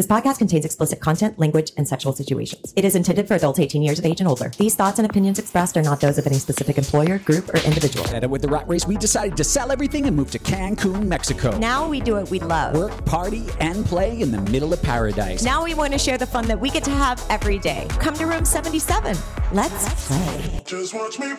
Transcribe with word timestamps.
This 0.00 0.06
podcast 0.06 0.38
contains 0.38 0.64
explicit 0.64 0.98
content, 0.98 1.38
language, 1.38 1.72
and 1.76 1.86
sexual 1.86 2.14
situations. 2.14 2.72
It 2.74 2.86
is 2.86 2.96
intended 2.96 3.28
for 3.28 3.34
adults 3.34 3.58
18 3.58 3.82
years 3.82 3.98
of 3.98 4.06
age 4.06 4.20
and 4.20 4.26
older. 4.30 4.50
These 4.56 4.74
thoughts 4.74 4.98
and 4.98 5.04
opinions 5.04 5.38
expressed 5.38 5.76
are 5.76 5.82
not 5.82 6.00
those 6.00 6.16
of 6.16 6.26
any 6.26 6.36
specific 6.36 6.78
employer, 6.78 7.18
group, 7.18 7.50
or 7.50 7.58
individual. 7.58 8.08
And 8.08 8.30
with 8.30 8.40
the 8.40 8.48
rat 8.48 8.66
race, 8.66 8.86
we 8.86 8.96
decided 8.96 9.36
to 9.36 9.44
sell 9.44 9.70
everything 9.70 10.06
and 10.06 10.16
move 10.16 10.30
to 10.30 10.38
Cancun, 10.38 11.04
Mexico. 11.04 11.54
Now 11.58 11.86
we 11.86 12.00
do 12.00 12.14
what 12.14 12.30
we 12.30 12.40
love. 12.40 12.76
Work, 12.76 13.04
party, 13.04 13.44
and 13.60 13.84
play 13.84 14.22
in 14.22 14.30
the 14.30 14.40
middle 14.50 14.72
of 14.72 14.82
paradise. 14.82 15.42
Now 15.42 15.62
we 15.62 15.74
want 15.74 15.92
to 15.92 15.98
share 15.98 16.16
the 16.16 16.24
fun 16.24 16.46
that 16.46 16.58
we 16.58 16.70
get 16.70 16.84
to 16.84 16.92
have 16.92 17.22
every 17.28 17.58
day. 17.58 17.86
Come 17.98 18.14
to 18.14 18.24
room 18.24 18.46
77. 18.46 19.18
Let's 19.52 20.06
play. 20.08 20.62
Just 20.64 20.94
watch 20.94 21.18
me. 21.18 21.34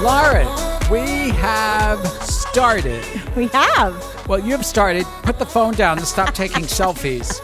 Lauren, 0.00 0.46
we 0.92 1.30
have 1.30 2.06
started. 2.22 3.04
We 3.34 3.48
have. 3.48 4.28
Well, 4.28 4.38
you 4.38 4.52
have 4.52 4.64
started. 4.64 5.06
Put 5.24 5.40
the 5.40 5.46
phone 5.46 5.74
down 5.74 5.98
and 5.98 6.06
stop 6.06 6.34
taking 6.34 6.62
selfies. 6.66 7.40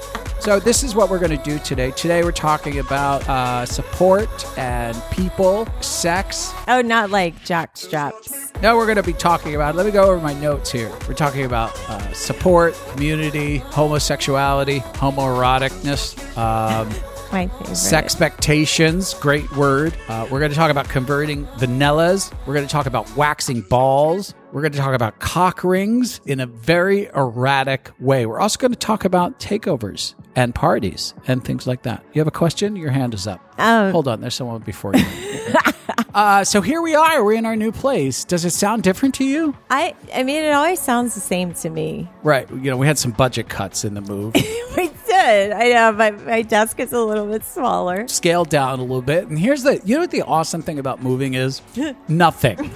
So, 0.46 0.60
this 0.60 0.84
is 0.84 0.94
what 0.94 1.10
we're 1.10 1.18
going 1.18 1.36
to 1.36 1.42
do 1.42 1.58
today. 1.58 1.90
Today, 1.90 2.22
we're 2.22 2.30
talking 2.30 2.78
about 2.78 3.28
uh, 3.28 3.66
support 3.66 4.46
and 4.56 4.96
people, 5.10 5.66
sex. 5.80 6.52
Oh, 6.68 6.80
not 6.82 7.10
like 7.10 7.44
jock 7.44 7.76
straps. 7.76 8.52
No, 8.62 8.76
we're 8.76 8.86
going 8.86 8.94
to 8.94 9.02
be 9.02 9.12
talking 9.12 9.56
about, 9.56 9.74
let 9.74 9.86
me 9.86 9.90
go 9.90 10.04
over 10.04 10.20
my 10.20 10.34
notes 10.34 10.70
here. 10.70 10.88
We're 11.08 11.14
talking 11.14 11.46
about 11.46 11.76
uh, 11.90 12.12
support, 12.12 12.80
community, 12.92 13.56
homosexuality, 13.58 14.78
homoeroticness, 14.78 16.36
um, 16.38 16.90
My 17.32 17.48
favorite. 17.48 17.76
Sexpectations, 17.76 19.14
great 19.20 19.50
word. 19.56 19.96
Uh, 20.08 20.26
we're 20.30 20.38
going 20.38 20.50
to 20.50 20.56
talk 20.56 20.70
about 20.70 20.88
converting 20.88 21.46
vanillas. 21.58 22.32
We're 22.46 22.54
going 22.54 22.66
to 22.66 22.72
talk 22.72 22.86
about 22.86 23.14
waxing 23.16 23.62
balls. 23.62 24.34
We're 24.52 24.62
going 24.62 24.72
to 24.72 24.78
talk 24.78 24.94
about 24.94 25.18
cock 25.20 25.64
rings 25.64 26.20
in 26.24 26.40
a 26.40 26.46
very 26.46 27.06
erratic 27.14 27.90
way. 27.98 28.26
We're 28.26 28.40
also 28.40 28.58
going 28.58 28.72
to 28.72 28.78
talk 28.78 29.04
about 29.04 29.38
takeovers 29.38 30.14
and 30.34 30.54
parties 30.54 31.14
and 31.26 31.44
things 31.44 31.66
like 31.66 31.82
that. 31.82 32.04
You 32.12 32.20
have 32.20 32.28
a 32.28 32.32
question? 32.32 32.76
Your 32.76 32.90
hand 32.90 33.14
is 33.14 33.26
up. 33.26 33.40
Oh. 33.58 33.90
Hold 33.90 34.08
on, 34.08 34.20
there's 34.20 34.34
someone 34.34 34.60
before 34.62 34.94
you. 34.94 35.04
uh, 36.14 36.44
so 36.44 36.60
here 36.60 36.82
we 36.82 36.94
are. 36.94 37.24
We're 37.24 37.34
in 37.34 37.46
our 37.46 37.56
new 37.56 37.72
place. 37.72 38.24
Does 38.24 38.44
it 38.44 38.50
sound 38.50 38.82
different 38.82 39.14
to 39.16 39.24
you? 39.24 39.56
I, 39.70 39.94
I 40.14 40.22
mean, 40.22 40.42
it 40.42 40.52
always 40.52 40.80
sounds 40.80 41.14
the 41.14 41.20
same 41.20 41.54
to 41.54 41.70
me. 41.70 42.08
Right. 42.22 42.48
You 42.50 42.70
know, 42.70 42.76
we 42.76 42.86
had 42.86 42.98
some 42.98 43.12
budget 43.12 43.48
cuts 43.48 43.84
in 43.84 43.94
the 43.94 44.00
move. 44.00 44.34
We 44.76 44.90
did. 45.06 45.52
I 45.52 45.70
know. 45.70 45.92
My, 45.92 46.10
my 46.10 46.42
desk 46.42 46.78
is 46.80 46.92
a 46.92 47.00
little 47.02 47.26
bit 47.26 47.42
smaller. 47.44 48.06
scaled 48.08 48.50
down 48.50 48.78
a 48.78 48.82
little 48.82 49.00
bit. 49.00 49.26
And 49.26 49.38
here's 49.38 49.62
the 49.62 49.80
you 49.86 49.94
know 49.94 50.02
what 50.02 50.10
the 50.10 50.20
awesome 50.20 50.60
thing 50.60 50.78
about 50.78 51.02
moving 51.02 51.32
is? 51.32 51.62
Nothing. 52.08 52.70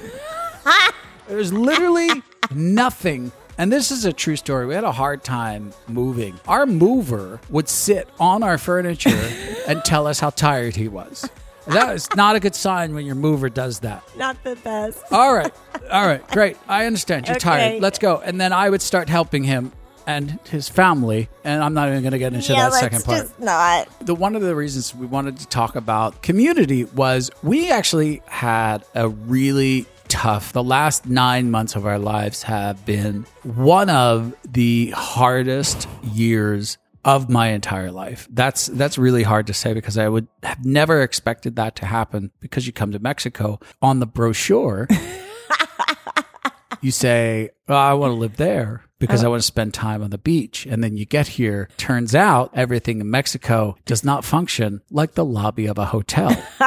There's 1.28 1.52
literally 1.52 2.08
nothing. 2.54 3.32
And 3.58 3.70
this 3.70 3.90
is 3.90 4.06
a 4.06 4.12
true 4.12 4.36
story. 4.36 4.66
We 4.66 4.74
had 4.74 4.84
a 4.84 4.92
hard 4.92 5.22
time 5.22 5.72
moving. 5.86 6.40
Our 6.48 6.64
mover 6.64 7.38
would 7.50 7.68
sit 7.68 8.08
on 8.18 8.42
our 8.42 8.56
furniture 8.56 9.30
and 9.68 9.84
tell 9.84 10.06
us 10.06 10.18
how 10.20 10.30
tired 10.30 10.76
he 10.76 10.88
was. 10.88 11.28
That 11.66 11.94
is 11.94 12.08
not 12.16 12.36
a 12.36 12.40
good 12.40 12.54
sign 12.54 12.94
when 12.94 13.04
your 13.06 13.14
mover 13.14 13.48
does 13.48 13.80
that. 13.80 14.02
Not 14.16 14.42
the 14.44 14.56
best. 14.56 15.02
All 15.10 15.34
right. 15.34 15.52
All 15.90 16.06
right. 16.06 16.26
Great. 16.28 16.56
I 16.68 16.86
understand. 16.86 17.26
You're 17.26 17.36
Okay. 17.36 17.44
tired. 17.44 17.82
Let's 17.82 17.98
go. 17.98 18.20
And 18.24 18.40
then 18.40 18.52
I 18.52 18.70
would 18.70 18.82
start 18.82 19.08
helping 19.08 19.44
him 19.44 19.72
and 20.06 20.38
his 20.48 20.68
family. 20.68 21.28
And 21.44 21.62
I'm 21.62 21.74
not 21.74 21.88
even 21.88 22.02
going 22.02 22.12
to 22.12 22.18
get 22.18 22.32
into 22.32 22.52
yeah, 22.52 22.70
that 22.70 22.72
second 22.74 23.04
part 23.04 23.18
just 23.22 23.38
not. 23.38 23.86
the 24.04 24.14
one 24.14 24.34
of 24.34 24.42
the 24.42 24.56
reasons 24.56 24.94
we 24.94 25.06
wanted 25.06 25.38
to 25.38 25.46
talk 25.46 25.76
about 25.76 26.22
community 26.22 26.84
was 26.84 27.30
we 27.42 27.70
actually 27.70 28.22
had 28.26 28.84
a 28.94 29.08
really 29.08 29.86
tough 30.08 30.52
the 30.52 30.64
last 30.64 31.06
nine 31.06 31.52
months 31.52 31.76
of 31.76 31.86
our 31.86 31.98
lives 31.98 32.42
have 32.42 32.84
been 32.84 33.24
one 33.44 33.88
of 33.88 34.34
the 34.50 34.90
hardest 34.96 35.86
years 36.02 36.78
of 37.04 37.30
my 37.30 37.48
entire 37.48 37.90
life. 37.90 38.28
That's 38.30 38.66
that's 38.66 38.98
really 38.98 39.22
hard 39.22 39.46
to 39.46 39.54
say 39.54 39.72
because 39.72 39.96
i 39.96 40.08
would 40.08 40.28
have 40.42 40.64
never 40.64 41.02
expected 41.02 41.56
that 41.56 41.76
to 41.76 41.86
happen 41.86 42.30
because 42.40 42.66
you 42.66 42.72
come 42.72 42.92
to 42.92 42.98
mexico. 42.98 43.58
On 43.80 44.00
the 44.00 44.06
brochure 44.06 44.86
you 46.80 46.90
say, 46.90 47.50
oh, 47.68 47.74
I 47.74 47.94
want 47.94 48.12
to 48.12 48.16
live 48.16 48.36
there 48.36 48.84
because 49.00 49.24
I 49.24 49.28
want 49.28 49.40
to 49.40 49.46
spend 49.46 49.74
time 49.74 50.02
on 50.02 50.10
the 50.10 50.18
beach. 50.18 50.66
And 50.66 50.84
then 50.84 50.96
you 50.96 51.06
get 51.06 51.26
here. 51.26 51.68
Turns 51.78 52.14
out 52.14 52.52
everything 52.54 53.00
in 53.00 53.10
Mexico 53.10 53.76
does 53.86 54.04
not 54.04 54.24
function 54.24 54.82
like 54.90 55.14
the 55.14 55.24
lobby 55.24 55.66
of 55.66 55.78
a 55.78 55.86
hotel. 55.86 56.30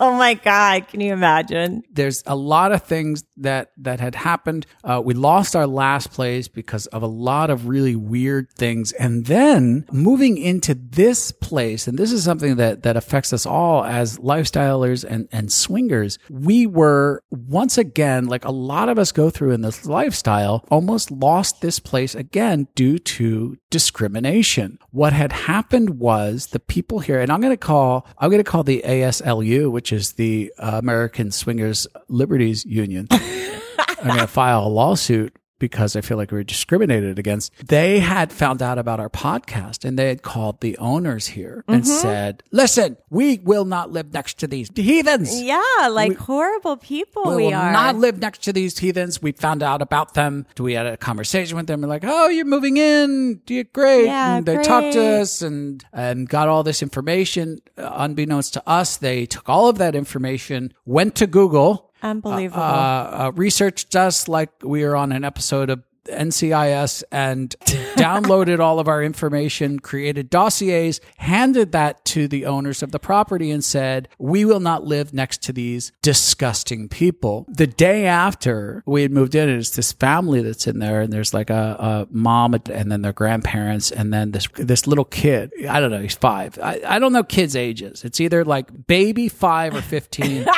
oh 0.00 0.16
my 0.16 0.34
God. 0.34 0.88
Can 0.88 1.00
you 1.00 1.12
imagine? 1.12 1.82
There's 1.90 2.22
a 2.26 2.36
lot 2.36 2.72
of 2.72 2.82
things 2.82 3.24
that, 3.38 3.72
that 3.78 4.00
had 4.00 4.14
happened. 4.14 4.66
Uh, 4.84 5.02
we 5.04 5.14
lost 5.14 5.56
our 5.56 5.66
last 5.66 6.12
place 6.12 6.46
because 6.46 6.86
of 6.86 7.02
a 7.02 7.08
lot 7.08 7.50
of 7.50 7.66
really 7.66 7.96
weird 7.96 8.50
things. 8.52 8.92
And 8.92 9.26
then 9.26 9.84
moving 9.92 10.38
into 10.38 10.74
this 10.74 11.32
place, 11.32 11.88
and 11.88 11.98
this 11.98 12.12
is 12.12 12.22
something 12.22 12.56
that, 12.56 12.84
that 12.84 12.96
affects 12.96 13.32
us 13.32 13.44
all 13.44 13.84
as 13.84 14.18
lifestylers 14.18 15.04
and, 15.04 15.28
and 15.32 15.52
swingers, 15.52 16.20
we 16.30 16.66
were 16.66 17.20
once 17.30 17.76
again, 17.76 18.26
like 18.26 18.44
a 18.44 18.52
lot 18.52 18.88
of 18.88 18.96
us 18.96 19.10
go 19.10 19.28
through 19.28 19.50
in 19.50 19.62
this 19.62 19.86
lifestyle, 19.86 20.64
almost 20.70 21.10
lost 21.10 21.63
this 21.64 21.80
place 21.80 22.14
again 22.14 22.68
due 22.74 22.98
to 22.98 23.56
discrimination. 23.70 24.78
What 24.90 25.14
had 25.14 25.32
happened 25.32 25.98
was 25.98 26.48
the 26.48 26.60
people 26.60 26.98
here, 26.98 27.18
and 27.18 27.32
I'm 27.32 27.40
going 27.40 27.54
to 27.54 27.56
call, 27.56 28.06
I'm 28.18 28.28
going 28.28 28.44
to 28.44 28.50
call 28.50 28.64
the 28.64 28.82
ASLU, 28.84 29.72
which 29.72 29.90
is 29.90 30.12
the 30.12 30.52
uh, 30.58 30.72
American 30.74 31.30
Swingers 31.30 31.86
Liberties 32.08 32.66
Union. 32.66 33.08
I'm 33.10 34.08
going 34.08 34.18
to 34.18 34.26
file 34.26 34.66
a 34.66 34.68
lawsuit 34.68 35.34
because 35.68 35.96
I 35.96 36.02
feel 36.02 36.18
like 36.18 36.30
we 36.30 36.36
were 36.36 36.44
discriminated 36.44 37.18
against. 37.18 37.50
They 37.66 37.98
had 38.00 38.30
found 38.30 38.60
out 38.60 38.76
about 38.78 39.00
our 39.00 39.08
podcast 39.08 39.84
and 39.86 39.98
they 39.98 40.08
had 40.08 40.20
called 40.20 40.60
the 40.60 40.76
owners 40.76 41.26
here 41.28 41.64
and 41.66 41.86
said, 41.86 42.42
listen, 42.50 42.98
we 43.08 43.38
will 43.38 43.64
not 43.64 43.90
live 43.90 44.12
next 44.12 44.38
to 44.40 44.46
these 44.46 44.68
heathens. 44.74 45.40
Yeah, 45.40 45.88
like 45.90 46.18
horrible 46.18 46.76
people 46.76 47.22
We, 47.30 47.36
we, 47.36 47.44
will 47.44 47.54
are. 47.54 47.72
not 47.72 47.96
live 47.96 48.18
next 48.18 48.42
to 48.44 48.52
these 48.52 48.76
heathens. 48.78 49.22
We 49.22 49.32
found 49.32 49.62
out 49.62 49.80
about 49.80 50.12
them. 50.12 50.46
We 50.58 50.74
had 50.74 50.84
a 50.84 50.98
conversation 50.98 51.56
with 51.56 51.66
them. 51.66 51.80
We're 51.80 51.88
like, 51.88 52.04
"Oh, 52.04 52.28
you're 52.28 52.44
moving 52.44 52.76
in. 52.76 53.40
Do 53.46 53.54
you 53.54 53.64
great?" 53.64 54.04
Yeah, 54.04 54.36
and 54.36 54.44
they 54.46 54.58
talked 54.62 54.92
to 54.92 55.02
us 55.02 55.40
and 55.40 55.82
and 55.94 56.28
got 56.28 56.48
all 56.48 56.62
this 56.62 56.82
information. 56.82 57.60
Uh, 57.78 57.90
unbeknownst 57.94 58.52
to 58.54 58.68
us, 58.68 58.98
they 58.98 59.24
took 59.24 59.48
all 59.48 59.68
of 59.68 59.78
that 59.78 59.94
information, 59.94 60.74
went 60.84 61.14
to 61.16 61.26
Google, 61.26 61.90
Unbelievable. 62.04 62.62
uh, 62.62 62.66
uh, 62.66 63.32
researched 63.34 63.96
us 63.96 64.28
like 64.28 64.50
we 64.62 64.84
were 64.84 64.94
on 64.94 65.10
an 65.10 65.24
episode 65.24 65.70
of 65.70 65.82
NCIS 66.06 67.02
and 67.10 67.56
downloaded 67.96 68.60
all 68.60 68.78
of 68.78 68.88
our 68.88 69.02
information, 69.02 69.78
created 69.78 70.28
dossiers, 70.28 71.00
handed 71.16 71.72
that 71.72 72.04
to 72.04 72.28
the 72.28 72.44
owners 72.44 72.82
of 72.82 72.92
the 72.92 72.98
property 72.98 73.50
and 73.50 73.64
said, 73.64 74.08
we 74.18 74.44
will 74.44 74.60
not 74.60 74.84
live 74.84 75.14
next 75.14 75.42
to 75.44 75.52
these 75.52 75.92
disgusting 76.02 76.88
people. 76.90 77.46
The 77.48 77.66
day 77.66 78.06
after 78.06 78.82
we 78.86 79.00
had 79.00 79.12
moved 79.12 79.34
in, 79.34 79.48
it's 79.48 79.70
this 79.70 79.92
family 79.92 80.42
that's 80.42 80.66
in 80.66 80.78
there 80.78 81.00
and 81.00 81.10
there's 81.12 81.32
like 81.32 81.48
a, 81.48 81.54
a 81.78 82.06
mom 82.10 82.54
and 82.70 82.92
then 82.92 83.02
their 83.02 83.14
grandparents 83.14 83.90
and 83.90 84.12
then 84.12 84.32
this, 84.32 84.46
this 84.56 84.86
little 84.86 85.06
kid. 85.06 85.52
I 85.68 85.80
don't 85.80 85.90
know. 85.90 86.02
He's 86.02 86.14
five. 86.16 86.58
I, 86.62 86.80
I 86.86 86.98
don't 86.98 87.12
know 87.12 87.22
kids' 87.24 87.56
ages. 87.56 88.04
It's 88.04 88.20
either 88.20 88.44
like 88.44 88.86
baby 88.86 89.28
five 89.28 89.74
or 89.74 89.80
15. 89.80 90.46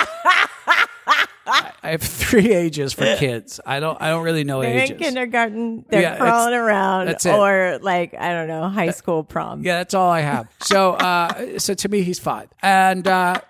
I 1.47 1.91
have 1.91 2.03
three 2.03 2.53
ages 2.53 2.93
for 2.93 3.05
kids. 3.19 3.61
I 3.65 3.81
don't. 3.81 4.01
I 4.01 4.09
don't 4.11 4.25
really 4.25 4.45
know 4.45 4.61
they're 4.63 4.71
in 4.73 4.79
ages. 4.79 4.99
kindergarten. 4.99 5.85
They're 5.89 6.03
Yeah, 6.03 6.17
crawling 6.17 6.55
it's- 6.55 6.67
around, 6.67 7.07
that's 7.07 7.27
it. 7.27 7.35
or 7.35 7.79
like 7.83 8.15
I 8.19 8.33
don't 8.33 8.49
know, 8.49 8.69
high 8.69 8.91
school 8.91 9.23
prom. 9.25 9.63
Yeah, 9.63 9.79
that's 9.79 9.95
all 9.95 10.11
I 10.11 10.21
have. 10.21 10.49
So, 10.63 10.93
uh, 10.95 11.59
so 11.59 11.75
to 11.75 11.89
me, 11.89 12.03
he's 12.03 12.19
five, 12.19 12.49
and 12.63 13.07
uh, 13.07 13.41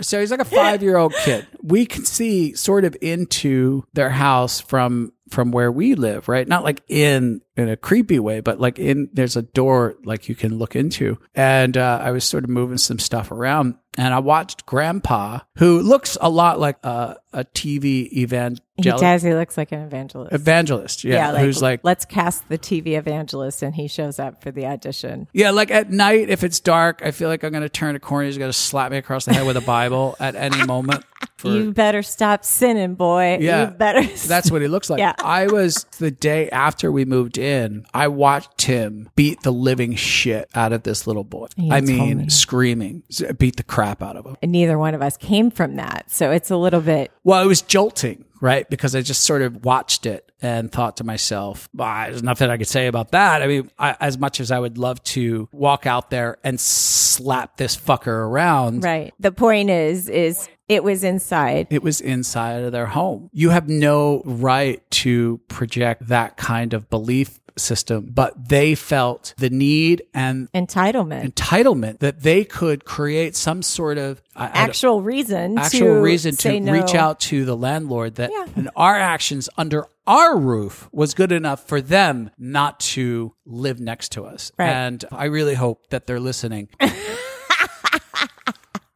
so 0.00 0.20
he's 0.20 0.30
like 0.30 0.40
a 0.40 0.44
five-year-old 0.44 1.14
kid. 1.24 1.46
We 1.62 1.86
can 1.86 2.04
see 2.04 2.54
sort 2.54 2.84
of 2.84 2.96
into 3.00 3.84
their 3.92 4.10
house 4.10 4.60
from 4.60 5.12
from 5.30 5.52
where 5.52 5.70
we 5.70 5.94
live, 5.94 6.28
right? 6.28 6.46
Not 6.48 6.64
like 6.64 6.82
in 6.88 7.40
in 7.56 7.68
a 7.68 7.76
creepy 7.76 8.18
way, 8.18 8.40
but 8.40 8.58
like 8.58 8.78
in 8.80 9.08
there's 9.12 9.36
a 9.36 9.42
door 9.42 9.94
like 10.04 10.28
you 10.28 10.34
can 10.34 10.58
look 10.58 10.74
into. 10.74 11.18
And 11.34 11.76
uh, 11.76 12.00
I 12.02 12.10
was 12.10 12.24
sort 12.24 12.42
of 12.44 12.50
moving 12.50 12.78
some 12.78 12.98
stuff 12.98 13.30
around, 13.30 13.76
and 13.98 14.14
I 14.14 14.18
watched 14.20 14.66
Grandpa, 14.66 15.40
who 15.56 15.80
looks 15.80 16.16
a 16.20 16.30
lot 16.30 16.60
like 16.60 16.78
a, 16.84 17.16
a 17.32 17.44
TV 17.44 18.08
He 18.08 18.22
evangelist. 18.22 18.62
does. 18.78 19.22
He 19.22 19.34
looks 19.34 19.56
like 19.56 19.72
an 19.72 19.80
evangelist. 19.80 20.32
Evangelist, 20.32 21.04
yeah, 21.04 21.32
like, 21.32 21.42
who's 21.44 21.60
like 21.60 21.80
let's 21.82 22.04
cast 22.04 22.48
the 22.48 22.58
TV 22.58 22.96
evangelist, 22.96 23.62
and 23.62 23.74
he 23.74 23.88
shows 23.88 24.18
up 24.18 24.42
for 24.42 24.50
the 24.50 24.66
audition. 24.66 25.28
Yeah, 25.32 25.50
like 25.50 25.70
at 25.70 25.90
night, 25.90 26.30
if 26.30 26.44
it's 26.44 26.60
dark, 26.60 27.02
I 27.04 27.10
feel 27.10 27.28
like 27.28 27.42
I'm 27.44 27.50
going 27.50 27.62
to 27.62 27.68
turn 27.68 27.96
a 27.96 28.00
corner. 28.00 28.26
He's 28.26 28.38
going 28.38 28.48
to 28.48 28.56
slap 28.56 28.90
me 28.92 28.98
across 28.98 29.24
the 29.24 29.34
head 29.34 29.46
with 29.46 29.56
a 29.56 29.60
Bible 29.62 30.16
at 30.20 30.34
any 30.36 30.64
moment. 30.64 31.04
For, 31.36 31.48
you 31.48 31.72
better 31.72 32.02
stop 32.02 32.44
sinning, 32.44 32.94
boy. 32.94 33.38
Yeah. 33.40 33.70
you 33.70 33.76
better. 33.76 34.02
that's 34.28 34.50
what 34.50 34.62
he 34.62 34.68
looks 34.68 34.88
like. 34.90 34.98
Yeah. 34.98 35.14
I 35.18 35.46
was 35.46 35.84
the 35.98 36.10
day 36.10 36.48
after 36.50 36.92
we 36.92 37.04
moved 37.06 37.38
in, 37.38 37.86
I 37.94 38.08
watched 38.08 38.62
him 38.62 39.08
beat 39.16 39.42
the 39.42 39.52
living 39.52 39.94
shit 39.94 40.48
out 40.54 40.72
of 40.72 40.82
this 40.82 41.06
little 41.06 41.24
boy. 41.24 41.46
You 41.56 41.72
I 41.72 41.80
mean, 41.80 42.18
me. 42.18 42.28
screaming, 42.28 43.02
beat 43.38 43.56
the 43.56 43.62
crap 43.62 43.79
out 43.82 44.16
of 44.16 44.26
him. 44.26 44.36
And 44.42 44.52
neither 44.52 44.78
one 44.78 44.94
of 44.94 45.02
us 45.02 45.16
came 45.16 45.50
from 45.50 45.76
that, 45.76 46.10
so 46.10 46.30
it's 46.30 46.50
a 46.50 46.56
little 46.56 46.80
bit. 46.80 47.10
Well, 47.24 47.42
it 47.42 47.46
was 47.46 47.62
jolting. 47.62 48.24
right? 48.42 48.68
Because 48.70 48.94
I 48.96 49.02
just 49.02 49.24
sort 49.24 49.42
of 49.42 49.64
watched 49.66 50.06
it 50.06 50.32
and 50.40 50.72
thought 50.72 50.96
to 50.96 51.04
myself, 51.04 51.68
bah, 51.74 52.06
there's 52.06 52.22
nothing 52.22 52.48
I 52.48 52.56
could 52.56 52.68
say 52.68 52.86
about 52.86 53.10
that. 53.10 53.42
I 53.42 53.46
mean, 53.46 53.70
I, 53.78 53.94
as 54.00 54.16
much 54.16 54.40
as 54.40 54.50
I 54.50 54.58
would 54.58 54.78
love 54.78 55.02
to 55.04 55.48
walk 55.52 55.84
out 55.86 56.08
there 56.08 56.38
and 56.42 56.58
slap 56.58 57.58
this 57.58 57.76
fucker 57.76 58.06
around, 58.06 58.82
Right. 58.82 59.12
The 59.20 59.32
point 59.32 59.68
is, 59.68 60.08
is 60.08 60.48
it 60.68 60.84
was 60.84 61.02
inside. 61.04 61.66
it 61.70 61.82
was 61.82 62.00
inside 62.00 62.62
of 62.62 62.72
their 62.72 62.86
home. 62.86 63.28
You 63.32 63.50
have 63.50 63.68
no 63.68 64.22
right 64.24 64.88
to 64.92 65.38
project 65.48 66.06
that 66.08 66.36
kind 66.36 66.72
of 66.72 66.88
belief 66.88 67.39
system, 67.56 68.10
but 68.12 68.48
they 68.48 68.74
felt 68.74 69.34
the 69.38 69.50
need 69.50 70.02
and 70.14 70.50
Entitlement. 70.52 71.32
entitlement 71.32 71.98
that 72.00 72.20
they 72.22 72.44
could 72.44 72.84
create 72.84 73.36
some 73.36 73.62
sort 73.62 73.98
of 73.98 74.22
I- 74.36 74.44
I 74.44 74.46
don't- 74.46 74.56
actual 74.56 75.02
reason 75.02 75.58
actual 75.58 75.80
to 75.96 76.00
reason 76.00 76.36
to 76.36 76.60
no. 76.60 76.72
reach 76.72 76.94
out 76.94 77.20
to 77.20 77.44
the 77.44 77.56
landlord 77.56 78.14
that 78.16 78.30
Yeah. 78.32 78.46
and 78.56 78.70
our 78.76 78.96
actions 78.98 79.48
under 79.56 79.86
our 80.06 80.36
roof 80.36 80.88
was 80.92 81.14
good 81.14 81.30
enough 81.32 81.66
for 81.68 81.80
them 81.80 82.30
not 82.38 82.80
to 82.80 83.34
live 83.46 83.78
next 83.80 84.12
to 84.12 84.24
us. 84.24 84.50
Right. 84.58 84.68
And 84.68 85.04
I 85.12 85.26
really 85.26 85.54
hope 85.54 85.88
that 85.90 86.06
they're 86.06 86.20
listening. 86.20 86.68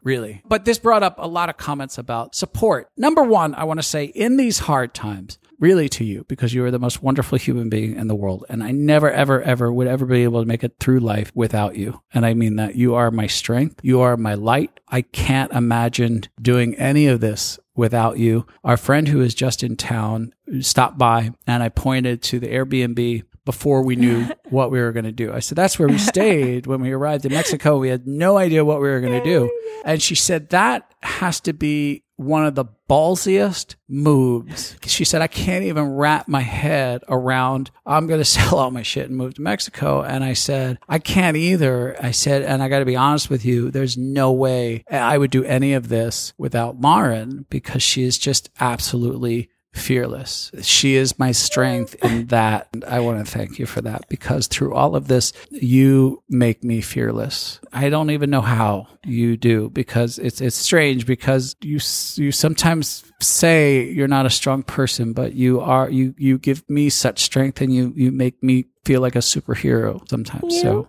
Really. 0.02 0.42
But 0.46 0.66
this 0.66 0.78
brought 0.78 1.02
up 1.02 1.14
a 1.18 1.26
lot 1.26 1.48
of 1.48 1.56
comments 1.56 1.96
about 1.96 2.34
support. 2.34 2.88
Number 2.94 3.22
one, 3.22 3.54
I 3.54 3.64
want 3.64 3.78
to 3.78 3.82
say 3.82 4.04
in 4.04 4.36
these 4.36 4.58
hard 4.58 4.92
times, 4.92 5.38
really 5.58 5.88
to 5.90 6.04
you, 6.04 6.24
because 6.28 6.54
you 6.54 6.64
are 6.64 6.70
the 6.70 6.78
most 6.78 7.02
wonderful 7.02 7.38
human 7.38 7.68
being 7.68 7.96
in 7.96 8.08
the 8.08 8.14
world. 8.14 8.44
And 8.48 8.62
I 8.62 8.70
never, 8.70 9.10
ever, 9.10 9.42
ever 9.42 9.72
would 9.72 9.86
ever 9.86 10.06
be 10.06 10.22
able 10.24 10.40
to 10.40 10.46
make 10.46 10.64
it 10.64 10.76
through 10.80 11.00
life 11.00 11.30
without 11.34 11.76
you. 11.76 12.02
And 12.12 12.26
I 12.26 12.34
mean 12.34 12.56
that 12.56 12.76
you 12.76 12.94
are 12.94 13.10
my 13.10 13.26
strength. 13.26 13.80
You 13.82 14.00
are 14.00 14.16
my 14.16 14.34
light. 14.34 14.80
I 14.88 15.02
can't 15.02 15.52
imagine 15.52 16.22
doing 16.40 16.74
any 16.76 17.06
of 17.06 17.20
this 17.20 17.58
without 17.74 18.18
you. 18.18 18.46
Our 18.62 18.76
friend 18.76 19.08
who 19.08 19.20
is 19.20 19.34
just 19.34 19.62
in 19.62 19.76
town 19.76 20.32
stopped 20.60 20.98
by 20.98 21.32
and 21.46 21.62
I 21.62 21.68
pointed 21.68 22.22
to 22.24 22.38
the 22.38 22.48
Airbnb 22.48 23.24
before 23.44 23.82
we 23.82 23.96
knew 23.96 24.26
what 24.48 24.70
we 24.70 24.80
were 24.80 24.92
going 24.92 25.04
to 25.04 25.12
do. 25.12 25.32
I 25.32 25.40
said, 25.40 25.56
that's 25.56 25.78
where 25.78 25.88
we 25.88 25.98
stayed 25.98 26.66
when 26.66 26.80
we 26.80 26.92
arrived 26.92 27.26
in 27.26 27.32
Mexico. 27.32 27.78
We 27.78 27.88
had 27.88 28.06
no 28.06 28.36
idea 28.36 28.64
what 28.64 28.80
we 28.80 28.88
were 28.88 29.00
going 29.00 29.12
to 29.20 29.20
oh 29.20 29.24
do. 29.24 29.60
And 29.84 30.00
she 30.00 30.14
said, 30.14 30.50
that 30.50 30.94
has 31.02 31.40
to 31.40 31.52
be 31.52 32.03
one 32.16 32.46
of 32.46 32.54
the 32.54 32.66
ballsiest 32.88 33.74
moves. 33.88 34.76
She 34.86 35.04
said, 35.04 35.22
I 35.22 35.26
can't 35.26 35.64
even 35.64 35.84
wrap 35.84 36.28
my 36.28 36.42
head 36.42 37.02
around, 37.08 37.70
I'm 37.86 38.06
going 38.06 38.20
to 38.20 38.24
sell 38.24 38.58
all 38.58 38.70
my 38.70 38.82
shit 38.82 39.08
and 39.08 39.16
move 39.16 39.34
to 39.34 39.42
Mexico. 39.42 40.02
And 40.02 40.22
I 40.22 40.34
said, 40.34 40.78
I 40.88 40.98
can't 40.98 41.36
either. 41.36 41.96
I 42.02 42.10
said, 42.10 42.42
and 42.42 42.62
I 42.62 42.68
got 42.68 42.80
to 42.80 42.84
be 42.84 42.96
honest 42.96 43.30
with 43.30 43.44
you, 43.44 43.70
there's 43.70 43.96
no 43.96 44.32
way 44.32 44.84
I 44.90 45.18
would 45.18 45.30
do 45.30 45.44
any 45.44 45.72
of 45.74 45.88
this 45.88 46.32
without 46.38 46.80
Lauren 46.80 47.46
because 47.50 47.82
she 47.82 48.02
is 48.02 48.18
just 48.18 48.50
absolutely 48.60 49.50
fearless. 49.74 50.50
She 50.62 50.94
is 50.94 51.18
my 51.18 51.32
strength 51.32 51.94
in 52.04 52.26
that. 52.26 52.68
And 52.72 52.84
I 52.84 53.00
want 53.00 53.24
to 53.24 53.30
thank 53.30 53.58
you 53.58 53.66
for 53.66 53.80
that 53.82 54.08
because 54.08 54.46
through 54.46 54.74
all 54.74 54.96
of 54.96 55.08
this, 55.08 55.32
you 55.50 56.22
make 56.28 56.64
me 56.64 56.80
fearless. 56.80 57.60
I 57.72 57.90
don't 57.90 58.10
even 58.10 58.30
know 58.30 58.40
how 58.40 58.86
you 59.04 59.36
do 59.36 59.68
because 59.70 60.18
it's 60.18 60.40
it's 60.40 60.56
strange 60.56 61.06
because 61.06 61.56
you 61.60 61.78
you 62.14 62.32
sometimes 62.32 63.04
say 63.20 63.84
you're 63.90 64.08
not 64.08 64.26
a 64.26 64.30
strong 64.30 64.62
person, 64.62 65.12
but 65.12 65.34
you 65.34 65.60
are 65.60 65.90
you 65.90 66.14
you 66.16 66.38
give 66.38 66.68
me 66.70 66.88
such 66.88 67.20
strength 67.20 67.60
and 67.60 67.74
you 67.74 67.92
you 67.96 68.12
make 68.12 68.42
me 68.42 68.66
feel 68.84 69.00
like 69.00 69.16
a 69.16 69.20
superhero 69.20 70.08
sometimes. 70.08 70.60
So 70.60 70.88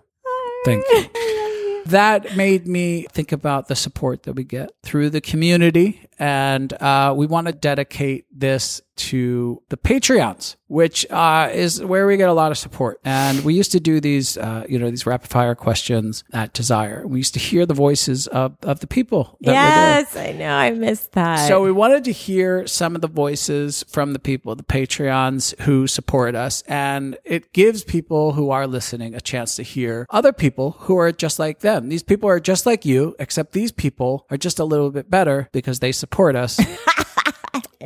thank 0.64 0.84
you 0.92 1.42
that 1.86 2.36
made 2.36 2.66
me 2.66 3.06
think 3.12 3.32
about 3.32 3.68
the 3.68 3.76
support 3.76 4.24
that 4.24 4.34
we 4.34 4.44
get 4.44 4.70
through 4.82 5.10
the 5.10 5.20
community. 5.20 6.00
And 6.18 6.72
uh, 6.72 7.14
we 7.16 7.26
want 7.26 7.46
to 7.46 7.52
dedicate 7.52 8.26
this 8.32 8.80
to 8.96 9.62
the 9.68 9.76
Patreons, 9.76 10.56
which 10.68 11.06
uh, 11.10 11.50
is 11.52 11.82
where 11.82 12.06
we 12.06 12.16
get 12.16 12.28
a 12.28 12.32
lot 12.32 12.50
of 12.50 12.58
support. 12.58 13.00
And 13.04 13.44
we 13.44 13.54
used 13.54 13.72
to 13.72 13.80
do 13.80 14.00
these, 14.00 14.36
uh, 14.36 14.64
you 14.68 14.78
know, 14.78 14.90
these 14.90 15.06
rapid 15.06 15.30
fire 15.30 15.54
questions 15.54 16.24
at 16.32 16.52
Desire. 16.52 17.06
We 17.06 17.18
used 17.18 17.34
to 17.34 17.40
hear 17.40 17.66
the 17.66 17.74
voices 17.74 18.26
of, 18.26 18.56
of 18.62 18.80
the 18.80 18.86
people 18.86 19.36
that 19.42 19.50
were 19.50 19.54
there. 19.54 20.00
Yes, 20.00 20.16
I 20.16 20.32
know. 20.32 20.56
I 20.56 20.70
missed 20.72 21.12
that. 21.12 21.46
So 21.46 21.62
we 21.62 21.72
wanted 21.72 22.04
to 22.04 22.12
hear 22.12 22.66
some 22.66 22.94
of 22.94 23.00
the 23.00 23.08
voices 23.08 23.84
from 23.88 24.12
the 24.12 24.18
people, 24.18 24.54
the 24.54 24.64
Patreons 24.64 25.58
who 25.60 25.86
support 25.86 26.34
us. 26.34 26.62
And 26.66 27.16
it 27.24 27.52
gives 27.52 27.84
people 27.84 28.32
who 28.32 28.50
are 28.50 28.66
listening 28.66 29.14
a 29.14 29.20
chance 29.20 29.56
to 29.56 29.62
hear 29.62 30.06
other 30.10 30.32
people 30.32 30.72
who 30.80 30.96
are 30.96 31.12
just 31.12 31.38
like 31.38 31.60
them. 31.60 31.88
These 31.88 32.02
people 32.02 32.28
are 32.28 32.40
just 32.40 32.66
like 32.66 32.84
you, 32.84 33.14
except 33.18 33.52
these 33.52 33.72
people 33.72 34.26
are 34.30 34.36
just 34.36 34.58
a 34.58 34.64
little 34.64 34.90
bit 34.90 35.10
better 35.10 35.48
because 35.52 35.80
they 35.80 35.92
support 35.92 36.34
us. 36.34 36.58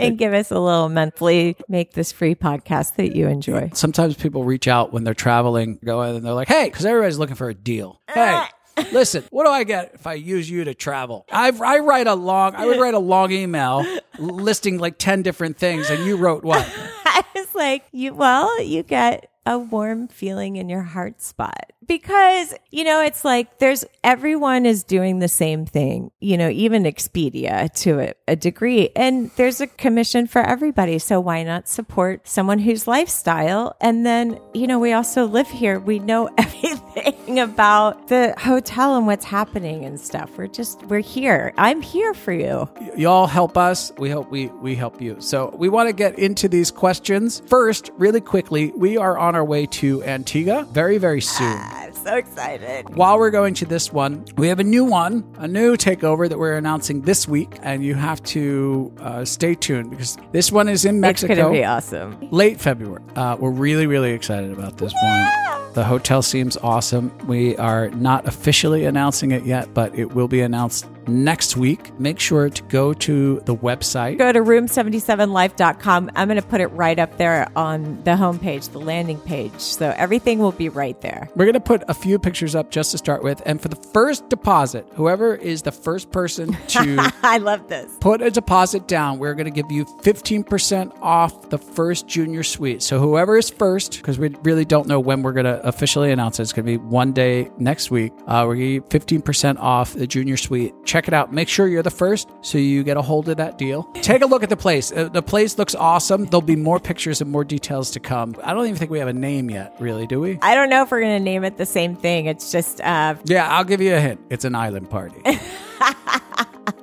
and 0.01 0.19
give 0.19 0.33
us 0.33 0.51
a 0.51 0.59
little 0.59 0.89
monthly, 0.89 1.57
make 1.69 1.93
this 1.93 2.13
free 2.13 2.35
podcast 2.35 2.97
that 2.97 3.15
you 3.15 3.29
enjoy. 3.29 3.71
Sometimes 3.75 4.17
people 4.17 4.45
reach 4.45 4.69
out 4.69 4.93
when 4.93 5.05
they're 5.05 5.15
traveling, 5.15 5.79
go 5.85 6.01
and 6.01 6.25
they're 6.25 6.33
like, 6.33 6.49
hey, 6.49 6.65
because 6.65 6.85
everybody's 6.85 7.19
looking 7.19 7.37
for 7.37 7.49
a 7.49 7.55
deal. 7.55 8.01
Hey, 8.13 8.45
listen, 8.93 9.25
what 9.31 9.45
do 9.45 9.51
I 9.51 9.65
get 9.65 9.93
if 9.95 10.07
I 10.07 10.15
use 10.15 10.51
you 10.51 10.65
to 10.65 10.75
travel? 10.75 11.27
I, 11.31 11.49
I 11.49 11.79
write 11.79 12.07
a 12.07 12.15
long, 12.15 12.55
I 12.55 12.67
would 12.67 12.81
write 12.81 12.95
a 12.95 12.99
long 12.99 13.33
email 13.33 13.85
listing 14.19 14.79
like 14.79 14.99
10 14.99 15.23
different 15.23 15.57
things, 15.57 15.91
and 15.91 16.05
you 16.05 16.17
wrote 16.17 16.45
what? 16.45 16.67
I 17.05 17.25
was 17.35 17.55
like, 17.55 17.85
you 17.93 18.15
well, 18.15 18.63
you 18.63 18.83
get 18.83 19.30
a 19.47 19.59
warm 19.59 20.09
feeling 20.09 20.57
in 20.57 20.69
your 20.69 20.83
heart 20.83 21.23
spot 21.23 21.73
because 21.87 22.55
you 22.71 22.85
know 22.85 23.03
it's 23.03 23.25
like 23.25 23.59
there's 23.59 23.85
everyone 24.05 24.65
is 24.65 24.85
doing 24.85 25.19
the 25.19 25.29
same 25.29 25.67
thing 25.67 26.11
you 26.21 26.37
know 26.37 26.49
even 26.49 26.85
expedia 26.85 27.73
to 27.75 28.01
a, 28.01 28.15
a 28.29 28.37
degree. 28.37 28.91
And 28.95 29.31
there's 29.37 29.61
a 29.61 29.67
commission 29.67 30.27
for 30.27 30.41
everybody. 30.41 30.99
So 30.99 31.21
why 31.21 31.43
not 31.43 31.69
support 31.69 32.29
someone 32.29 32.59
whose 32.59 32.87
lifestyle? 32.87 33.77
And 33.81 34.07
then 34.07 34.39
you 34.55 34.67
know 34.67 34.79
we 34.79 34.93
also 34.93 35.27
live 35.27 35.49
here. 35.49 35.79
We 35.81 35.99
know 35.99 36.29
everything 36.39 37.41
about 37.41 38.09
the 38.09 38.35
hotel 38.39 38.97
and 38.97 39.07
what's 39.07 39.25
happening 39.25 39.85
and 39.85 39.99
stuff. 39.99 40.37
We're 40.37 40.47
just 40.47 40.83
we're 40.85 41.01
here. 41.01 41.53
I'm 41.57 41.83
here 41.83 42.15
for 42.15 42.33
you. 42.33 42.69
Y'all 42.97 43.27
help 43.27 43.57
us. 43.57 43.93
We 43.99 44.11
hope 44.11 44.31
we 44.31 44.47
we 44.47 44.75
help 44.75 45.01
you. 45.01 45.17
So 45.21 45.55
we 45.57 45.69
want 45.69 45.89
to 45.89 45.93
get 45.93 46.19
into 46.19 46.49
these 46.49 46.71
questions. 46.71 47.43
First, 47.47 47.91
really 47.99 48.21
quickly. 48.21 48.73
We 48.77 48.97
are 48.97 49.19
on 49.19 49.30
our 49.35 49.45
way 49.45 49.67
to 49.67 50.03
Antigua 50.05 50.67
very 50.73 50.99
very 50.99 51.21
soon. 51.21 51.59
i'm 51.61 51.93
so 51.95 52.15
excited 52.17 52.95
While 52.97 53.19
we're 53.19 53.31
going 53.31 53.55
to 53.55 53.65
this 53.67 53.93
one, 53.93 54.25
we 54.37 54.49
have 54.49 54.59
a 54.61 54.65
new 54.65 54.85
one, 54.85 55.25
a 55.39 55.47
new 55.49 55.77
takeover 55.77 56.29
that 56.29 56.39
we're 56.39 56.57
announcing 56.57 57.03
this 57.03 57.29
week, 57.29 57.59
and 57.63 57.85
you 57.85 57.95
have 57.95 58.23
to 58.25 58.93
uh, 59.01 59.25
stay 59.25 59.55
tuned 59.55 59.91
because 59.91 60.17
this 60.33 60.51
one 60.51 60.69
is 60.69 60.85
in 60.85 61.01
Mexico. 61.01 61.33
it's 61.33 61.39
Mexico. 61.39 61.49
gonna 61.49 61.59
be 61.61 61.65
awesome 61.65 62.29
late 62.31 62.61
February. 62.61 63.03
Uh, 63.17 63.37
we're 63.39 63.51
really, 63.51 63.87
really 63.87 64.13
excited 64.13 64.51
about 64.53 64.79
this 64.79 64.93
one. 65.03 65.70
The 65.75 65.85
hotel 65.85 66.21
seems 66.23 66.57
awesome. 66.57 67.17
We 67.27 67.57
are 67.57 67.91
not 67.91 68.27
officially 68.27 68.85
announcing 68.85 69.31
it 69.31 69.45
yet, 69.45 69.73
but 69.73 69.97
it 69.97 70.13
will 70.15 70.29
be 70.29 70.41
announced 70.41 70.87
next 71.07 71.57
week. 71.57 71.99
Make 71.99 72.21
sure 72.21 72.51
to 72.51 72.63
go 72.65 72.93
to 72.93 73.41
the 73.45 73.55
website. 73.55 74.19
go 74.19 74.33
to 74.33 74.41
room77life.com. 74.41 76.11
I'm 76.15 76.29
going 76.29 76.41
to 76.41 76.47
put 76.47 76.61
it 76.61 76.69
right 76.69 76.99
up 76.99 77.17
there 77.19 77.51
on 77.57 78.03
the 78.05 78.13
homepage, 78.13 78.71
the 78.73 78.81
landing 78.81 79.19
page. 79.19 79.59
So 79.59 79.93
everything 79.97 80.39
will 80.39 80.53
be 80.53 80.69
right 80.69 81.01
there. 81.01 81.29
We're 81.35 81.47
going 81.47 81.55
to 81.55 81.61
put 81.61 81.83
a 81.89 81.95
few 81.95 82.19
pictures 82.19 82.55
up 82.55 82.71
just 82.71 82.93
to 82.93 82.99
start 82.99 83.23
with. 83.23 83.43
And 83.47 83.61
for 83.61 83.69
the 83.69 83.77
first 83.77 84.29
deposit, 84.29 84.87
whoever 84.95 85.35
is 85.35 85.63
the 85.63 85.73
first 85.73 86.11
person 86.11 86.57
to 86.69 87.13
I 87.23 87.39
love 87.39 87.69
this. 87.69 87.91
put 88.01 88.23
a 88.23 88.31
deposit 88.31 88.87
down, 88.87 89.19
we're 89.19 89.35
going 89.35 89.53
to 89.53 89.63
give 89.63 89.71
you 89.71 89.85
15% 89.85 90.97
off 91.01 91.49
the 91.51 91.59
first 91.59 92.07
junior 92.07 92.43
suite. 92.43 92.83
So 92.83 92.99
whoever 93.01 93.37
is 93.37 93.51
first, 93.51 93.97
because 93.97 94.19
we 94.19 94.29
really 94.43 94.65
don't 94.65 94.87
know 94.87 95.01
when 95.01 95.23
we're 95.23 95.33
going 95.33 95.47
to 95.47 95.60
officially 95.63 96.13
announce 96.13 96.39
it, 96.39 96.43
it's 96.43 96.53
going 96.53 96.67
to 96.67 96.71
be 96.73 96.77
one 96.79 97.13
day 97.13 97.51
next 97.59 97.91
week. 97.91 98.13
Uh, 98.27 98.45
we're 98.47 98.55
going 98.55 98.67
to 98.67 98.73
you 98.75 98.83
15% 98.83 99.59
off 99.59 99.95
the 99.95 100.07
junior 100.07 100.37
suite. 100.37 100.75
Check 100.85 101.09
it 101.09 101.15
out. 101.15 101.33
Make 101.33 101.49
sure 101.49 101.67
you're 101.69 101.83
the 101.83 101.91
first 101.91 102.29
so 102.43 102.59
you 102.59 102.83
get 102.85 102.97
a 102.97 103.03
hold 103.03 103.29
of 103.29 103.37
that 103.39 103.59
deal. 103.59 103.85
Take 103.95 104.23
a 104.23 104.27
look 104.27 104.43
at 104.43 104.49
the 104.49 104.57
place. 104.57 104.93
Uh, 104.93 105.09
the 105.09 105.23
place 105.23 105.59
looks 105.59 105.75
awesome. 105.75 106.25
There'll 106.27 106.43
be 106.43 106.57
more 106.57 106.79
pictures 106.81 107.21
and 107.21 107.31
more 107.31 107.45
details 107.45 107.91
to 107.93 108.01
come. 108.01 108.35
I 108.43 108.53
don't 108.55 108.65
even 108.67 108.77
think 108.77 108.91
we 108.91 108.99
have 108.99 109.09
a 109.09 109.13
name 109.13 109.51
yet, 109.51 109.75
really, 109.79 110.07
do 110.07 110.21
we? 110.21 110.39
I 110.43 110.55
don't 110.55 110.71
know 110.71 110.83
if 110.83 110.91
we're 110.91 111.01
going 111.01 111.19
to 111.19 111.25
name 111.25 111.45
it 111.45 111.57
the 111.57 111.67
same 111.67 111.97
thing. 111.97 112.27
It's 112.27 112.53
just, 112.53 112.81
uh, 112.81 113.15
Yeah, 113.25 113.49
I'll 113.49 113.65
give 113.65 113.81
you 113.81 113.95
a 113.95 114.01
hint. 114.01 114.21
It's 114.31 114.45
an 114.45 114.55
island 114.55 114.91
party. 114.91 115.21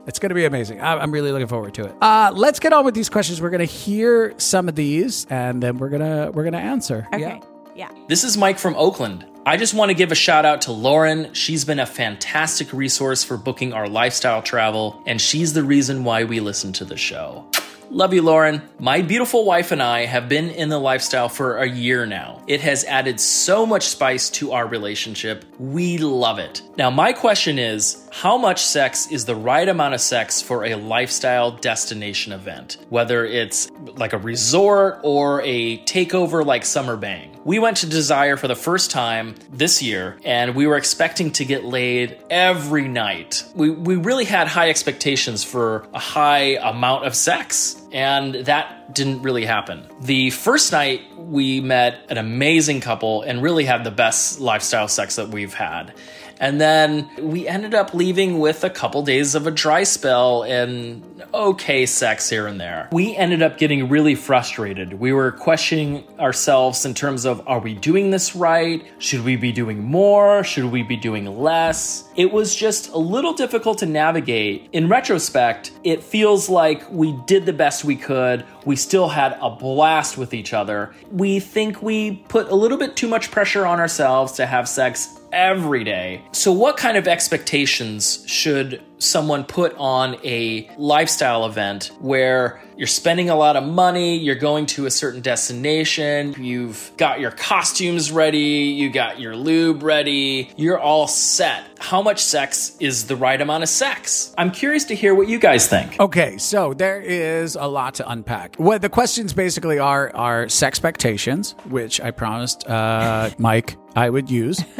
it's 0.07 0.19
going 0.19 0.29
to 0.29 0.35
be 0.35 0.45
amazing. 0.45 0.81
I'm 0.81 1.11
really 1.11 1.31
looking 1.31 1.47
forward 1.47 1.73
to 1.75 1.85
it. 1.85 1.95
Uh, 2.01 2.31
let's 2.33 2.59
get 2.59 2.73
on 2.73 2.85
with 2.85 2.95
these 2.95 3.09
questions. 3.09 3.41
We're 3.41 3.49
going 3.49 3.59
to 3.59 3.65
hear 3.65 4.33
some 4.37 4.67
of 4.69 4.75
these, 4.75 5.25
and 5.29 5.61
then 5.61 5.77
we're 5.77 5.89
gonna 5.89 6.31
we're 6.31 6.43
gonna 6.43 6.57
answer. 6.57 7.07
okay. 7.13 7.21
Yeah. 7.21 7.39
Yeah. 7.77 7.91
This 8.07 8.23
is 8.23 8.37
Mike 8.37 8.57
from 8.57 8.75
Oakland. 8.75 9.23
I 9.45 9.55
just 9.55 9.75
want 9.75 9.89
to 9.89 9.93
give 9.93 10.11
a 10.11 10.15
shout 10.15 10.45
out 10.45 10.61
to 10.61 10.71
Lauren. 10.71 11.31
She's 11.35 11.63
been 11.63 11.79
a 11.79 11.85
fantastic 11.85 12.73
resource 12.73 13.23
for 13.23 13.37
booking 13.37 13.71
our 13.71 13.87
lifestyle 13.87 14.41
travel, 14.41 15.03
and 15.05 15.21
she's 15.21 15.53
the 15.53 15.63
reason 15.63 16.03
why 16.03 16.23
we 16.23 16.39
listen 16.39 16.73
to 16.73 16.85
the 16.85 16.97
show. 16.97 17.47
Love 17.91 18.13
you, 18.13 18.21
Lauren. 18.21 18.63
My 18.79 19.01
beautiful 19.01 19.45
wife 19.45 19.71
and 19.71 19.81
I 19.81 20.05
have 20.05 20.27
been 20.27 20.49
in 20.49 20.69
the 20.69 20.79
lifestyle 20.79 21.29
for 21.29 21.59
a 21.59 21.69
year 21.69 22.05
now. 22.05 22.43
It 22.47 22.59
has 22.61 22.83
added 22.83 23.19
so 23.19 23.65
much 23.65 23.83
spice 23.83 24.29
to 24.31 24.51
our 24.51 24.67
relationship. 24.67 25.45
We 25.57 25.99
love 25.99 26.39
it. 26.39 26.63
Now, 26.77 26.89
my 26.89 27.13
question 27.13 27.59
is 27.59 28.09
how 28.11 28.37
much 28.37 28.61
sex 28.61 29.09
is 29.11 29.23
the 29.23 29.35
right 29.35 29.69
amount 29.69 29.93
of 29.93 30.01
sex 30.01 30.41
for 30.41 30.65
a 30.65 30.75
lifestyle 30.75 31.51
destination 31.51 32.33
event? 32.33 32.77
Whether 32.89 33.23
it's 33.23 33.69
like 33.95 34.11
a 34.13 34.17
resort 34.17 34.99
or 35.03 35.41
a 35.43 35.77
takeover 35.83 36.45
like 36.45 36.65
Summer 36.65 36.97
Bang. 36.97 37.36
We 37.47 37.59
went 37.59 37.77
to 37.77 37.85
Desire 37.85 38.35
for 38.35 38.49
the 38.49 38.57
first 38.57 38.91
time 38.91 39.35
this 39.49 39.81
year 39.81 40.17
and 40.25 40.53
we 40.53 40.67
were 40.67 40.75
expecting 40.75 41.31
to 41.31 41.45
get 41.45 41.63
laid 41.63 42.19
every 42.29 42.89
night. 42.89 43.41
We, 43.55 43.69
we 43.69 43.95
really 43.95 44.25
had 44.25 44.49
high 44.49 44.69
expectations 44.69 45.45
for 45.45 45.87
a 45.93 45.97
high 45.97 46.57
amount 46.57 47.05
of 47.05 47.15
sex 47.15 47.81
and 47.93 48.35
that 48.35 48.93
didn't 48.93 49.21
really 49.21 49.45
happen. 49.45 49.87
The 50.01 50.31
first 50.31 50.73
night, 50.73 51.03
we 51.17 51.61
met 51.61 52.05
an 52.09 52.17
amazing 52.17 52.81
couple 52.81 53.21
and 53.21 53.41
really 53.41 53.63
had 53.63 53.85
the 53.85 53.91
best 53.91 54.41
lifestyle 54.41 54.89
sex 54.89 55.15
that 55.15 55.29
we've 55.29 55.53
had. 55.53 55.93
And 56.39 56.61
then 56.61 57.09
we 57.19 57.47
ended 57.47 57.73
up 57.73 57.93
leaving 57.93 58.39
with 58.39 58.63
a 58.63 58.69
couple 58.69 59.01
days 59.03 59.35
of 59.35 59.47
a 59.47 59.51
dry 59.51 59.83
spell 59.83 60.43
and 60.43 61.03
okay 61.33 61.85
sex 61.85 62.29
here 62.29 62.47
and 62.47 62.59
there. 62.59 62.89
We 62.91 63.15
ended 63.15 63.41
up 63.41 63.57
getting 63.57 63.89
really 63.89 64.15
frustrated. 64.15 64.93
We 64.93 65.13
were 65.13 65.31
questioning 65.31 66.03
ourselves 66.19 66.85
in 66.85 66.93
terms 66.93 67.25
of 67.25 67.45
are 67.47 67.59
we 67.59 67.73
doing 67.73 68.11
this 68.11 68.35
right? 68.35 68.85
Should 68.99 69.23
we 69.23 69.35
be 69.35 69.51
doing 69.51 69.83
more? 69.83 70.43
Should 70.43 70.65
we 70.65 70.83
be 70.83 70.95
doing 70.95 71.25
less? 71.25 72.09
It 72.15 72.31
was 72.31 72.55
just 72.55 72.89
a 72.89 72.97
little 72.97 73.33
difficult 73.33 73.77
to 73.79 73.85
navigate. 73.85 74.69
In 74.71 74.87
retrospect, 74.89 75.71
it 75.83 76.03
feels 76.03 76.49
like 76.49 76.89
we 76.91 77.13
did 77.25 77.45
the 77.45 77.53
best 77.53 77.83
we 77.83 77.95
could. 77.95 78.45
We 78.65 78.75
still 78.75 79.09
had 79.09 79.37
a 79.41 79.49
blast 79.49 80.17
with 80.17 80.33
each 80.33 80.53
other. 80.53 80.93
We 81.11 81.39
think 81.39 81.81
we 81.81 82.17
put 82.27 82.49
a 82.49 82.55
little 82.55 82.77
bit 82.77 82.95
too 82.95 83.07
much 83.07 83.31
pressure 83.31 83.65
on 83.65 83.79
ourselves 83.79 84.33
to 84.33 84.45
have 84.45 84.67
sex 84.67 85.16
every 85.37 85.83
day. 85.83 86.23
So, 86.31 86.51
what 86.51 86.77
kind 86.77 86.97
of 86.97 87.07
expectations 87.07 88.23
should 88.27 88.81
someone 88.99 89.43
put 89.43 89.75
on 89.77 90.17
a 90.23 90.67
lifestyle 90.77 91.45
event 91.45 91.91
where 91.99 92.59
you're 92.75 92.87
spending 92.87 93.29
a 93.29 93.35
lot 93.35 93.55
of 93.55 93.63
money, 93.63 94.17
you're 94.17 94.35
going 94.35 94.65
to 94.65 94.87
a 94.87 94.91
certain 94.91 95.21
destination, 95.21 96.33
you've 96.39 96.91
got 96.97 97.19
your 97.19 97.29
costumes 97.29 98.11
ready, 98.11 98.39
you 98.39 98.89
got 98.89 99.19
your 99.19 99.35
lube 99.35 99.83
ready, 99.83 100.49
you're 100.57 100.79
all 100.79 101.07
set. 101.07 101.63
How 101.79 102.01
much 102.01 102.23
sex 102.23 102.75
is 102.79 103.05
the 103.05 103.15
right 103.15 103.39
amount 103.39 103.61
of 103.61 103.69
sex? 103.69 104.33
I'm 104.37 104.49
curious 104.49 104.85
to 104.85 104.95
hear 104.95 105.13
what 105.13 105.27
you 105.27 105.37
guys 105.37 105.67
think. 105.67 105.99
Okay, 105.99 106.39
so 106.39 106.73
there 106.73 106.99
is 106.99 107.55
a 107.55 107.67
lot 107.67 107.95
to 107.95 108.09
unpack. 108.09 108.55
What 108.55 108.81
the 108.81 108.89
questions 108.89 109.33
basically 109.33 109.77
are 109.77 110.15
are 110.15 110.49
sex 110.49 110.77
expectations, 110.77 111.55
which 111.69 111.99
I 111.99 112.11
promised 112.11 112.67
uh, 112.69 113.31
Mike 113.39 113.77
I 113.97 114.09
would 114.09 114.29
use. 114.29 114.63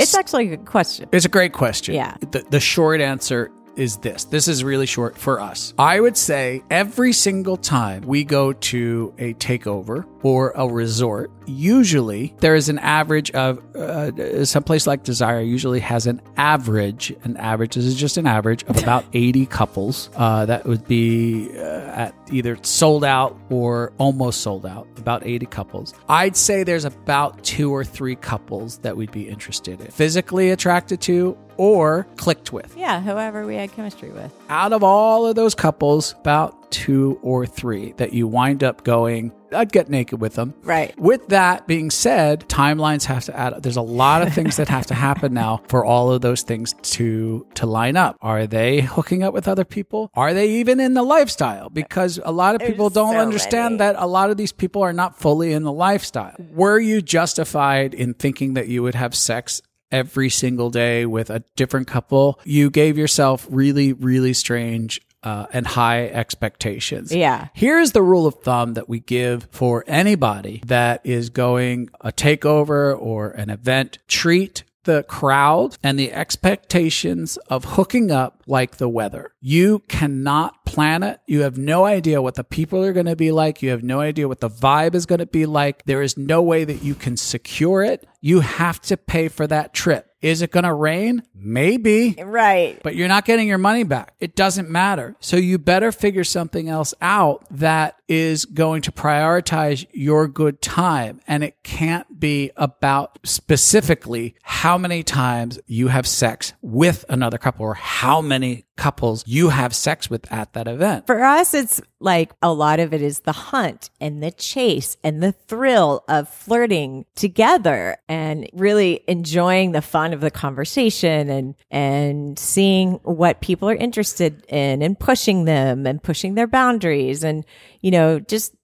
It's 0.00 0.14
actually 0.14 0.46
a 0.46 0.56
good 0.56 0.64
question. 0.64 1.08
It's 1.10 1.24
a 1.24 1.28
great 1.28 1.52
question. 1.52 1.96
Yeah. 1.96 2.16
The, 2.20 2.46
the 2.50 2.60
short 2.60 3.00
answer 3.00 3.50
is 3.78 3.98
this. 3.98 4.24
This 4.24 4.48
is 4.48 4.64
really 4.64 4.86
short 4.86 5.16
for 5.16 5.40
us. 5.40 5.72
I 5.78 6.00
would 6.00 6.16
say 6.16 6.62
every 6.70 7.12
single 7.12 7.56
time 7.56 8.02
we 8.02 8.24
go 8.24 8.52
to 8.52 9.14
a 9.18 9.34
takeover 9.34 10.04
or 10.22 10.52
a 10.56 10.66
resort, 10.66 11.30
usually 11.46 12.34
there 12.40 12.54
is 12.54 12.68
an 12.68 12.78
average 12.80 13.30
of 13.30 13.64
uh, 13.76 14.44
some 14.44 14.64
place 14.64 14.86
like 14.86 15.04
Desire 15.04 15.40
usually 15.40 15.80
has 15.80 16.06
an 16.06 16.20
average. 16.36 17.14
An 17.22 17.36
average 17.36 17.76
this 17.76 17.84
is 17.84 17.94
just 17.94 18.16
an 18.16 18.26
average 18.26 18.64
of 18.64 18.82
about 18.82 19.04
80 19.12 19.46
couples. 19.46 20.10
Uh, 20.16 20.44
that 20.46 20.66
would 20.66 20.86
be 20.86 21.48
uh, 21.56 21.60
at 21.62 22.14
either 22.30 22.58
sold 22.62 23.04
out 23.04 23.38
or 23.48 23.92
almost 23.98 24.40
sold 24.40 24.66
out. 24.66 24.88
About 24.98 25.24
80 25.24 25.46
couples. 25.46 25.94
I'd 26.08 26.36
say 26.36 26.64
there's 26.64 26.84
about 26.84 27.42
two 27.44 27.72
or 27.72 27.84
three 27.84 28.16
couples 28.16 28.78
that 28.78 28.96
we'd 28.96 29.12
be 29.12 29.28
interested 29.28 29.80
in, 29.80 29.86
physically 29.88 30.50
attracted 30.50 31.00
to 31.02 31.38
or 31.58 32.06
clicked 32.16 32.52
with. 32.52 32.74
Yeah, 32.76 33.00
whoever 33.02 33.44
we 33.46 33.56
had 33.56 33.72
chemistry 33.72 34.10
with. 34.10 34.32
Out 34.48 34.72
of 34.72 34.82
all 34.82 35.26
of 35.26 35.34
those 35.34 35.54
couples, 35.54 36.14
about 36.20 36.54
two 36.70 37.18
or 37.22 37.46
three 37.46 37.92
that 37.96 38.12
you 38.12 38.26
wind 38.26 38.62
up 38.62 38.84
going, 38.84 39.32
I'd 39.52 39.72
get 39.72 39.88
naked 39.88 40.20
with 40.20 40.34
them. 40.34 40.54
Right. 40.62 40.98
With 40.98 41.28
that 41.28 41.66
being 41.66 41.90
said, 41.90 42.46
timelines 42.48 43.04
have 43.04 43.24
to 43.24 43.36
add 43.36 43.62
There's 43.62 43.78
a 43.78 43.82
lot 43.82 44.20
of 44.22 44.34
things 44.34 44.56
that 44.56 44.68
have 44.68 44.86
to 44.86 44.94
happen 44.94 45.32
now 45.32 45.62
for 45.68 45.84
all 45.84 46.12
of 46.12 46.20
those 46.20 46.42
things 46.42 46.74
to 46.82 47.46
to 47.54 47.66
line 47.66 47.96
up. 47.96 48.16
Are 48.20 48.46
they 48.46 48.80
hooking 48.82 49.22
up 49.22 49.32
with 49.32 49.48
other 49.48 49.64
people? 49.64 50.10
Are 50.14 50.34
they 50.34 50.50
even 50.52 50.80
in 50.80 50.94
the 50.94 51.02
lifestyle? 51.02 51.70
Because 51.70 52.20
a 52.22 52.32
lot 52.32 52.54
of 52.54 52.60
people 52.60 52.90
don't 52.90 53.14
so 53.14 53.20
understand 53.20 53.78
many. 53.78 53.92
that 53.92 53.96
a 54.02 54.06
lot 54.06 54.30
of 54.30 54.36
these 54.36 54.52
people 54.52 54.82
are 54.82 54.92
not 54.92 55.18
fully 55.18 55.52
in 55.52 55.62
the 55.62 55.72
lifestyle. 55.72 56.36
Were 56.52 56.78
you 56.78 57.00
justified 57.00 57.94
in 57.94 58.14
thinking 58.14 58.54
that 58.54 58.68
you 58.68 58.82
would 58.82 58.94
have 58.94 59.14
sex 59.14 59.62
every 59.90 60.30
single 60.30 60.70
day 60.70 61.06
with 61.06 61.30
a 61.30 61.42
different 61.56 61.86
couple? 61.86 62.38
You 62.44 62.70
gave 62.70 62.98
yourself 62.98 63.46
really, 63.50 63.92
really 63.92 64.32
strange 64.32 65.00
uh, 65.22 65.46
and 65.52 65.66
high 65.66 66.06
expectations. 66.06 67.14
Yeah. 67.14 67.48
Here's 67.52 67.92
the 67.92 68.02
rule 68.02 68.26
of 68.26 68.36
thumb 68.36 68.74
that 68.74 68.88
we 68.88 69.00
give 69.00 69.48
for 69.50 69.84
anybody 69.86 70.62
that 70.66 71.00
is 71.04 71.30
going 71.30 71.90
a 72.00 72.12
takeover 72.12 72.96
or 72.98 73.30
an 73.30 73.50
event. 73.50 73.98
Treat 74.06 74.64
the 74.84 75.02
crowd 75.02 75.76
and 75.82 75.98
the 75.98 76.10
expectations 76.12 77.36
of 77.48 77.64
hooking 77.64 78.10
up 78.10 78.42
like 78.46 78.78
the 78.78 78.88
weather. 78.88 79.32
You 79.38 79.80
cannot 79.80 80.64
plan 80.64 81.02
it. 81.02 81.20
You 81.26 81.42
have 81.42 81.58
no 81.58 81.84
idea 81.84 82.22
what 82.22 82.36
the 82.36 82.44
people 82.44 82.82
are 82.82 82.94
going 82.94 83.04
to 83.04 83.16
be 83.16 83.30
like. 83.30 83.60
You 83.60 83.68
have 83.70 83.82
no 83.82 84.00
idea 84.00 84.28
what 84.28 84.40
the 84.40 84.48
vibe 84.48 84.94
is 84.94 85.04
going 85.04 85.18
to 85.18 85.26
be 85.26 85.44
like. 85.44 85.84
There 85.84 86.00
is 86.00 86.16
no 86.16 86.40
way 86.40 86.64
that 86.64 86.82
you 86.82 86.94
can 86.94 87.18
secure 87.18 87.82
it. 87.82 88.06
You 88.20 88.40
have 88.40 88.80
to 88.82 88.96
pay 88.96 89.28
for 89.28 89.46
that 89.46 89.72
trip. 89.72 90.04
Is 90.20 90.42
it 90.42 90.50
going 90.50 90.64
to 90.64 90.74
rain? 90.74 91.22
Maybe 91.32 92.16
Right. 92.20 92.80
but 92.82 92.96
you're 92.96 93.06
not 93.06 93.24
getting 93.24 93.46
your 93.46 93.58
money 93.58 93.84
back. 93.84 94.14
It 94.18 94.34
doesn't 94.34 94.68
matter. 94.68 95.14
So 95.20 95.36
you 95.36 95.58
better 95.58 95.92
figure 95.92 96.24
something 96.24 96.68
else 96.68 96.92
out 97.00 97.44
that 97.52 97.94
is 98.08 98.44
going 98.44 98.82
to 98.82 98.90
prioritize 98.92 99.86
your 99.92 100.26
good 100.26 100.60
time. 100.60 101.20
And 101.28 101.44
it 101.44 101.62
can't 101.62 102.18
be 102.18 102.50
about 102.56 103.20
specifically 103.24 104.34
how 104.42 104.76
many 104.76 105.04
times 105.04 105.60
you 105.66 105.86
have 105.88 106.06
sex 106.06 106.52
with 106.62 107.04
another 107.08 107.38
couple 107.38 107.64
or 107.66 107.74
how 107.74 108.20
many 108.20 108.64
couples 108.78 109.24
you 109.26 109.50
have 109.50 109.74
sex 109.74 110.08
with 110.08 110.30
at 110.32 110.54
that 110.54 110.66
event. 110.66 111.06
For 111.06 111.22
us, 111.22 111.52
it's 111.52 111.82
like 112.00 112.32
a 112.40 112.52
lot 112.52 112.80
of 112.80 112.94
it 112.94 113.02
is 113.02 113.20
the 113.20 113.32
hunt 113.32 113.90
and 114.00 114.22
the 114.22 114.30
chase 114.30 114.96
and 115.04 115.22
the 115.22 115.32
thrill 115.32 116.04
of 116.08 116.28
flirting 116.28 117.04
together 117.14 117.98
and 118.08 118.48
really 118.54 119.02
enjoying 119.06 119.72
the 119.72 119.82
fun 119.82 120.14
of 120.14 120.22
the 120.22 120.30
conversation 120.30 121.28
and, 121.28 121.54
and 121.70 122.38
seeing 122.38 122.94
what 123.02 123.42
people 123.42 123.68
are 123.68 123.74
interested 123.74 124.46
in 124.48 124.80
and 124.80 124.98
pushing 124.98 125.44
them 125.44 125.86
and 125.86 126.02
pushing 126.02 126.34
their 126.34 126.46
boundaries. 126.46 127.22
And, 127.24 127.44
you 127.80 127.90
know, 127.90 128.20
just 128.20 128.54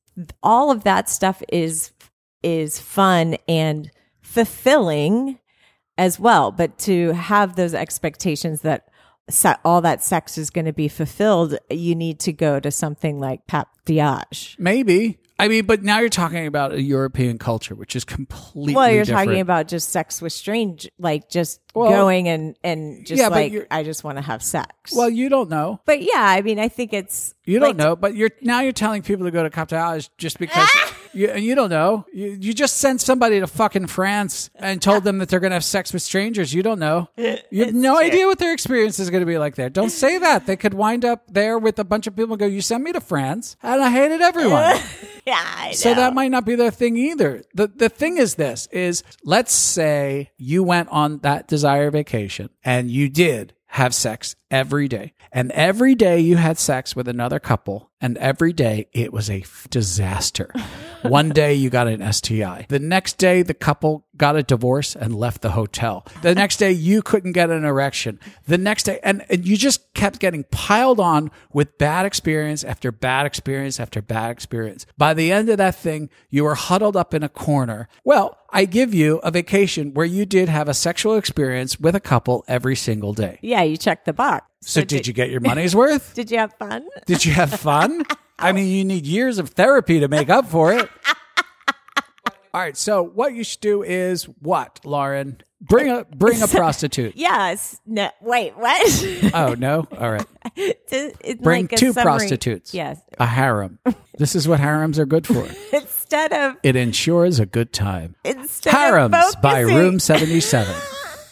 all 0.43 0.71
of 0.71 0.85
that 0.85 1.11
stuff 1.11 1.43
is, 1.49 1.91
is 2.43 2.79
fun 2.79 3.37
and 3.49 3.91
fulfilling 4.23 5.41
as 5.99 6.21
well. 6.21 6.53
But 6.53 6.79
to 6.81 7.13
have 7.13 7.57
those 7.57 7.75
expectations 7.75 8.61
that 8.61 8.89
se- 9.29 9.57
all 9.65 9.81
that 9.83 10.03
sex 10.03 10.37
is 10.39 10.51
going 10.51 10.67
to 10.67 10.73
be 10.73 10.89
fulfilled, 10.89 11.57
you 11.71 11.95
need 11.95 12.21
to 12.21 12.33
go 12.33 12.61
to 12.61 12.71
something 12.71 13.21
like 13.21 13.47
Cap 13.47 13.69
d'Agde. 13.85 14.57
Maybe. 14.59 15.19
I 15.37 15.49
mean, 15.49 15.67
but 15.67 15.83
now 15.83 15.99
you're 15.99 16.09
talking 16.11 16.47
about 16.47 16.73
a 16.73 16.81
European 16.81 17.39
culture, 17.39 17.75
which 17.75 17.97
is 17.97 18.05
completely 18.05 18.73
Well, 18.75 18.89
you're 18.89 19.05
different. 19.05 19.27
talking 19.27 19.41
about 19.41 19.67
just 19.67 19.89
sex 19.89 20.23
with 20.23 20.33
strange, 20.33 20.89
like 20.97 21.29
just 21.29 21.61
Well, 21.75 21.91
going 21.91 22.29
and 22.29 22.57
and 22.63 23.05
just 23.05 23.19
yeah, 23.21 23.29
like 23.29 23.67
I 23.69 23.83
just 23.83 24.05
want 24.05 24.17
to 24.19 24.23
have 24.23 24.45
sex. 24.45 24.93
Well, 24.95 25.11
you 25.11 25.29
don't 25.29 25.51
know. 25.51 25.81
but 25.87 26.03
yeah, 26.03 26.23
I 26.23 26.41
mean, 26.43 26.61
I 26.61 26.69
think 26.69 26.93
it's 26.93 27.35
You 27.45 27.59
don't 27.59 27.71
like, 27.71 27.77
know, 27.77 27.97
but 27.97 28.15
you're 28.15 28.31
now 28.43 28.61
you're 28.61 28.71
telling 28.71 29.03
people 29.03 29.25
to 29.27 29.33
go 29.33 29.43
to 29.43 29.51
Cap 29.51 29.69
d'Agde 29.69 30.09
just 30.19 30.39
because 30.39 30.69
you, 31.15 31.29
and 31.29 31.45
you 31.45 31.55
don't 31.55 31.71
know. 31.71 32.07
You, 32.13 32.37
you 32.41 32.55
just 32.55 32.79
sent 32.79 33.01
somebody 33.01 33.41
to 33.41 33.47
fucking 33.47 33.87
France 33.87 34.51
and 34.55 34.81
told 34.81 35.05
them 35.05 35.19
that 35.19 35.29
they're 35.29 35.41
going 35.41 35.51
to 35.51 35.57
have 35.57 35.65
sex 35.65 35.93
with 35.93 36.03
strangers. 36.03 36.53
You 36.53 36.63
don't 36.63 36.79
know. 36.79 37.09
You 37.51 37.67
have 37.67 37.75
no 37.75 37.99
idea 37.99 38.27
what 38.27 38.39
their 38.41 38.53
experience 38.53 38.99
is 38.99 39.11
going 39.11 39.21
to 39.21 39.27
be 39.27 39.39
like 39.39 39.55
there. 39.55 39.71
Don't 39.71 39.91
say 39.91 40.19
that. 40.19 40.47
They 40.47 40.57
could 40.57 40.75
wind 40.75 41.05
up 41.05 41.23
there 41.33 41.57
with 41.57 41.79
a 41.79 41.85
bunch 41.85 42.09
of 42.09 42.17
people 42.17 42.33
and 42.33 42.41
go, 42.41 42.47
"You 42.47 42.61
sent 42.61 42.83
me 42.83 42.91
to 42.93 43.01
France, 43.01 43.57
and 43.63 43.81
I 43.81 43.91
hated 43.91 44.21
everyone." 44.21 44.77
Yeah, 45.27 45.41
I 45.43 45.69
know. 45.69 45.73
So 45.73 45.95
that 45.95 46.13
might 46.13 46.31
not 46.31 46.45
be 46.45 46.55
their 46.55 46.71
thing 46.71 46.97
either. 46.99 47.43
The 47.55 47.69
the 47.69 47.89
thing 47.89 48.19
is 48.19 48.35
this 48.35 48.67
is 48.71 49.03
let's 49.25 49.55
say 49.55 50.33
you 50.37 50.63
went 50.63 50.91
on 50.91 51.19
that 51.21 51.49
desire 51.49 51.91
vacation 51.91 52.51
and 52.63 52.91
you 52.91 53.09
did 53.09 53.55
have 53.75 53.93
sex 53.93 54.37
every 54.53 54.87
day. 54.87 55.13
And 55.33 55.51
every 55.51 55.97
day 55.97 56.21
you 56.21 56.37
had 56.37 56.59
sex 56.59 56.95
with 56.95 57.09
another 57.09 57.41
couple 57.41 57.91
and 58.01 58.17
every 58.19 58.53
day 58.53 58.87
it 58.93 59.13
was 59.13 59.29
a 59.29 59.41
f- 59.41 59.67
disaster. 59.69 60.53
One 61.03 61.31
day 61.31 61.55
you 61.55 61.71
got 61.71 61.89
an 61.89 62.13
STI. 62.13 62.67
The 62.69 62.79
next 62.79 63.19
day 63.19 63.43
the 63.43 63.53
couple 63.53 64.04
got 64.17 64.37
a 64.37 64.43
divorce 64.43 64.95
and 64.95 65.15
left 65.15 65.43
the 65.43 65.51
hotel. 65.51 66.07
The 66.23 66.35
next 66.35 66.57
day, 66.59 66.73
you 66.73 67.03
couldn't 67.03 67.33
get 67.33 67.51
an 67.51 67.65
erection. 67.65 68.21
The 68.47 68.59
next 68.59 68.85
day, 68.85 69.01
and, 69.03 69.25
and 69.29 69.47
you 69.47 69.57
just 69.57 69.93
kept 69.95 70.19
getting 70.19 70.45
piled 70.45 71.01
on 71.01 71.31
with 71.53 71.79
bad 71.79 72.07
experience 72.07 72.65
after 72.65 72.93
bad 72.93 73.27
experience 73.27 73.81
after 73.81 74.01
bad 74.03 74.31
experience. 74.31 74.87
By 74.97 75.15
the 75.15 75.33
end 75.33 75.49
of 75.49 75.59
that 75.59 75.75
thing, 75.75 76.11
you 76.31 76.45
were 76.45 76.55
huddled 76.55 76.97
up 76.97 77.15
in 77.15 77.23
a 77.23 77.29
corner. 77.29 77.89
Well, 78.05 78.39
I 78.51 78.67
give 78.67 78.95
you 78.95 79.19
a 79.19 79.31
vacation 79.31 79.95
where 79.95 80.07
you 80.07 80.27
did 80.27 80.49
have 80.49 80.69
a 80.69 80.75
sexual 80.75 81.17
experience 81.17 81.81
with 81.81 81.95
a 81.95 82.01
couple 82.01 82.45
every 82.47 82.77
single 82.77 83.13
day. 83.13 83.39
Yeah, 83.43 83.63
you 83.63 83.77
checked 83.77 84.05
the 84.05 84.13
box. 84.13 84.47
So, 84.61 84.83
did 84.83 85.07
you 85.07 85.13
get 85.13 85.31
your 85.31 85.41
money's 85.41 85.77
worth? 85.77 86.15
Did 86.15 86.31
you 86.31 86.39
have 86.39 86.55
fun? 86.55 86.87
Did 87.05 87.23
you 87.25 87.33
have 87.33 87.53
fun? 87.53 88.03
I 88.39 88.53
mean, 88.53 88.69
you 88.69 88.85
need 88.85 89.07
years 89.07 89.39
of 89.39 89.51
therapy 89.51 90.01
to 90.01 90.09
make 90.09 90.31
up 90.31 90.47
for 90.49 90.73
it. 90.73 90.89
All 92.55 92.61
right. 92.61 92.77
So 92.77 93.03
what 93.03 93.35
you 93.35 93.43
should 93.45 93.61
do 93.61 93.83
is 93.83 94.25
what, 94.41 94.79
Lauren? 94.85 95.43
Bring 95.61 95.91
a 95.91 96.05
bring 96.05 96.41
a 96.43 96.47
prostitute. 96.61 97.17
Yes. 97.17 97.81
No. 97.85 98.11
Wait. 98.23 98.57
What? 98.57 99.33
Oh 99.35 99.55
no. 99.55 99.87
All 99.99 100.11
right. 100.13 100.27
It's- 100.57 101.13
it's 101.25 101.43
Bring 101.43 101.63
like 101.65 101.77
two 101.79 101.93
summary. 101.93 102.05
prostitutes. 102.05 102.73
Yes. 102.73 103.01
A 103.19 103.27
harem. 103.27 103.79
This 104.19 104.37
is 104.37 104.47
what 104.47 104.61
harems 104.61 104.99
are 105.01 105.07
good 105.07 105.27
for. 105.27 105.45
Instead 105.73 106.33
of 106.33 106.57
It 106.63 106.77
ensures 106.77 107.41
a 107.41 107.47
good 107.47 107.73
time. 107.73 108.15
instead 108.25 108.73
Harems 108.73 109.35
by 109.43 109.61
Room 109.61 109.75
Room 109.75 109.99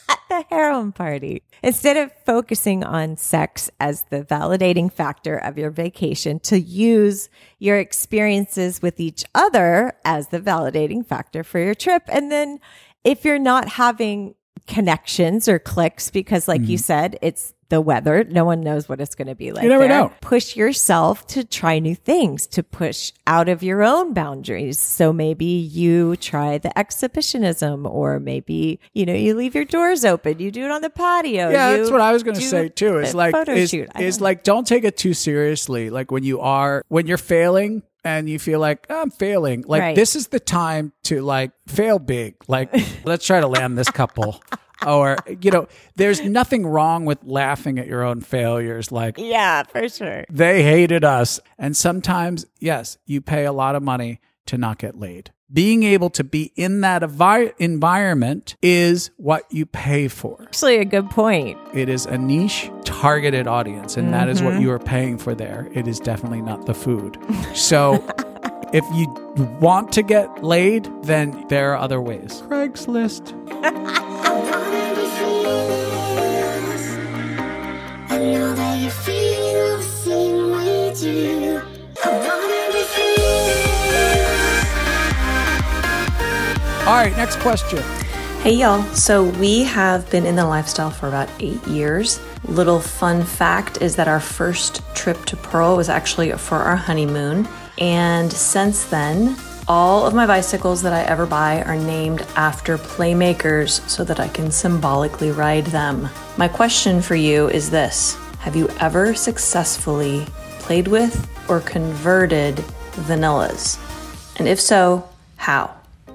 77. 0.09 0.23
the 0.29 0.55
harem 0.55 0.93
party. 0.93 1.43
Instead 1.63 1.97
of 1.97 2.13
focusing 2.25 2.83
on 2.83 3.17
sex 3.17 3.71
as 3.79 4.05
the 4.11 4.23
validating 4.23 4.91
factor 4.91 5.37
of 5.37 5.59
your 5.59 5.71
vacation, 5.71 6.41
to 6.41 6.59
use 6.59 7.29
your 7.59 7.79
experiences 7.79 8.83
with 8.83 8.99
each 8.99 9.25
other 9.35 9.93
as 10.05 10.29
the 10.29 10.41
validating 10.41 11.07
factor 11.07 11.45
for 11.45 11.59
your 11.59 11.75
trip. 11.75 12.03
And 12.09 12.33
then 12.33 12.59
if 13.05 13.25
you're 13.25 13.39
not 13.39 13.69
having 13.69 14.35
connections 14.67 15.49
or 15.49 15.59
clicks, 15.59 16.11
because 16.11 16.49
like 16.49 16.63
you 16.63 16.77
mm-hmm. 16.77 16.83
said, 16.83 17.19
it's 17.23 17.55
the 17.73 17.81
weather, 17.81 18.23
no 18.25 18.45
one 18.45 18.61
knows 18.61 18.87
what 18.87 19.01
it's 19.01 19.15
going 19.15 19.29
to 19.29 19.35
be 19.35 19.51
like. 19.51 19.63
Mm-hmm. 19.63 19.69
never 19.71 19.89
there. 19.89 20.01
know. 20.03 20.13
Push 20.21 20.57
yourself 20.57 21.27
to 21.29 21.43
try 21.43 21.79
new 21.79 21.95
things, 21.95 22.47
to 22.49 22.63
push 22.63 23.13
out 23.27 23.49
of 23.49 23.63
your 23.63 23.83
own 23.83 24.13
boundaries. 24.13 24.79
So 24.79 25.11
maybe 25.11 25.47
you 25.47 26.17
try 26.17 26.59
the 26.59 26.79
exhibitionism, 26.79 27.87
or 27.87 28.21
maybe, 28.21 28.79
you 28.93 29.07
know, 29.07 29.15
you 29.15 29.35
leave 29.35 29.55
your 29.55 29.65
doors 29.65 30.05
open, 30.05 30.39
you 30.39 30.51
do 30.51 30.67
it 30.67 30.71
on 30.71 30.83
the 30.83 30.91
patio. 30.91 31.49
Yeah, 31.49 31.71
you 31.71 31.79
that's 31.79 31.91
what 31.91 32.03
I 32.03 32.13
was 32.13 32.23
going 32.23 32.37
to 32.37 32.43
say 32.43 32.69
too. 32.69 32.99
Is 32.99 33.15
like 33.15 33.33
photo 33.33 33.53
is, 33.53 33.71
shoot. 33.71 33.89
Is 33.99 34.21
know. 34.21 34.25
like 34.25 34.45
don't 34.45 34.67
take 34.67 34.85
it 34.85 34.99
too 34.99 35.15
seriously. 35.15 35.89
Like 35.89 36.11
when 36.11 36.25
you 36.25 36.41
are 36.41 36.85
when 36.89 37.07
you're 37.07 37.17
failing 37.17 37.83
and 38.05 38.29
you 38.29 38.39
feel 38.39 38.61
like 38.61 38.87
"Oh, 38.91 39.01
I'm 39.01 39.11
failing. 39.11 39.65
Like 39.67 39.81
Right. 39.81 39.97
this 39.97 40.15
is 40.15 40.29
the 40.29 40.41
time 40.41 40.93
to 41.05 41.23
like 41.23 41.53
fail 41.67 41.99
big. 41.99 42.35
Like 42.49 42.71
let's 43.05 43.25
try 43.27 43.41
to 43.41 43.47
land 43.49 43.79
this 43.79 43.91
couple. 43.91 44.43
Or 44.87 45.17
you 45.41 45.51
know, 45.51 45.69
there's 45.97 46.23
nothing 46.23 46.67
wrong 46.67 47.05
with 47.05 47.19
laughing 47.25 47.79
at 47.79 47.87
your 47.87 48.03
own 48.03 48.21
failures. 48.21 48.93
Like 48.93 49.19
yeah, 49.19 49.63
for 49.65 49.89
sure. 49.89 50.25
they 50.31 50.63
hated 50.63 51.05
us. 51.05 51.41
And 51.59 51.77
sometimes, 51.77 52.47
yes, 52.61 52.99
you 53.07 53.21
pay 53.21 53.45
a 53.45 53.53
lot 53.53 53.75
of 53.75 53.83
money 53.83 54.21
to 54.47 54.59
not 54.59 54.79
get 54.79 54.99
laid. 54.99 55.33
Being 55.53 55.83
able 55.83 56.09
to 56.11 56.25
be 56.25 56.51
in 56.57 56.81
that 56.81 57.03
envi- 57.03 57.53
environment 57.59 58.57
is 58.63 59.11
what 59.19 59.45
you 59.51 59.67
pay 59.67 60.09
for. 60.09 60.39
Actually, 60.45 60.79
a 60.79 60.85
good 60.85 61.11
point. 61.11 61.59
It 61.75 61.91
is 61.91 62.07
a 62.07 62.17
niche 62.17 62.71
targeted 62.85 63.47
audience, 63.47 63.99
and 63.99 64.15
that 64.15 64.31
is 64.31 64.43
what 64.43 64.55
mm-hmm. 64.55 64.63
you 64.63 64.71
are 64.71 64.79
paying 64.79 65.19
for 65.19 65.35
there. 65.35 65.69
It 65.75 65.87
is 65.87 66.01
definitely 66.01 66.41
not 66.41 66.65
the 66.65 66.73
food. 66.73 67.19
So 67.55 68.03
if 68.73 68.85
you 68.95 69.07
want 69.61 69.93
to 69.93 70.03
get 70.03 70.43
laid, 70.43 70.89
then 71.03 71.47
there 71.49 71.73
are 71.73 71.77
other 71.77 72.01
ways. 72.01 72.43
Craigslist. 72.49 73.33
know 78.23 78.55
that 78.55 78.79
you 78.81 78.91
feel 78.91 79.77
the 79.79 79.83
same 79.83 80.51
way 80.53 80.95
too. 80.95 81.61
I 82.05 82.09
wanna 82.27 82.73
be 82.73 82.83
free. 82.95 83.23
All 86.87 86.95
right, 86.95 87.17
next 87.17 87.39
question. 87.41 87.83
Hey 88.43 88.55
y'all, 88.55 88.83
so 88.95 89.25
we 89.25 89.63
have 89.63 90.11
been 90.11 90.27
in 90.27 90.35
the 90.35 90.45
lifestyle 90.45 90.91
for 90.91 91.07
about 91.07 91.29
eight 91.39 91.65
years. 91.67 92.21
Little 92.49 92.81
fun 92.81 93.23
fact 93.23 93.81
is 93.81 93.95
that 93.97 94.09
our 94.09 94.19
first 94.19 94.83
trip 94.95 95.25
to 95.27 95.37
Pearl 95.37 95.77
was 95.77 95.89
actually 95.89 96.33
for 96.33 96.57
our 96.57 96.75
honeymoon. 96.75 97.49
And 97.79 98.33
since 98.33 98.85
then, 98.87 99.37
all 99.73 100.05
of 100.05 100.13
my 100.13 100.27
bicycles 100.27 100.83
that 100.83 100.93
I 100.93 101.01
ever 101.05 101.25
buy 101.25 101.63
are 101.63 101.77
named 101.77 102.21
after 102.37 102.77
playmakers 102.77 103.81
so 103.89 104.05
that 104.05 104.21
I 104.21 104.29
can 104.29 104.51
symbolically 104.51 105.31
ride 105.31 105.65
them. 105.65 106.11
My 106.37 106.47
question 106.47 107.01
for 107.01 107.15
you 107.15 107.49
is 107.49 107.71
this 107.71 108.19
Have 108.41 108.55
you 108.55 108.69
ever 108.81 109.15
successfully 109.15 110.27
played 110.59 110.89
with 110.89 111.27
or 111.49 111.61
converted 111.61 112.57
vanillas? 113.09 113.79
And 114.39 114.47
if 114.47 114.61
so, 114.61 115.09
how? 115.37 115.75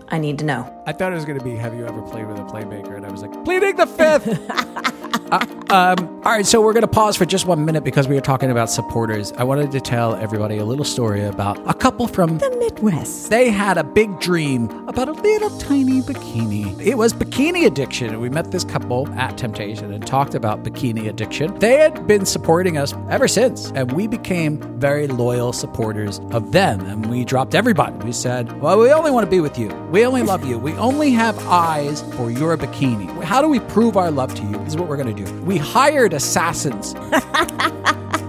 I 0.10 0.20
need 0.20 0.38
to 0.38 0.46
know. 0.46 0.84
I 0.86 0.94
thought 0.94 1.12
it 1.12 1.16
was 1.16 1.26
going 1.26 1.40
to 1.40 1.44
be 1.44 1.56
Have 1.56 1.74
you 1.74 1.88
ever 1.88 2.04
played 2.04 2.28
with 2.28 2.38
a 2.38 2.44
playmaker? 2.44 2.96
And 2.96 3.08
I 3.08 3.12
was 3.12 3.24
like, 3.24 3.44
Pleading 3.44 3.76
the 3.78 3.88
fifth. 3.88 4.28
Uh, 5.32 5.46
um, 5.70 6.08
all 6.24 6.32
right, 6.32 6.46
so 6.46 6.62
we're 6.62 6.72
going 6.72 6.82
to 6.82 6.88
pause 6.88 7.18
for 7.18 7.26
just 7.26 7.46
one 7.46 7.66
minute 7.66 7.84
because 7.84 8.08
we 8.08 8.18
are 8.18 8.22
talking 8.22 8.50
about 8.50 8.70
supporters. 8.70 9.34
I 9.34 9.44
wanted 9.44 9.72
to 9.72 9.82
tell 9.82 10.16
everybody 10.16 10.58
a 10.58 10.64
little 10.64 10.86
story 10.86 11.24
about 11.26 11.58
a 11.70 11.74
couple 11.74 12.08
from 12.08 12.38
The 12.38 12.50
Midwest. 12.58 13.30
They 13.30 13.50
had 13.50 13.78
a 13.78 13.84
big 13.84 14.20
dream 14.22 14.70
about 14.88 15.10
a 15.10 15.12
little 15.12 15.50
tiny 15.60 16.02
bikini. 16.02 16.80
It 16.80 16.96
was 16.96 17.14
bikini 17.14 17.66
addiction. 17.66 18.22
We 18.22 18.30
met 18.30 18.52
this 18.52 18.64
couple 18.64 19.10
at 19.16 19.38
Temptation 19.38 19.92
and 19.94 20.08
talked 20.08 20.36
about 20.36 20.64
bikini 20.64 21.10
addiction. 21.10 21.58
They 21.60 21.76
had 21.76 22.08
been 22.08 22.26
supporting 22.26 22.78
us 22.78 22.94
ever 23.10 23.28
since, 23.28 23.72
and 23.72 23.92
we 23.92 24.08
became 24.08 24.62
very 24.80 25.08
loyal 25.08 25.52
supporters 25.52 26.20
of 26.32 26.54
them. 26.54 26.80
And 26.86 27.10
we 27.10 27.26
dropped 27.26 27.54
everybody. 27.54 27.98
We 28.06 28.14
said, 28.14 28.62
Well, 28.62 28.80
we 28.80 28.92
only 28.92 29.12
want 29.12 29.26
to 29.26 29.32
be 29.32 29.42
with 29.42 29.58
you. 29.58 29.68
We 29.92 30.06
only 30.06 30.24
love 30.24 30.46
you. 30.46 30.58
We 30.58 30.74
only 30.74 31.12
have 31.12 31.38
eyes 31.48 32.02
for 32.16 32.32
your 32.32 32.58
bikini. 32.58 33.24
How 33.24 33.42
do 33.42 33.50
we 33.50 33.60
prove 33.60 33.98
our 33.98 34.12
love 34.12 34.34
to 34.36 34.44
you? 34.44 34.58
This 34.60 34.70
is 34.70 34.78
what 34.78 34.88
we're 34.88 34.98
going 34.98 35.14
to 35.14 35.17
do. 35.26 35.42
We 35.44 35.58
hired 35.58 36.14
assassins 36.14 36.94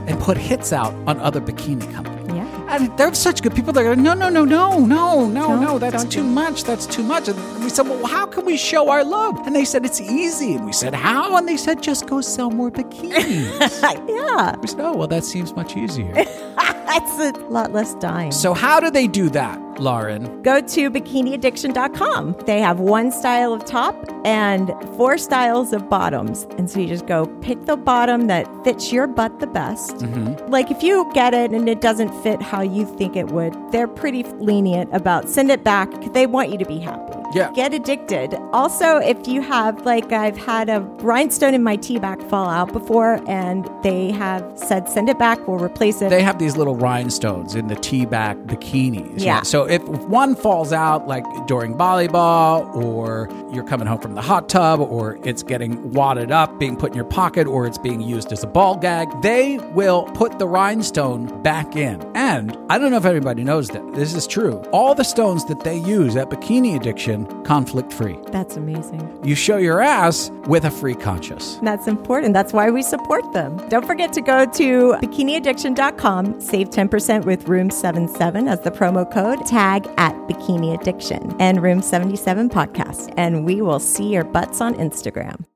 and 0.09 0.19
put 0.21 0.37
hits 0.37 0.73
out 0.73 0.93
on 1.07 1.19
other 1.21 1.41
bikini 1.41 1.93
companies. 1.93 2.35
Yeah. 2.35 2.77
And 2.77 2.97
they're 2.99 3.15
such 3.15 3.43
good 3.43 3.55
people. 3.55 3.73
They're 3.73 3.91
like, 3.91 3.99
no, 3.99 4.15
no, 4.15 4.29
no, 4.29 4.45
no, 4.45 4.85
no, 4.85 5.29
no, 5.29 5.61
no. 5.61 5.79
That's 5.79 6.05
too 6.05 6.25
much. 6.25 6.65
That's 6.65 6.87
too 6.87 7.03
much. 7.03 7.29
And 7.29 7.65
we 7.65 7.71
said, 7.71 7.87
well, 7.87 8.07
how 8.07 8.27
can 8.27 8.45
we 8.45 8.57
show 8.57 8.91
our 8.91 9.05
love? 9.05 9.47
And 9.47 9.55
they 9.55 9.65
said, 9.65 9.85
it's 9.85 10.01
easy. 10.01 10.55
And 10.55 10.67
we 10.67 10.73
said, 10.73 10.95
how? 10.95 11.37
And 11.37 11.49
they 11.49 11.57
said, 11.57 11.83
just 11.83 12.07
go 12.07 12.21
sell 12.21 12.51
more 12.51 12.71
bikinis. 12.71 13.83
yeah. 14.09 14.57
we 14.57 14.67
said, 14.67 14.81
oh, 14.81 14.97
well, 14.97 15.09
that 15.09 15.25
seems 15.25 15.55
much 15.55 15.77
easier. 15.77 16.13
That's 16.89 17.19
a 17.19 17.33
lot 17.49 17.73
less 17.73 17.95
dying. 17.97 18.33
so 18.33 18.55
how 18.55 18.81
do 18.81 18.91
they 18.91 19.07
do 19.07 19.29
that, 19.31 19.61
Lauren? 19.79 20.43
Go 20.43 20.61
to 20.61 20.91
bikiniaddiction.com. 20.91 22.37
They 22.47 22.61
have 22.61 22.81
one 22.81 23.13
style 23.13 23.53
of 23.53 23.65
top 23.65 23.95
and 24.25 24.73
four 24.97 25.19
styles 25.19 25.73
of 25.73 25.89
bottoms. 25.91 26.47
And 26.57 26.71
so 26.71 26.81
you 26.81 26.87
just 26.89 27.07
go 27.07 27.27
pick 27.43 27.67
the 27.67 27.77
bottom 27.77 28.27
that 28.29 28.47
fits 28.65 28.91
your 28.93 29.07
butt 29.07 29.39
the 29.41 29.47
best. 29.47 29.97
Mm-hmm. 29.97 30.51
Like 30.51 30.71
if 30.71 30.83
you 30.83 31.11
get 31.13 31.35
it 31.35 31.51
and 31.53 31.69
it 31.69 31.81
doesn't 31.81 32.13
fit 32.23 32.41
how 32.41 32.63
you 32.63 32.87
think 32.97 33.17
it 33.17 33.29
would, 33.29 33.55
they're 33.71 33.87
pretty 33.89 34.23
lenient 34.39 34.95
about 34.95 35.29
send 35.29 35.51
it 35.51 35.63
back. 35.65 35.91
They 36.15 36.27
want 36.27 36.51
you 36.51 36.59
to 36.59 36.65
be 36.65 36.79
happy. 36.79 37.15
Yeah. 37.35 37.51
Get 37.53 37.75
addicted. 37.75 38.35
Also, 38.53 38.97
if 38.97 39.29
you 39.29 39.43
have, 39.43 39.85
like, 39.85 40.13
I've 40.13 40.37
had 40.39 40.69
a 40.69 40.81
rhinestone 41.01 41.55
in 41.55 41.63
my 41.63 41.77
tea 41.77 41.99
bag 41.99 42.23
fall 42.29 42.49
out 42.49 42.73
before 42.73 43.23
and 43.29 43.69
they 43.83 44.13
have 44.13 44.51
said, 44.57 44.89
send 44.89 45.09
it 45.09 45.19
back, 45.19 45.47
we'll 45.47 45.59
replace 45.59 46.01
it. 46.01 46.11
They 46.11 46.23
have 46.23 46.39
these 46.39 46.57
little 46.57 46.77
rhinestones 46.77 47.55
in 47.55 47.69
the 47.69 47.77
tea 47.77 48.07
back 48.07 48.37
bikinis. 48.39 49.15
Yeah. 49.17 49.43
So 49.43 49.65
if 49.65 49.83
one 49.87 50.37
falls 50.37 50.73
out, 50.73 51.07
like 51.07 51.25
during 51.47 51.75
volleyball, 51.75 52.75
or 52.75 53.29
you're 53.53 53.65
coming 53.65 53.87
home 53.87 54.01
from 54.01 54.15
the 54.15 54.23
hot 54.23 54.49
tub, 54.49 54.81
or 54.81 55.19
it's 55.25 55.43
getting 55.43 55.93
wadded 55.93 56.31
up, 56.31 56.59
being 56.59 56.77
put 56.77 56.91
in 56.91 56.97
your 56.97 57.05
pocket, 57.05 57.47
or 57.47 57.67
it's 57.67 57.79
being 57.79 58.01
used 58.01 58.33
as 58.33 58.43
a 58.43 58.47
ball 58.47 58.77
gag, 58.77 59.09
they 59.23 59.59
will 59.75 60.05
put 60.15 60.39
the 60.39 60.47
rhinestone 60.47 61.43
back 61.43 61.77
in. 61.77 62.01
And 62.15 62.57
I 62.71 62.79
don't 62.79 62.91
know 62.91 62.97
if 62.97 63.05
everybody 63.05 63.45
knows 63.45 63.69
that 63.69 63.95
this 63.95 64.15
is 64.15 64.27
true. 64.27 64.63
All 64.73 64.95
the 64.95 65.05
stones 65.05 65.45
that 65.47 65.61
they 65.61 65.77
use 65.77 66.17
at 66.17 66.31
Bikini 66.31 66.77
Addiction, 66.77 67.18
conflict 67.45 67.93
free. 67.93 68.19
That's 68.29 68.57
amazing. 68.57 69.19
You 69.25 69.35
show 69.35 69.57
your 69.57 69.81
ass 69.81 70.31
with 70.47 70.65
a 70.65 70.71
free 70.71 70.95
conscience. 70.95 71.59
That's 71.63 71.87
important. 71.87 72.35
That's 72.35 72.53
why 72.53 72.71
we 72.71 72.83
support 72.83 73.33
them. 73.33 73.57
Don't 73.69 73.87
forget 73.87 74.13
to 74.15 74.21
go 74.21 74.45
to 74.45 74.93
bikiniaddiction.com, 75.03 76.41
save 76.41 76.71
10% 76.71 77.25
with 77.25 77.49
Room 77.49 77.71
77 77.71 78.49
as 78.49 78.61
the 78.61 78.71
promo 78.71 79.11
code, 79.11 79.47
tag 79.47 79.89
at 79.97 80.15
Bikini 80.29 80.79
Addiction 80.79 81.35
and 81.41 81.63
Room 81.63 81.83
77 81.83 82.51
podcast. 82.51 83.13
And 83.17 83.45
we 83.45 83.63
will 83.63 83.81
see 83.81 84.09
your 84.09 84.25
butts 84.25 84.61
on 84.61 84.75
Instagram. 84.75 85.48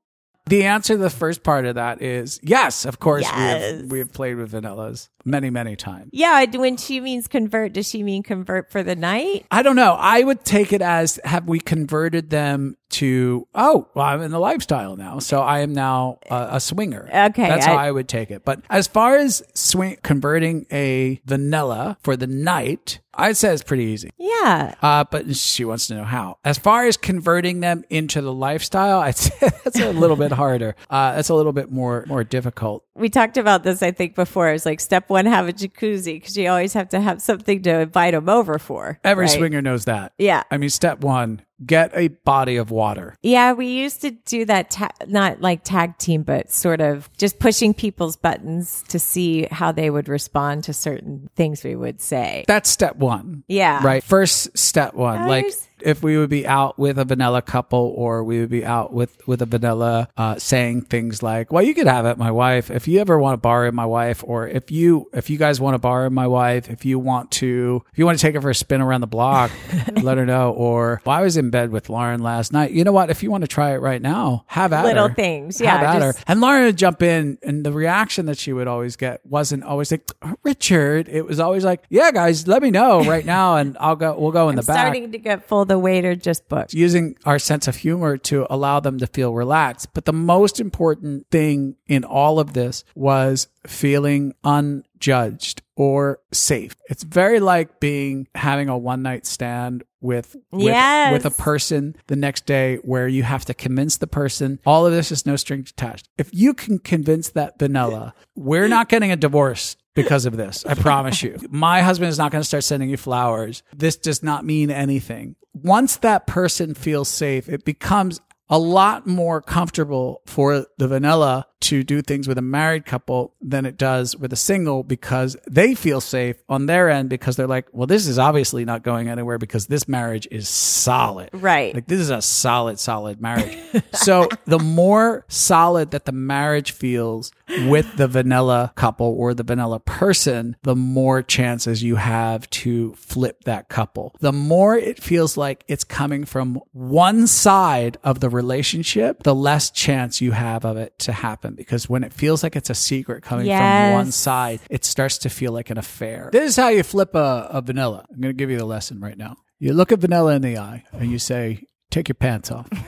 The 0.45 0.65
answer 0.65 0.95
to 0.95 0.97
the 0.97 1.09
first 1.09 1.43
part 1.43 1.65
of 1.65 1.75
that 1.75 2.01
is 2.01 2.39
yes, 2.43 2.85
of 2.85 2.99
course. 2.99 3.23
We, 3.23 3.27
have, 3.29 3.85
we 3.85 3.99
have 3.99 4.11
played 4.11 4.35
with 4.35 4.51
vanillas 4.51 5.09
many, 5.23 5.49
many 5.49 5.75
times. 5.75 6.09
Yeah, 6.11 6.43
when 6.53 6.75
she 6.75 6.99
means 6.99 7.27
convert, 7.27 7.73
does 7.73 7.87
she 7.89 8.03
mean 8.03 8.23
convert 8.23 8.69
for 8.69 8.83
the 8.83 8.95
night? 8.95 9.45
I 9.51 9.61
don't 9.61 9.77
know. 9.77 9.93
I 9.93 10.21
would 10.21 10.43
take 10.43 10.73
it 10.73 10.81
as 10.81 11.19
have 11.23 11.47
we 11.47 11.59
converted 11.59 12.29
them 12.29 12.75
to, 12.93 13.47
oh, 13.55 13.87
well, 13.93 14.05
I'm 14.05 14.21
in 14.21 14.31
the 14.31 14.39
lifestyle 14.39 14.95
now. 14.95 15.19
So 15.19 15.41
I 15.41 15.59
am 15.59 15.73
now 15.73 16.19
a, 16.29 16.47
a 16.53 16.59
swinger. 16.59 17.07
Okay, 17.13 17.47
That's 17.47 17.65
how 17.65 17.75
I- 17.75 17.87
I 17.87 17.91
would 17.91 18.07
take 18.07 18.31
it. 18.31 18.43
But 18.45 18.61
as 18.69 18.87
far 18.87 19.17
as 19.17 19.43
swing, 19.53 19.97
converting 20.03 20.65
a 20.71 21.21
vanilla 21.25 21.97
for 22.01 22.15
the 22.15 22.27
night, 22.27 22.99
I'd 23.15 23.37
say 23.37 23.53
it's 23.53 23.61
pretty 23.63 23.83
easy. 23.83 24.09
Yeah. 24.17 24.73
Uh, 24.81 25.03
but 25.09 25.35
she 25.35 25.65
wants 25.65 25.87
to 25.87 25.95
know 25.95 26.03
how. 26.03 26.37
As 26.43 26.57
far 26.57 26.85
as 26.87 26.97
converting 26.97 27.59
them 27.59 27.83
into 27.89 28.21
the 28.21 28.33
lifestyle, 28.33 28.99
I'd 29.01 29.17
say 29.17 29.35
that's 29.63 29.79
a 29.79 29.91
little 29.91 30.15
bit 30.15 30.31
harder. 30.31 30.75
Uh, 30.89 31.15
that's 31.15 31.29
a 31.29 31.35
little 31.35 31.53
bit 31.53 31.71
more 31.71 32.05
more 32.07 32.23
difficult. 32.23 32.83
We 32.95 33.09
talked 33.09 33.37
about 33.37 33.63
this, 33.63 33.83
I 33.83 33.91
think, 33.91 34.15
before. 34.15 34.49
It's 34.49 34.65
like 34.65 34.79
step 34.79 35.09
one, 35.09 35.25
have 35.27 35.47
a 35.47 35.53
jacuzzi 35.53 36.15
because 36.15 36.35
you 36.37 36.47
always 36.49 36.73
have 36.73 36.89
to 36.89 36.99
have 37.01 37.21
something 37.21 37.61
to 37.63 37.81
invite 37.81 38.13
them 38.13 38.29
over 38.29 38.57
for. 38.57 38.99
Every 39.03 39.25
right? 39.25 39.31
swinger 39.31 39.61
knows 39.61 39.85
that. 39.85 40.13
Yeah. 40.17 40.43
I 40.49 40.57
mean, 40.57 40.69
step 40.69 41.01
one, 41.01 41.41
get 41.65 41.91
a 41.95 42.09
body 42.09 42.57
of 42.57 42.71
water. 42.71 43.15
Yeah, 43.21 43.53
we 43.53 43.67
used 43.67 44.01
to 44.01 44.11
do 44.11 44.45
that, 44.45 44.71
ta- 44.71 44.91
not 45.07 45.41
like 45.41 45.63
tag 45.63 45.97
team, 45.97 46.23
but 46.23 46.51
sort 46.51 46.81
of 46.81 47.09
just 47.17 47.39
pushing 47.39 47.73
people's 47.73 48.15
buttons 48.15 48.83
to 48.89 48.99
see 48.99 49.47
how 49.51 49.71
they 49.71 49.89
would 49.89 50.09
respond 50.09 50.63
to 50.65 50.73
certain 50.73 51.29
things 51.35 51.63
we 51.63 51.75
would 51.75 52.01
say. 52.01 52.43
That's 52.47 52.69
step 52.69 52.97
one. 52.97 53.43
Yeah. 53.47 53.83
Right. 53.83 54.03
First 54.03 54.57
step 54.57 54.93
one. 54.93 55.27
like 55.27 55.45
if 55.83 56.01
we 56.03 56.17
would 56.17 56.29
be 56.29 56.47
out 56.47 56.79
with 56.79 56.97
a 56.97 57.05
vanilla 57.05 57.41
couple 57.41 57.93
or 57.97 58.23
we 58.23 58.39
would 58.39 58.49
be 58.49 58.65
out 58.65 58.93
with, 58.93 59.15
with 59.27 59.41
a 59.41 59.45
vanilla, 59.45 60.07
uh, 60.17 60.37
saying 60.37 60.81
things 60.83 61.21
like, 61.21 61.51
well, 61.51 61.63
you 61.63 61.73
could 61.73 61.87
have 61.87 62.05
it, 62.05 62.17
my 62.17 62.31
wife. 62.31 62.71
If 62.71 62.87
you 62.87 62.99
ever 62.99 63.19
want 63.19 63.33
to 63.33 63.37
borrow 63.37 63.71
my 63.71 63.85
wife 63.85 64.23
or 64.25 64.47
if 64.47 64.71
you, 64.71 65.09
if 65.13 65.29
you 65.29 65.37
guys 65.37 65.59
want 65.59 65.75
to 65.75 65.79
borrow 65.79 66.09
my 66.09 66.27
wife, 66.27 66.69
if 66.69 66.85
you 66.85 66.99
want 66.99 67.31
to, 67.31 67.83
if 67.91 67.97
you 67.97 68.05
want 68.05 68.17
to 68.17 68.21
take 68.21 68.35
her 68.35 68.41
for 68.41 68.49
a 68.49 68.55
spin 68.55 68.81
around 68.81 69.01
the 69.01 69.07
block, 69.07 69.51
let 70.01 70.17
her 70.17 70.25
know. 70.25 70.51
Or 70.51 71.01
well, 71.05 71.15
I 71.17 71.21
was 71.21 71.37
in 71.37 71.49
bed 71.49 71.71
with 71.71 71.89
Lauren 71.89 72.21
last 72.23 72.53
night. 72.53 72.71
You 72.71 72.83
know 72.83 72.91
what? 72.91 73.09
If 73.09 73.23
you 73.23 73.29
want 73.31 73.43
to 73.43 73.47
try 73.47 73.71
it 73.73 73.77
right 73.77 74.01
now, 74.01 74.45
have 74.47 74.71
at 74.73 74.85
Little 74.85 75.09
her. 75.09 75.13
things, 75.13 75.59
Have 75.59 75.81
yeah, 75.81 75.93
at 75.95 76.01
her. 76.01 76.13
And 76.27 76.39
Lauren 76.41 76.63
would 76.65 76.77
jump 76.77 77.01
in, 77.01 77.37
and 77.43 77.65
the 77.65 77.71
reaction 77.71 78.25
that 78.27 78.37
she 78.37 78.53
would 78.53 78.67
always 78.67 78.95
get 78.95 79.25
wasn't 79.25 79.63
always 79.63 79.91
like, 79.91 80.09
Richard. 80.43 81.07
It 81.09 81.25
was 81.25 81.39
always 81.39 81.63
like, 81.65 81.83
yeah, 81.89 82.11
guys, 82.11 82.47
let 82.47 82.61
me 82.61 82.71
know 82.71 83.03
right 83.03 83.25
now, 83.37 83.57
and 83.57 83.75
I'll 83.79 83.95
go. 83.95 84.17
We'll 84.17 84.31
go 84.31 84.49
in 84.49 84.53
I'm 84.53 84.55
the 84.57 84.67
back. 84.67 84.77
starting 84.77 85.11
to 85.11 85.17
get 85.17 85.45
full. 85.47 85.65
The 85.73 85.79
waiter 85.79 86.13
just 86.15 86.47
booked. 86.49 86.75
Using 86.75 87.15
our 87.25 87.39
sense 87.39 87.67
of 87.67 87.77
humor 87.77 88.15
to 88.29 88.45
allow 88.47 88.79
them 88.79 88.99
to 88.99 89.07
feel 89.07 89.33
relaxed. 89.33 89.87
But 89.95 90.05
the 90.05 90.13
most 90.13 90.59
important 90.59 91.25
thing 91.31 91.77
in 91.87 92.03
all 92.03 92.39
of 92.39 92.53
this 92.53 92.83
was 92.93 93.47
feeling 93.65 94.35
unjudged 94.43 95.63
or 95.75 96.19
safe. 96.31 96.75
It's 96.89 97.01
very 97.03 97.39
like 97.39 97.79
being 97.79 98.27
having 98.35 98.69
a 98.69 98.77
one 98.77 99.01
night 99.01 99.25
stand 99.25 99.83
with 99.99 100.35
with, 100.51 100.65
Yes. 100.65 101.11
with 101.13 101.25
a 101.25 101.31
person 101.31 101.95
the 102.05 102.15
next 102.15 102.45
day 102.45 102.75
where 102.83 103.07
you 103.07 103.23
have 103.23 103.45
to 103.45 103.53
convince 103.55 103.97
the 103.97 104.05
person 104.05 104.59
all 104.67 104.85
of 104.85 104.91
this 104.93 105.11
is 105.11 105.25
no 105.25 105.35
strings 105.37 105.71
attached. 105.71 106.07
If 106.19 106.29
you 106.33 106.53
can 106.53 106.77
convince 106.77 107.29
that 107.29 107.57
vanilla, 107.57 108.13
we're 108.35 108.67
not 108.67 108.89
getting 108.89 109.11
a 109.11 109.15
divorce 109.15 109.75
because 109.95 110.25
of 110.25 110.37
this. 110.37 110.65
I 110.65 110.73
promise 110.73 111.21
you. 111.23 111.37
My 111.49 111.81
husband 111.81 112.09
is 112.09 112.17
not 112.17 112.31
going 112.31 112.41
to 112.41 112.47
start 112.47 112.63
sending 112.63 112.89
you 112.89 112.97
flowers. 112.97 113.63
This 113.75 113.95
does 113.95 114.23
not 114.23 114.45
mean 114.45 114.71
anything. 114.71 115.35
Once 115.53 115.97
that 115.97 116.25
person 116.27 116.73
feels 116.73 117.09
safe, 117.09 117.47
it 117.47 117.63
becomes 117.63 118.19
a 118.49 118.57
lot 118.59 119.07
more 119.07 119.41
comfortable 119.41 120.21
for 120.25 120.65
the 120.77 120.87
vanilla 120.87 121.47
to 121.63 121.83
do 121.83 122.01
things 122.01 122.27
with 122.27 122.37
a 122.37 122.41
married 122.41 122.85
couple 122.85 123.33
than 123.41 123.65
it 123.65 123.77
does 123.77 124.15
with 124.15 124.33
a 124.33 124.37
single 124.37 124.83
because 124.83 125.37
they 125.47 125.73
feel 125.75 126.01
safe 126.01 126.35
on 126.49 126.65
their 126.65 126.89
end 126.89 127.09
because 127.09 127.35
they're 127.35 127.47
like, 127.47 127.67
well, 127.71 127.87
this 127.87 128.07
is 128.07 128.19
obviously 128.19 128.65
not 128.65 128.83
going 128.83 129.07
anywhere 129.07 129.37
because 129.37 129.67
this 129.67 129.87
marriage 129.87 130.27
is 130.29 130.49
solid. 130.49 131.29
Right. 131.31 131.73
Like 131.73 131.87
this 131.87 131.99
is 131.99 132.09
a 132.09 132.21
solid, 132.21 132.79
solid 132.79 133.21
marriage. 133.21 133.57
so 133.93 134.27
the 134.45 134.59
more 134.59 135.25
solid 135.29 135.91
that 135.91 136.05
the 136.05 136.11
marriage 136.11 136.71
feels 136.71 137.31
with 137.67 137.95
the 137.97 138.07
vanilla 138.07 138.73
couple 138.75 139.07
or 139.07 139.33
the 139.33 139.43
vanilla 139.43 139.79
person, 139.79 140.55
the 140.63 140.75
more 140.75 141.21
chances 141.21 141.81
you 141.81 141.95
have 141.95 142.49
to 142.49 142.93
flip 142.95 143.43
that 143.45 143.69
couple. 143.69 144.15
The 144.19 144.33
more 144.33 144.75
it 144.75 145.01
feels 145.01 145.37
like 145.37 145.63
it's 145.67 145.83
coming 145.83 146.25
from 146.25 146.59
one 146.71 147.27
side 147.27 147.97
of 148.03 148.19
the 148.19 148.29
relationship, 148.29 149.23
the 149.23 149.35
less 149.35 149.69
chance 149.69 150.21
you 150.21 150.31
have 150.31 150.65
of 150.65 150.77
it 150.77 150.97
to 150.99 151.11
happen. 151.11 151.52
Because 151.55 151.89
when 151.89 152.03
it 152.03 152.13
feels 152.13 152.43
like 152.43 152.55
it's 152.55 152.69
a 152.69 152.75
secret 152.75 153.23
coming 153.23 153.45
from 153.47 153.93
one 153.93 154.11
side, 154.11 154.59
it 154.69 154.85
starts 154.85 155.17
to 155.19 155.29
feel 155.29 155.51
like 155.51 155.69
an 155.69 155.77
affair. 155.77 156.29
This 156.31 156.49
is 156.51 156.55
how 156.55 156.69
you 156.69 156.83
flip 156.83 157.15
a, 157.15 157.47
a 157.49 157.61
vanilla. 157.61 158.05
I'm 158.11 158.19
going 158.21 158.33
to 158.33 158.37
give 158.37 158.49
you 158.49 158.57
the 158.57 158.65
lesson 158.65 158.99
right 158.99 159.17
now. 159.17 159.37
You 159.59 159.73
look 159.73 159.91
at 159.91 159.99
vanilla 159.99 160.35
in 160.35 160.41
the 160.41 160.57
eye 160.57 160.83
and 160.91 161.09
you 161.11 161.19
say, 161.19 161.63
take 161.89 162.07
your 162.09 162.15
pants 162.15 162.51
off. 162.51 162.67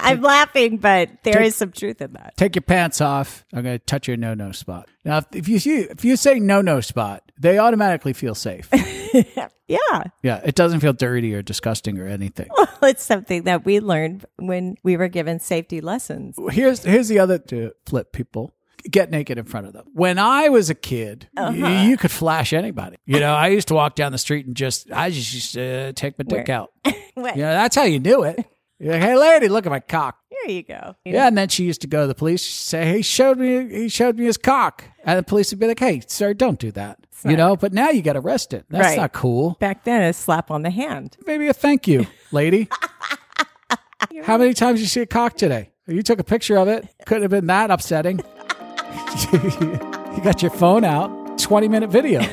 I'm 0.00 0.22
laughing, 0.22 0.76
but 0.78 1.10
there 1.24 1.42
is 1.42 1.54
Take- 1.54 1.58
some 1.58 1.72
truth 1.72 2.00
in 2.00 2.12
that. 2.12 2.36
take 2.36 2.54
your 2.54 2.62
pants 2.62 3.00
off. 3.00 3.44
I'm 3.52 3.64
going 3.64 3.78
to 3.78 3.84
touch 3.84 4.06
your 4.06 4.16
no 4.16 4.32
no 4.32 4.52
spot. 4.52 4.88
Now, 5.04 5.18
if, 5.32 5.48
if 5.48 5.66
you 5.66 5.88
if 5.90 6.04
you 6.04 6.16
say 6.16 6.38
no 6.38 6.62
no 6.62 6.80
spot, 6.80 7.24
they 7.38 7.58
automatically 7.58 8.12
feel 8.12 8.36
safe. 8.36 8.68
Yeah. 9.68 10.04
yeah, 10.22 10.40
it 10.44 10.54
doesn't 10.54 10.80
feel 10.80 10.94
dirty 10.94 11.34
or 11.34 11.42
disgusting 11.42 11.98
or 11.98 12.06
anything. 12.06 12.48
Well, 12.80 12.90
It's 12.90 13.02
something 13.02 13.42
that 13.42 13.64
we 13.66 13.80
learned 13.80 14.24
when 14.38 14.76
we 14.82 14.96
were 14.96 15.08
given 15.08 15.40
safety 15.40 15.80
lessons. 15.82 16.36
Here's 16.50 16.82
here's 16.84 17.08
the 17.08 17.18
other 17.18 17.38
to 17.38 17.72
flip 17.84 18.12
people. 18.12 18.54
Get 18.90 19.10
naked 19.10 19.36
in 19.36 19.44
front 19.44 19.66
of 19.66 19.72
them. 19.74 19.84
When 19.92 20.18
I 20.18 20.48
was 20.48 20.70
a 20.70 20.74
kid, 20.74 21.28
y- 21.36 21.42
uh-huh. 21.42 21.82
you 21.88 21.96
could 21.96 22.12
flash 22.12 22.52
anybody. 22.52 22.96
You 23.04 23.18
know, 23.18 23.34
I 23.34 23.48
used 23.48 23.68
to 23.68 23.74
walk 23.74 23.96
down 23.96 24.12
the 24.12 24.18
street 24.18 24.46
and 24.46 24.54
just, 24.54 24.90
I 24.92 25.10
just 25.10 25.34
used 25.34 25.52
to 25.54 25.92
take 25.94 26.16
my 26.18 26.22
dick 26.22 26.46
Where- 26.48 26.56
out. 26.56 26.70
What? 27.14 27.36
You 27.36 27.42
know, 27.42 27.50
that's 27.52 27.74
how 27.74 27.82
you 27.82 27.98
knew 27.98 28.22
it. 28.22 28.46
You're 28.78 28.92
like, 28.92 29.02
hey, 29.02 29.16
lady, 29.16 29.48
look 29.48 29.66
at 29.66 29.70
my 29.70 29.80
cock. 29.80 30.18
There 30.30 30.54
you 30.54 30.62
go. 30.62 30.94
Yeah, 31.04 31.26
and 31.26 31.36
then 31.36 31.48
she 31.48 31.64
used 31.64 31.80
to 31.80 31.88
go 31.88 32.02
to 32.02 32.06
the 32.06 32.14
police, 32.14 32.44
say, 32.46 32.94
"He 32.96 33.02
showed 33.02 33.36
me, 33.38 33.68
he 33.68 33.88
showed 33.88 34.16
me 34.16 34.24
his 34.26 34.36
cock," 34.36 34.84
and 35.04 35.18
the 35.18 35.24
police 35.24 35.50
would 35.50 35.58
be 35.58 35.66
like, 35.66 35.80
"Hey, 35.80 36.00
sir, 36.06 36.32
don't 36.32 36.60
do 36.60 36.70
that." 36.70 36.98
You 37.24 37.36
know, 37.36 37.56
but 37.56 37.72
now 37.72 37.90
you 37.90 38.00
get 38.02 38.16
arrested. 38.16 38.64
That's 38.70 38.84
Right. 38.88 38.96
not 38.98 39.12
cool. 39.12 39.56
Back 39.60 39.84
then, 39.84 40.02
a 40.02 40.12
slap 40.12 40.50
on 40.50 40.62
the 40.62 40.70
hand. 40.70 41.16
Maybe 41.26 41.48
a 41.48 41.52
thank 41.52 41.86
you, 41.88 42.06
lady. 42.32 42.68
How 44.24 44.38
many 44.38 44.54
times 44.54 44.80
you 44.80 44.86
see 44.86 45.00
a 45.00 45.06
cock 45.06 45.36
today? 45.36 45.70
You 45.86 46.02
took 46.02 46.18
a 46.20 46.24
picture 46.24 46.56
of 46.58 46.68
it. 46.68 46.86
Couldn't 47.06 47.22
have 47.22 47.30
been 47.30 47.46
that 47.46 47.70
upsetting. 47.70 48.18
you 49.32 50.20
got 50.22 50.42
your 50.42 50.50
phone 50.50 50.84
out. 50.84 51.38
Twenty 51.38 51.68
minute 51.68 51.90
video. 51.90 52.20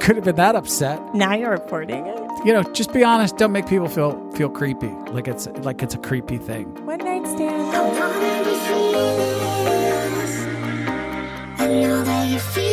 Could 0.00 0.16
have 0.16 0.24
been 0.24 0.36
that 0.36 0.54
upset. 0.54 1.14
Now 1.14 1.34
you're 1.34 1.50
reporting 1.50 2.06
it. 2.06 2.16
You 2.44 2.52
know, 2.52 2.62
just 2.72 2.92
be 2.92 3.02
honest. 3.02 3.36
Don't 3.38 3.52
make 3.52 3.66
people 3.66 3.88
feel 3.88 4.30
feel 4.32 4.48
creepy. 4.50 4.90
Like 5.10 5.26
it's 5.28 5.46
like 5.64 5.82
it's 5.82 5.94
a 5.94 5.98
creepy 5.98 6.38
thing. 6.38 6.66
One 6.86 6.98
night 6.98 7.26
stand. 7.26 7.74
I 7.74 7.80
wanna 7.80 8.44
be 8.44 8.54
fearless. 8.66 10.46
I 11.58 11.66
know 11.68 12.02
that 12.04 12.28
you 12.28 12.38
feel 12.38 12.65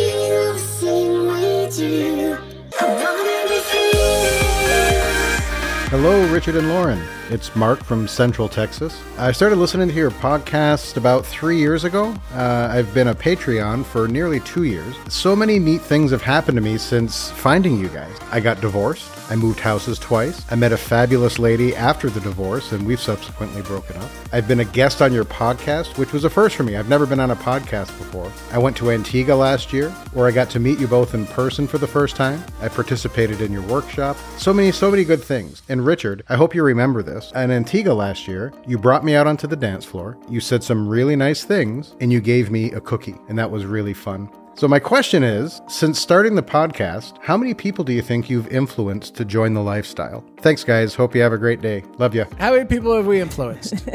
Hello, 5.90 6.32
Richard 6.32 6.56
and 6.56 6.70
Lauren. 6.70 7.02
It's 7.30 7.56
Mark 7.56 7.84
from 7.84 8.08
Central 8.08 8.50
Texas. 8.50 9.02
I 9.18 9.32
started 9.32 9.56
listening 9.56 9.88
to 9.88 9.94
your 9.94 10.12
podcast 10.12 10.98
about 10.98 11.26
three 11.26 11.58
years 11.58 11.86
ago. 11.86 12.14
Uh, 12.34 12.68
I've 12.70 12.94
been 12.94 13.08
a 13.08 13.16
Patreon 13.16 13.86
for 13.86 14.08
nearly 14.10 14.42
two 14.42 14.64
years. 14.64 14.96
So 15.08 15.34
many 15.36 15.58
neat 15.58 15.82
things 15.82 16.12
have 16.12 16.22
happened 16.22 16.58
to 16.58 16.62
me 16.62 16.78
since 16.78 17.32
finding 17.32 17.80
you 17.80 17.88
guys. 17.88 18.16
I 18.32 18.42
got 18.42 18.60
divorced. 18.60 19.10
I 19.30 19.36
moved 19.38 19.62
houses 19.62 19.98
twice. 19.98 20.44
I 20.52 20.56
met 20.56 20.74
a 20.74 20.78
fabulous 20.78 21.40
lady 21.40 21.74
after 21.76 22.10
the 22.10 22.20
divorce, 22.20 22.74
and 22.74 22.86
we've 22.86 23.00
subsequently 23.00 23.62
broken 23.62 23.96
up. 23.96 24.10
I've 24.34 24.50
been 24.50 24.60
a 24.60 24.66
guest 24.66 25.02
on 25.02 25.14
your 25.14 25.24
podcast, 25.24 25.98
which 25.98 26.12
was 26.12 26.26
a 26.26 26.30
first 26.30 26.58
for 26.58 26.64
me. 26.64 26.76
I've 26.76 26.90
never 26.90 27.06
been 27.06 27.22
on 27.22 27.32
a 27.32 27.36
podcast 27.36 27.88
before. 27.98 28.32
I 28.52 28.58
went 28.58 28.76
to 28.78 28.92
Antigua 28.92 29.34
last 29.34 29.72
year, 29.72 29.90
where 30.14 30.28
I 30.28 30.32
got 30.32 30.50
to 30.52 30.60
meet 30.60 30.78
you 30.78 30.88
both 30.88 31.14
in 31.14 31.26
person 31.28 31.68
for 31.68 31.78
the 31.78 31.88
first 31.88 32.18
time. 32.18 32.44
I 32.62 32.68
participated 32.68 33.40
in 33.40 33.54
your 33.54 33.62
workshop. 33.64 34.18
So 34.38 34.54
many, 34.54 34.74
so 34.74 34.92
many 34.92 35.06
good 35.06 35.24
things. 35.24 35.62
And 35.70 35.86
Richard, 35.86 36.24
I 36.28 36.36
hope 36.36 36.54
you 36.54 36.62
remember 36.64 37.02
this. 37.02 37.12
In 37.36 37.52
Antigua 37.52 37.93
last 37.93 38.28
year, 38.28 38.54
you 38.65 38.78
brought 38.78 39.04
me 39.04 39.15
out 39.15 39.28
onto 39.28 39.47
the 39.47 39.56
dance 39.56 39.86
floor. 39.86 40.17
You 40.30 40.39
said 40.39 40.63
some 40.63 40.88
really 40.88 41.15
nice 41.15 41.43
things, 41.43 41.95
and 41.99 42.12
you 42.12 42.21
gave 42.21 42.52
me 42.52 42.71
a 42.71 42.82
cookie, 42.82 43.15
and 43.30 43.38
that 43.38 43.52
was 43.52 43.65
really 43.65 43.93
fun. 43.93 44.30
So, 44.56 44.67
my 44.67 44.80
question 44.80 45.23
is 45.23 45.62
since 45.67 45.99
starting 45.99 46.36
the 46.36 46.43
podcast, 46.43 47.17
how 47.21 47.36
many 47.38 47.56
people 47.56 47.84
do 47.84 47.91
you 47.91 48.04
think 48.04 48.30
you've 48.30 48.47
influenced 48.49 49.15
to 49.15 49.26
join 49.26 49.54
the 49.54 49.63
lifestyle? 49.63 50.23
Thanks, 50.41 50.63
guys. 50.63 50.93
Hope 50.93 51.15
you 51.15 51.21
have 51.21 51.34
a 51.34 51.39
great 51.39 51.62
day. 51.62 51.84
Love 51.97 52.13
you. 52.13 52.26
How 52.38 52.52
many 52.52 52.65
people 52.65 52.95
have 52.95 53.08
we 53.08 53.19
influenced? 53.19 53.89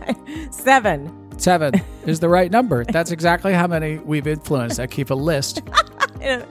Seven. 0.50 1.23
Seven 1.36 1.74
is 2.06 2.20
the 2.20 2.28
right 2.28 2.50
number. 2.50 2.84
That's 2.84 3.10
exactly 3.10 3.52
how 3.52 3.66
many 3.66 3.98
we've 3.98 4.26
influenced. 4.26 4.80
I 4.80 4.86
keep 4.86 5.10
a 5.10 5.14
list. 5.14 5.62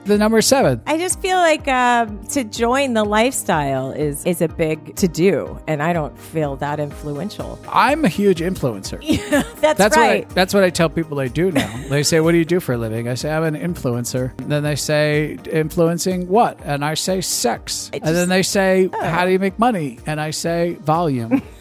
The 0.04 0.16
number 0.18 0.40
seven. 0.40 0.82
I 0.86 0.98
just 0.98 1.18
feel 1.18 1.36
like 1.36 1.66
um, 1.66 2.22
to 2.28 2.44
join 2.44 2.94
the 2.94 3.02
lifestyle 3.02 3.90
is 3.90 4.24
is 4.24 4.40
a 4.40 4.46
big 4.46 4.94
to 4.96 5.08
do, 5.08 5.58
and 5.66 5.82
I 5.82 5.92
don't 5.92 6.16
feel 6.16 6.54
that 6.56 6.78
influential. 6.78 7.58
I'm 7.68 8.04
a 8.04 8.08
huge 8.08 8.38
influencer. 8.38 9.00
That's, 9.60 9.78
That's 9.78 9.96
right. 9.96 10.28
what 10.28 10.30
I, 10.30 10.34
that's 10.34 10.54
what 10.54 10.62
I 10.62 10.70
tell 10.70 10.88
people 10.88 11.18
I 11.18 11.26
do 11.26 11.50
now. 11.50 11.76
They 11.88 12.04
say, 12.04 12.20
"What 12.20 12.32
do 12.32 12.38
you 12.38 12.44
do 12.44 12.60
for 12.60 12.74
a 12.74 12.78
living?" 12.78 13.08
I 13.08 13.14
say, 13.14 13.32
"I'm 13.32 13.42
an 13.42 13.56
influencer." 13.56 14.38
And 14.38 14.52
then 14.52 14.62
they 14.62 14.76
say, 14.76 15.38
"Influencing 15.50 16.28
what?" 16.28 16.60
And 16.64 16.84
I 16.84 16.94
say, 16.94 17.20
"Sex." 17.20 17.90
and 17.92 18.02
then 18.14 18.28
they 18.28 18.44
say, 18.44 18.90
"How 19.00 19.24
do 19.24 19.32
you 19.32 19.40
make 19.40 19.58
money?" 19.58 19.98
And 20.06 20.20
I 20.20 20.30
say, 20.30 20.74
"Volume." 20.82 21.42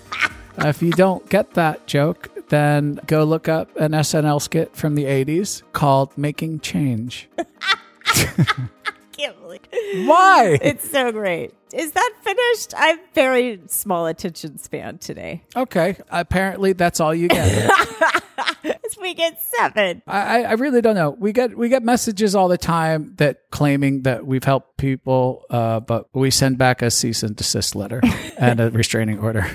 If 0.55 0.83
you 0.83 0.91
don't 0.91 1.27
get 1.29 1.55
that 1.55 1.87
joke, 1.87 2.29
then 2.53 2.99
go 3.07 3.23
look 3.23 3.49
up 3.49 3.75
an 3.77 3.91
SNL 3.93 4.39
skit 4.41 4.75
from 4.75 4.93
the 4.95 5.05
'80s 5.05 5.63
called 5.73 6.15
"Making 6.17 6.59
Change." 6.59 7.27
Can't 8.05 9.39
believe- 9.41 9.61
Why? 10.07 10.57
It's 10.61 10.89
so 10.89 11.11
great. 11.11 11.53
Is 11.73 11.91
that 11.93 12.11
finished? 12.21 12.73
I 12.75 12.87
have 12.87 12.99
very 13.13 13.59
small 13.67 14.05
attention 14.05 14.57
span 14.59 14.97
today. 14.99 15.43
Okay, 15.55 15.97
apparently 16.09 16.73
that's 16.73 16.99
all 16.99 17.13
you 17.13 17.27
get. 17.27 17.71
We 19.01 19.15
get 19.15 19.41
seven. 19.41 20.01
I, 20.07 20.43
I- 20.43 20.49
I 20.49 20.51
really 20.53 20.79
don't 20.79 20.95
know. 20.95 21.09
We 21.09 21.33
get 21.33 21.57
we 21.57 21.67
get 21.67 21.83
messages 21.83 22.35
all 22.35 22.47
the 22.47 22.57
time 22.57 23.15
that 23.17 23.49
claiming 23.51 24.03
that 24.03 24.25
we've 24.25 24.43
helped 24.45 24.77
people, 24.77 25.43
uh, 25.49 25.81
but 25.81 26.07
we 26.13 26.31
send 26.31 26.57
back 26.57 26.81
a 26.81 26.89
cease 26.89 27.21
and 27.21 27.35
desist 27.35 27.75
letter 27.75 27.99
and 28.37 28.61
a 28.61 28.71
restraining 28.71 29.19
order. 29.19 29.45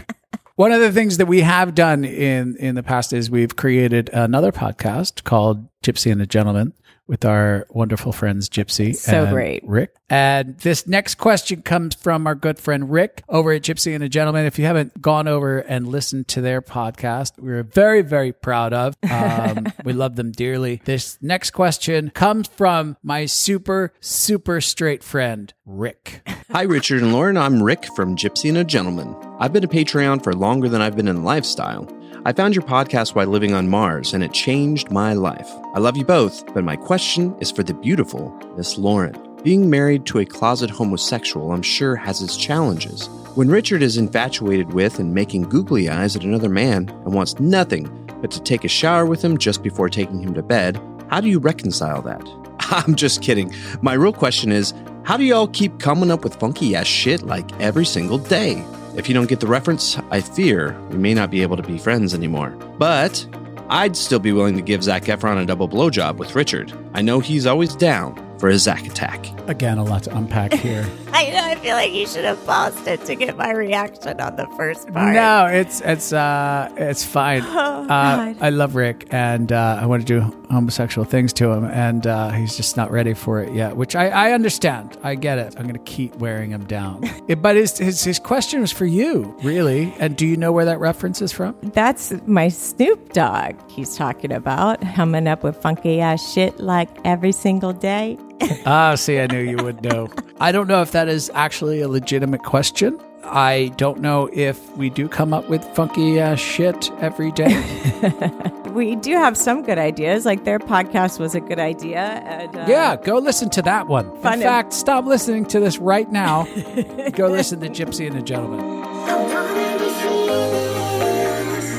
One 0.59 0.73
of 0.73 0.81
the 0.81 0.91
things 0.91 1.19
that 1.19 1.27
we 1.27 1.43
have 1.43 1.73
done 1.73 2.05
in 2.05 2.57
in 2.57 2.75
the 2.75 2.83
past 2.83 3.13
is 3.13 3.31
we've 3.31 3.55
created 3.55 4.11
another 4.13 4.51
podcast 4.51 5.23
called 5.23 5.69
Gypsy 5.85 6.11
and 6.11 6.21
a 6.21 6.27
Gentleman 6.27 6.73
with 7.09 7.25
our 7.25 7.67
wonderful 7.71 8.13
friends 8.13 8.49
Gypsy 8.49 8.95
So 8.95 9.25
and 9.25 9.33
great. 9.33 9.65
Rick. 9.67 9.95
And 10.11 10.57
this 10.59 10.87
next 10.87 11.17
question 11.17 11.63
comes 11.63 11.95
from 11.95 12.27
our 12.27 12.35
good 12.35 12.59
friend 12.59 12.91
Rick 12.91 13.25
over 13.29 13.53
at 13.53 13.63
Gypsy 13.63 13.95
and 13.95 14.05
a 14.05 14.09
Gentleman. 14.09 14.47
If 14.47 14.59
you 14.59 14.67
haven't 14.67 15.01
gone 15.01 15.27
over 15.27 15.59
and 15.59 15.89
listened 15.89 16.29
to 16.29 16.41
their 16.41 16.63
podcast, 16.63 17.39
we're 17.39 17.63
very, 17.63 18.03
very 18.03 18.33
proud 18.33 18.73
of. 18.73 18.97
Um, 19.11 19.67
we 19.85 19.93
love 19.93 20.17
them 20.17 20.31
dearly. 20.31 20.81
This 20.85 21.19
next 21.21 21.51
question 21.51 22.11
comes 22.11 22.47
from 22.49 22.97
my 23.03 23.27
super, 23.27 23.93
super 24.01 24.61
straight 24.61 25.03
friend, 25.03 25.53
Rick. 25.65 26.23
Hi, 26.53 26.63
Richard 26.63 27.03
and 27.03 27.13
Lauren. 27.13 27.37
I'm 27.37 27.63
Rick 27.63 27.87
from 27.97 28.17
Gypsy 28.17 28.51
and 28.51 28.59
a 28.59 28.65
Gentleman. 28.65 29.17
I've 29.39 29.53
been 29.53 29.65
a 29.65 29.69
Patreon 29.69 30.23
for 30.23 30.35
longer 30.35 30.69
than 30.69 30.83
I've 30.83 30.97
been 30.97 31.09
in 31.09 31.25
lifestyle. 31.25 31.87
I 32.29 32.33
found 32.35 32.55
your 32.55 32.63
podcast 32.63 33.15
while 33.15 33.27
living 33.27 33.55
on 33.55 33.71
Mars, 33.71 34.13
and 34.13 34.23
it 34.23 34.35
changed 34.35 34.91
my 34.91 35.15
life. 35.15 35.51
I 35.75 35.79
love 35.79 35.97
you 35.97 36.05
both, 36.05 36.45
but 36.53 36.63
my 36.63 36.77
question 36.77 37.35
is 37.41 37.51
for 37.51 37.63
the 37.63 37.73
beautiful 37.73 38.39
Miss 38.55 38.77
Lauren. 38.77 39.17
Being 39.43 39.71
married 39.71 40.05
to 40.05 40.19
a 40.19 40.27
closet 40.27 40.69
homosexual, 40.69 41.53
I'm 41.53 41.63
sure, 41.63 41.97
has 41.97 42.21
its 42.21 42.37
challenges. 42.37 43.07
When 43.35 43.49
Richard 43.49 43.83
is 43.83 43.97
infatuated 43.97 44.75
with 44.75 44.99
and 44.99 45.15
making 45.15 45.45
googly 45.45 45.89
eyes 45.89 46.17
at 46.17 46.25
another 46.25 46.51
man 46.51 46.91
and 47.07 47.15
wants 47.15 47.41
nothing 47.41 47.89
but 48.21 48.31
to 48.33 48.43
take 48.43 48.63
a 48.63 48.69
shower 48.69 49.07
with 49.07 49.25
him 49.25 49.39
just 49.39 49.63
before 49.63 49.89
taking 49.89 50.21
him 50.21 50.35
to 50.35 50.43
bed, 50.43 50.79
how 51.09 51.23
do 51.23 51.31
you 51.31 51.39
reconcile 51.39 52.03
that? 52.03 52.29
I'm 52.71 52.95
just 52.95 53.23
kidding. 53.23 53.55
My 53.81 53.95
real 53.95 54.13
question 54.13 54.53
is 54.53 54.75
how 55.05 55.17
do 55.17 55.25
y'all 55.25 55.49
keep 55.49 55.79
coming 55.79 56.11
up 56.11 56.25
with 56.25 56.39
funky 56.39 56.77
ass 56.77 56.87
shit 56.87 57.23
like 57.23 57.59
every 57.59 57.87
single 57.87 58.19
day? 58.19 58.63
If 58.99 59.09
you 59.09 59.15
don't 59.15 59.29
get 59.29 59.39
the 59.39 59.47
reference, 59.47 59.97
I 60.11 60.21
fear 60.21 60.77
we 60.91 60.99
may 60.99 61.15
not 61.15 61.31
be 61.31 61.43
able 61.43 61.57
to 61.57 61.63
be 61.63 61.79
friends 61.79 62.15
anymore. 62.15 62.51
But 62.79 63.25
I'd 63.71 63.97
still 63.97 64.19
be 64.19 64.33
willing 64.33 64.57
to 64.57 64.61
give 64.61 64.83
Zac 64.83 65.05
Efron 65.05 65.41
a 65.41 65.47
double 65.47 65.69
blowjob 65.69 66.17
with 66.17 66.35
Richard. 66.35 66.73
I 66.95 67.03
know 67.03 67.21
he's 67.21 67.47
always 67.47 67.77
down 67.77 68.17
for 68.41 68.49
a 68.49 68.59
Zach 68.59 68.85
attack. 68.85 69.25
Again, 69.49 69.79
a 69.79 69.85
lot 69.85 70.03
to 70.03 70.17
unpack 70.17 70.53
here. 70.53 70.85
I 71.13 71.31
know. 71.31 71.41
I 71.45 71.55
feel 71.57 71.75
like 71.75 71.93
you 71.93 72.07
should 72.07 72.25
have 72.25 72.45
paused 72.47 72.87
it 72.87 73.05
to 73.07 73.15
get 73.15 73.37
my 73.37 73.51
reaction 73.53 74.21
on 74.21 74.37
the 74.37 74.47
first 74.57 74.93
part. 74.93 75.15
No, 75.15 75.47
it's 75.47 75.81
it's 75.81 76.13
uh 76.13 76.69
it's 76.77 77.05
fine. 77.05 77.43
Oh, 77.45 77.87
uh, 77.89 78.35
I 78.41 78.51
love 78.51 78.75
Rick, 78.75 79.09
and 79.11 79.51
uh, 79.53 79.79
I 79.81 79.87
want 79.87 80.07
to 80.07 80.07
do 80.07 80.21
homosexual 80.51 81.05
things 81.05 81.33
to 81.35 81.51
him, 81.51 81.65
and 81.65 82.07
uh, 82.07 82.31
he's 82.31 82.57
just 82.57 82.77
not 82.77 82.91
ready 82.91 83.15
for 83.15 83.41
it 83.43 83.53
yet. 83.53 83.77
Which 83.77 83.97
I, 83.97 84.09
I 84.09 84.33
understand. 84.33 84.97
I 85.03 85.15
get 85.15 85.39
it. 85.39 85.55
I'm 85.57 85.63
going 85.65 85.75
to 85.75 85.93
keep 85.93 86.15
wearing 86.17 86.51
him 86.51 86.65
down. 86.67 87.03
It- 87.29 87.43
but 87.43 87.57
his, 87.57 87.77
his 87.77 88.03
his 88.05 88.19
question 88.19 88.61
was 88.63 88.73
for 88.73 88.87
you, 88.87 89.37
really. 89.43 89.93
And 89.99 90.17
do 90.17 90.27
you 90.27 90.37
know 90.37 90.51
where 90.51 90.65
that 90.65 90.81
reference 90.81 91.21
is 91.21 91.31
from? 91.33 91.55
That's 91.63 92.13
my 92.27 92.49
Snoop 92.49 93.13
Dogg 93.13 93.55
he's 93.71 93.97
talking 93.97 94.33
about, 94.33 94.83
humming 94.83 95.27
up 95.29 95.43
with 95.43 95.57
funky 95.61 96.01
ass 96.01 96.33
shit 96.33 96.59
like 96.59 96.89
every 97.05 97.33
single 97.33 97.73
day. 97.75 98.17
Ah, 98.67 98.95
see, 98.97 99.19
I 99.19 99.27
knew 99.27 99.41
you 99.41 99.57
would 99.65 99.83
know. 99.83 100.09
I 100.41 100.53
don't 100.53 100.67
know 100.69 100.83
if 100.83 100.93
that 100.93 101.09
is 101.09 101.31
actually 101.35 101.81
a 101.81 101.89
legitimate 101.89 102.43
question. 102.45 102.99
I 103.25 103.73
don't 103.77 104.01
know 104.01 104.29
if 104.33 104.59
we 104.77 104.91
do 104.91 105.09
come 105.09 105.33
up 105.35 105.49
with 105.49 105.63
funky 105.75 106.21
uh, 106.21 106.35
shit 106.37 106.91
every 107.01 107.33
day. 107.33 107.55
We 108.69 108.95
do 108.97 109.13
have 109.17 109.37
some 109.37 109.63
good 109.65 109.79
ideas, 109.79 110.25
like 110.27 110.45
their 110.45 110.59
podcast 110.61 111.19
was 111.19 111.35
a 111.35 111.41
good 111.41 111.59
idea. 111.59 111.99
And, 111.99 112.55
uh, 112.55 112.67
Yeah, 112.69 112.95
go 112.97 113.17
listen 113.19 113.49
to 113.51 113.63
that 113.63 113.89
one. 113.89 114.05
Fun 114.23 114.35
In 114.35 114.39
of- 114.41 114.45
fact, 114.45 114.73
stop 114.73 115.05
listening 115.05 115.47
to 115.47 115.59
this 115.59 115.79
right 115.79 116.09
now. 116.13 116.45
go 117.15 117.27
listen 117.29 117.59
to 117.61 117.69
Gypsy 117.71 118.07
and 118.07 118.15
the 118.17 118.23
Gentleman. 118.23 118.61
I 118.61 119.17
wanna 119.17 119.79
be 119.79 119.89
fearless. 120.03 121.71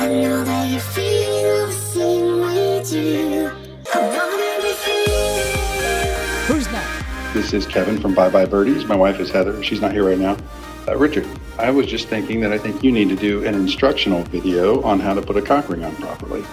I 0.00 0.08
know 0.08 0.44
that 0.44 0.68
you 0.70 0.80
feel 0.80 1.66
the 1.66 1.72
same 1.72 2.40
way 2.40 2.82
too. 2.84 3.50
This 7.34 7.52
is 7.52 7.66
Kevin 7.66 7.98
from 7.98 8.14
Bye 8.14 8.28
Bye 8.28 8.46
Birdies. 8.46 8.84
My 8.84 8.94
wife 8.94 9.18
is 9.18 9.28
Heather. 9.28 9.60
She's 9.60 9.80
not 9.80 9.90
here 9.90 10.06
right 10.06 10.16
now. 10.16 10.36
Uh, 10.86 10.96
Richard, 10.96 11.26
I 11.58 11.68
was 11.68 11.88
just 11.88 12.06
thinking 12.06 12.40
that 12.42 12.52
I 12.52 12.58
think 12.58 12.84
you 12.84 12.92
need 12.92 13.08
to 13.08 13.16
do 13.16 13.44
an 13.44 13.56
instructional 13.56 14.22
video 14.22 14.80
on 14.82 15.00
how 15.00 15.14
to 15.14 15.20
put 15.20 15.36
a 15.36 15.42
cock 15.42 15.68
ring 15.68 15.82
on 15.82 15.96
properly. 15.96 16.44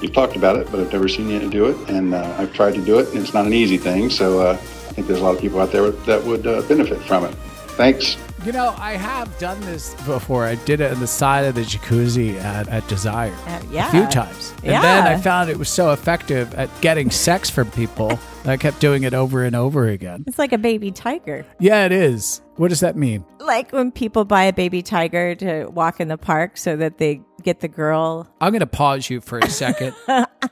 You've 0.00 0.14
talked 0.14 0.34
about 0.34 0.56
it, 0.56 0.70
but 0.70 0.80
I've 0.80 0.90
never 0.90 1.08
seen 1.08 1.28
you 1.28 1.46
do 1.50 1.66
it, 1.66 1.90
and 1.90 2.14
uh, 2.14 2.36
I've 2.38 2.54
tried 2.54 2.72
to 2.76 2.82
do 2.82 2.98
it, 3.00 3.10
and 3.10 3.18
it's 3.18 3.34
not 3.34 3.44
an 3.44 3.52
easy 3.52 3.76
thing. 3.76 4.08
So 4.08 4.40
uh, 4.40 4.52
I 4.52 4.56
think 4.56 5.08
there's 5.08 5.20
a 5.20 5.22
lot 5.22 5.34
of 5.34 5.42
people 5.42 5.60
out 5.60 5.70
there 5.72 5.90
that 5.90 6.24
would 6.24 6.46
uh, 6.46 6.62
benefit 6.62 7.02
from 7.02 7.26
it. 7.26 7.34
Thanks. 7.76 8.16
You 8.44 8.52
know, 8.52 8.74
I 8.76 8.92
have 8.96 9.38
done 9.38 9.58
this 9.62 9.94
before. 10.04 10.44
I 10.44 10.56
did 10.56 10.82
it 10.82 10.92
on 10.92 11.00
the 11.00 11.06
side 11.06 11.46
of 11.46 11.54
the 11.54 11.62
jacuzzi 11.62 12.36
at, 12.38 12.68
at 12.68 12.86
Desire 12.88 13.32
Uh, 13.46 13.62
yeah. 13.70 13.88
a 13.88 13.90
few 13.90 14.06
times. 14.08 14.52
And 14.58 14.66
Yeah. 14.72 14.82
then 14.82 15.06
I 15.06 15.16
found 15.16 15.48
it 15.48 15.58
was 15.58 15.70
so 15.70 15.92
effective 15.92 16.52
at 16.54 16.68
getting 16.82 17.10
sex 17.10 17.48
from 17.48 17.70
people 17.70 18.08
that 18.42 18.52
I 18.52 18.56
kept 18.58 18.80
doing 18.80 19.04
it 19.04 19.14
over 19.14 19.44
and 19.44 19.56
over 19.56 19.86
again. 19.88 20.24
It's 20.26 20.38
like 20.38 20.52
a 20.52 20.58
baby 20.58 20.90
tiger. 20.90 21.46
Yeah, 21.58 21.86
it 21.86 21.92
is. 21.92 22.42
What 22.56 22.68
does 22.68 22.80
that 22.80 22.96
mean? 22.96 23.24
Like 23.40 23.70
when 23.72 23.90
people 23.90 24.26
buy 24.26 24.42
a 24.44 24.52
baby 24.52 24.82
tiger 24.82 25.34
to 25.36 25.64
walk 25.68 25.98
in 25.98 26.08
the 26.08 26.18
park 26.18 26.58
so 26.58 26.76
that 26.76 26.98
they 26.98 27.22
get 27.42 27.60
the 27.60 27.68
girl. 27.68 28.28
I'm 28.42 28.52
going 28.52 28.60
to 28.60 28.66
pause 28.66 29.08
you 29.08 29.22
for 29.22 29.38
a 29.38 29.48
second. 29.48 29.94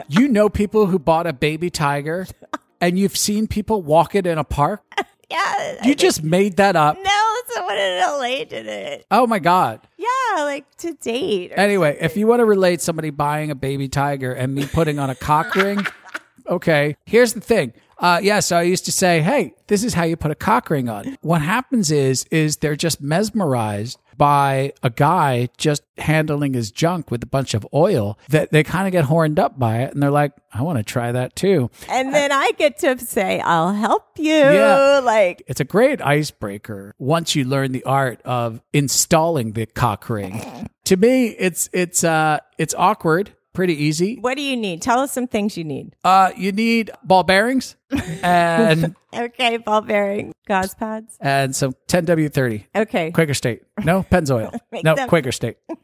you 0.08 0.28
know 0.28 0.48
people 0.48 0.86
who 0.86 0.98
bought 0.98 1.26
a 1.26 1.34
baby 1.34 1.68
tiger 1.68 2.26
and 2.80 2.98
you've 2.98 3.18
seen 3.18 3.46
people 3.48 3.82
walk 3.82 4.14
it 4.14 4.26
in 4.26 4.38
a 4.38 4.44
park? 4.44 4.82
Yeah. 5.32 5.86
You 5.86 5.94
just 5.94 6.22
made 6.22 6.56
that 6.58 6.76
up. 6.76 6.96
No, 7.02 7.34
someone 7.48 7.76
in 7.78 8.00
LA 8.00 8.44
did 8.44 8.66
it. 8.66 9.06
Oh 9.10 9.26
my 9.26 9.38
God. 9.38 9.80
Yeah, 9.96 10.42
like 10.42 10.64
to 10.78 10.94
date. 10.94 11.52
Anyway, 11.54 11.96
if 12.00 12.16
you 12.16 12.26
want 12.26 12.40
to 12.40 12.44
relate 12.44 12.80
somebody 12.80 13.10
buying 13.10 13.50
a 13.50 13.54
baby 13.54 13.88
tiger 13.88 14.32
and 14.32 14.54
me 14.54 14.66
putting 14.66 14.98
on 14.98 15.10
a 15.10 15.14
cock 15.14 15.54
ring, 15.54 15.86
okay, 16.46 16.96
here's 17.06 17.32
the 17.34 17.40
thing. 17.40 17.72
Uh, 18.02 18.18
yeah, 18.22 18.40
so 18.40 18.56
I 18.58 18.62
used 18.62 18.84
to 18.86 18.92
say, 18.92 19.20
hey, 19.22 19.54
this 19.68 19.84
is 19.84 19.94
how 19.94 20.02
you 20.02 20.16
put 20.16 20.32
a 20.32 20.34
cock 20.34 20.68
ring 20.70 20.88
on. 20.88 21.16
What 21.22 21.40
happens 21.40 21.92
is, 21.92 22.24
is 22.32 22.56
they're 22.56 22.74
just 22.74 23.00
mesmerized 23.00 23.98
by 24.16 24.72
a 24.82 24.90
guy 24.90 25.48
just 25.56 25.82
handling 25.98 26.52
his 26.54 26.70
junk 26.70 27.10
with 27.10 27.22
a 27.22 27.26
bunch 27.26 27.54
of 27.54 27.66
oil 27.72 28.18
that 28.28 28.50
they 28.50 28.62
kind 28.64 28.86
of 28.86 28.92
get 28.92 29.04
horned 29.04 29.38
up 29.38 29.58
by 29.58 29.78
it. 29.82 29.94
And 29.94 30.02
they're 30.02 30.10
like, 30.10 30.32
I 30.52 30.62
want 30.62 30.78
to 30.78 30.84
try 30.84 31.12
that 31.12 31.36
too. 31.36 31.70
And 31.88 32.12
then 32.12 32.32
I 32.32 32.50
get 32.58 32.78
to 32.80 32.98
say, 32.98 33.40
I'll 33.40 33.72
help 33.72 34.18
you. 34.18 34.32
Yeah. 34.32 35.00
Like, 35.02 35.42
It's 35.46 35.60
a 35.60 35.64
great 35.64 36.02
icebreaker 36.02 36.94
once 36.98 37.34
you 37.36 37.44
learn 37.44 37.72
the 37.72 37.84
art 37.84 38.20
of 38.24 38.60
installing 38.72 39.52
the 39.52 39.66
cock 39.66 40.08
ring. 40.10 40.68
to 40.84 40.96
me, 40.96 41.28
it's 41.28 41.68
it's 41.72 42.04
uh 42.04 42.38
it's 42.58 42.74
awkward, 42.76 43.34
pretty 43.52 43.74
easy. 43.84 44.16
what 44.20 44.36
do 44.36 44.42
you 44.42 44.56
need? 44.56 44.80
Tell 44.82 45.00
us 45.00 45.12
some 45.12 45.26
things 45.26 45.56
you 45.56 45.64
need. 45.64 45.94
Uh 46.04 46.30
you 46.36 46.52
need 46.52 46.90
ball 47.04 47.22
bearings 47.22 47.76
and 48.22 48.94
Okay, 49.14 49.58
ball 49.58 49.82
bearing, 49.82 50.32
gauze 50.48 50.74
pads. 50.74 51.18
and 51.20 51.54
some 51.54 51.74
10W30. 51.88 52.64
Okay. 52.74 53.10
Quaker 53.10 53.34
State. 53.34 53.62
No, 53.84 54.02
Pennzoil. 54.04 54.58
No, 54.82 54.94
them- 54.94 55.08
Quaker 55.08 55.32
State. 55.32 55.56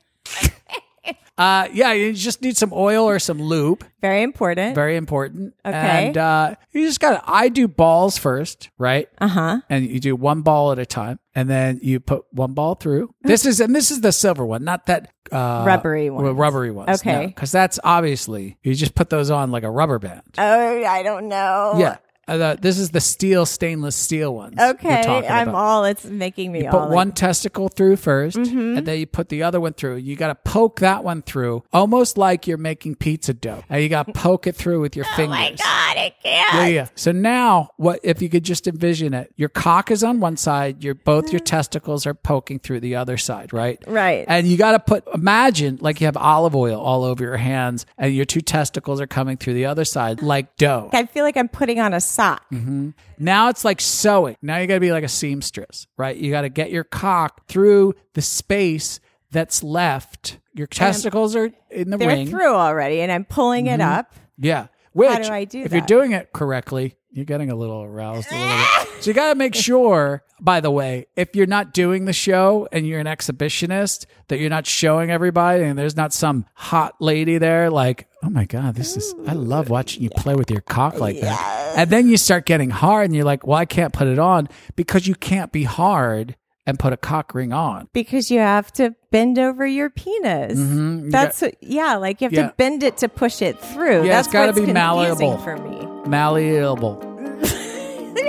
uh 1.39 1.69
yeah, 1.73 1.93
you 1.93 2.13
just 2.13 2.43
need 2.43 2.57
some 2.57 2.73
oil 2.73 3.05
or 3.05 3.19
some 3.19 3.41
lube. 3.41 3.85
Very 4.01 4.23
important. 4.23 4.75
Very 4.75 4.97
important. 4.97 5.55
Okay. 5.65 6.07
And 6.09 6.17
uh 6.17 6.55
you 6.73 6.87
just 6.87 7.01
got 7.01 7.11
to 7.13 7.23
I 7.27 7.49
do 7.49 7.69
balls 7.69 8.19
first, 8.19 8.71
right? 8.79 9.09
uh 9.21 9.29
huh. 9.29 9.61
and 9.69 9.87
you 9.87 10.01
do 10.01 10.15
one 10.17 10.43
ball 10.43 10.73
at 10.73 10.79
a 10.79 10.87
time 10.87 11.19
and 11.35 11.49
then 11.49 11.79
you 11.83 12.01
put 12.01 12.25
one 12.33 12.53
ball 12.55 12.75
through 12.75 13.15
this 13.23 13.45
is 13.47 13.61
and 13.61 13.75
this 13.75 13.91
is 13.91 14.01
the 14.01 14.13
silver 14.13 14.45
one 14.45 14.65
not 14.65 14.87
that 14.87 15.13
uh 15.31 15.63
Rubbery 15.67 16.11
one. 16.11 16.25
rubbery 16.37 16.71
ones 16.71 17.01
Okay. 17.01 17.27
because 17.27 17.53
that's 17.53 17.79
obviously 17.85 18.57
you 18.63 18.75
just 18.75 18.95
put 18.95 19.11
those 19.11 19.31
on 19.31 19.51
like 19.51 19.63
a 19.63 19.71
rubber 19.71 19.99
band 19.99 20.23
Oh, 20.39 20.85
I 20.85 21.03
don't 21.03 21.29
know. 21.29 21.75
yeah 21.79 21.97
Uh, 22.29 22.37
the- 22.37 22.59
this 22.61 22.79
is 22.79 22.91
the 22.91 23.01
steel, 23.01 23.47
stainless 23.47 23.97
steel 23.97 24.35
ones. 24.35 24.59
Okay, 24.61 25.03
I'm 25.27 25.49
about. 25.49 25.55
all. 25.59 25.85
It's 25.85 26.05
making 26.05 26.53
me 26.53 26.61
You 26.61 26.67
all. 26.67 26.73
put 26.73 26.81
like- 26.87 26.95
one 26.95 27.13
testicle 27.13 27.69
through 27.69 27.97
1st 27.97 28.37
Mhm. 28.37 28.79
and 28.79 28.87
then 28.87 28.99
you 28.99 29.07
put 29.07 29.29
the 29.31 29.43
other 29.43 29.61
one 29.61 29.73
through. 29.73 29.97
You 29.97 30.15
got 30.17 30.29
to 30.29 30.35
poke 30.35 30.81
that 30.81 31.03
one 31.05 31.23
through, 31.23 31.63
almost 31.73 32.19
like 32.19 32.47
you're 32.47 32.59
making 32.59 32.97
pizza 32.97 33.33
dough. 33.35 33.63
And 33.71 33.83
you 33.83 33.89
got 33.89 34.07
to 34.07 34.13
poke 34.13 34.47
it 34.47 34.55
through 34.57 34.81
with 34.81 34.95
your 34.95 35.05
fingers. 35.17 35.29
Oh 35.39 35.41
my 35.41 35.51
god, 35.51 35.97
I 35.97 36.13
can't. 36.23 36.55
Yeah, 36.55 36.67
yeah. 36.67 36.87
So 36.95 37.13
now, 37.13 37.71
what 37.77 38.01
if 38.03 38.21
you 38.23 38.29
could 38.29 38.45
just 38.45 38.67
envision 38.67 39.15
it? 39.15 39.33
Your 39.37 39.49
cock 39.49 39.91
is 39.91 40.05
on 40.05 40.21
one 40.21 40.37
side. 40.37 40.83
Your 40.85 40.95
both 40.95 41.33
your 41.33 41.41
testicles 41.41 42.07
are 42.07 42.15
poking 42.15 42.59
through 42.59 42.81
the 42.81 42.97
other 42.97 43.17
side, 43.17 43.53
right? 43.53 43.79
Right. 43.87 44.25
And 44.29 44.47
you 44.47 44.57
got 44.57 44.73
to 44.73 44.79
put. 44.81 45.05
Imagine 45.15 45.79
like 45.81 46.01
you 46.01 46.07
have 46.07 46.17
olive 46.17 46.55
oil 46.55 46.81
all 46.81 47.05
over 47.05 47.23
your 47.25 47.37
hands, 47.37 47.87
and 47.97 48.15
your 48.15 48.25
two 48.25 48.41
testicles 48.41 49.01
are 49.01 49.07
coming 49.07 49.37
through 49.37 49.55
the 49.55 49.67
other 49.67 49.85
side 49.85 50.23
like 50.23 50.57
dough. 50.57 50.91
I 50.93 51.07
feel 51.07 51.25
like 51.25 51.37
I'm 51.37 51.49
putting 51.49 51.79
on 51.81 51.95
a 51.95 52.01
sock. 52.19 52.45
hmm 52.51 52.91
Now 53.19 53.49
it's 53.49 53.65
like 53.65 53.81
sewing. 53.81 54.37
Now 54.43 54.59
you 54.59 54.67
got 54.67 54.75
to 54.75 54.81
be 54.81 54.93
like 54.93 55.05
a 55.05 55.09
seamstress, 55.09 55.87
right? 55.97 56.17
You 56.17 56.31
got 56.31 56.43
to 56.43 56.49
get 56.49 56.71
your 56.71 56.85
cock 56.85 57.47
through 57.47 57.95
the 58.15 58.23
space 58.23 58.99
that's 59.31 59.63
left. 59.63 60.39
Your 60.55 60.67
testicles 60.67 61.37
are 61.37 61.51
in 61.71 61.91
the 61.91 61.97
They're 61.97 62.09
ring. 62.09 62.29
through 62.29 62.55
already, 62.55 63.01
and 63.01 63.13
I'm 63.13 63.25
pulling 63.25 63.67
it 63.69 63.79
Mhm. 63.81 63.99
up. 63.99 64.15
Yeah. 64.39 64.67
Which, 64.93 65.11
How 65.11 65.19
do 65.19 65.33
I 65.33 65.45
do 65.45 65.61
if 65.61 65.71
that? 65.71 65.77
you're 65.77 65.87
doing 65.87 66.13
it 66.13 66.33
correctly, 66.33 66.97
you're 67.13 67.25
getting 67.25 67.51
a 67.51 67.55
little 67.55 67.83
aroused 67.85 68.33
a 68.33 68.35
little 68.35 68.57
bit. 68.57 68.89
So 69.03 69.11
you 69.11 69.15
got 69.15 69.29
to 69.29 69.35
make 69.37 69.55
sure, 69.55 70.25
by 70.41 70.61
the 70.61 70.71
way, 70.71 71.07
if 71.17 71.35
you're 71.35 71.47
not 71.47 71.73
doing 71.75 72.05
the 72.05 72.13
show 72.13 72.69
and 72.73 72.87
you're 72.87 73.01
an 73.01 73.07
exhibitionist, 73.07 74.07
that 74.29 74.39
you're 74.39 74.51
not 74.51 74.67
showing 74.67 75.11
everybody 75.11 75.65
and 75.65 75.79
there's 75.79 75.97
not 75.97 76.13
some 76.13 76.45
hot 76.55 76.95
lady 77.01 77.39
there 77.39 77.71
like, 77.71 78.07
oh 78.23 78.31
my 78.31 78.45
God, 78.45 78.75
this 78.75 78.97
is, 78.97 79.15
I 79.27 79.33
love 79.33 79.69
watching 79.71 80.03
you 80.03 80.11
play 80.11 80.35
with 80.35 80.51
your 80.51 80.61
cock 80.61 80.99
like 81.01 81.21
that. 81.21 81.75
And 81.77 81.91
then 81.91 82.09
you 82.09 82.17
start 82.17 82.47
getting 82.47 82.71
hard 82.71 83.07
and 83.07 83.15
you're 83.17 83.25
like, 83.25 83.47
well, 83.47 83.59
I 83.59 83.65
can't 83.65 83.93
put 83.93 84.07
it 84.09 84.19
on 84.19 84.49
because 84.77 85.07
you 85.07 85.15
can't 85.15 85.51
be 85.53 85.65
hard 85.65 86.37
and 86.67 86.79
put 86.79 86.93
a 86.93 86.97
cock 86.99 87.35
ring 87.35 87.53
on. 87.53 87.89
Because 87.95 88.31
you 88.31 88.41
have 88.41 88.71
to 88.75 88.95
bend 89.11 89.39
over 89.39 89.67
your 89.67 89.89
penis. 89.89 90.59
Mhm. 90.59 91.05
You 91.07 91.11
That's 91.11 91.41
what- 91.41 91.55
yeah, 91.63 91.97
like 91.97 92.21
you 92.21 92.27
have 92.27 92.33
Yeah. 92.35 92.49
to 92.49 92.55
bend 92.59 92.83
it 92.83 92.99
to 92.99 93.09
push 93.09 93.41
it 93.41 93.59
through. 93.59 94.03
Yeah, 94.05 94.17
That's 94.17 94.27
it's 94.29 94.33
gotta 94.33 94.53
be 94.53 94.71
malleable. 94.71 95.39
for 95.39 95.57
me. 95.57 95.87
Malleable. 96.07 97.18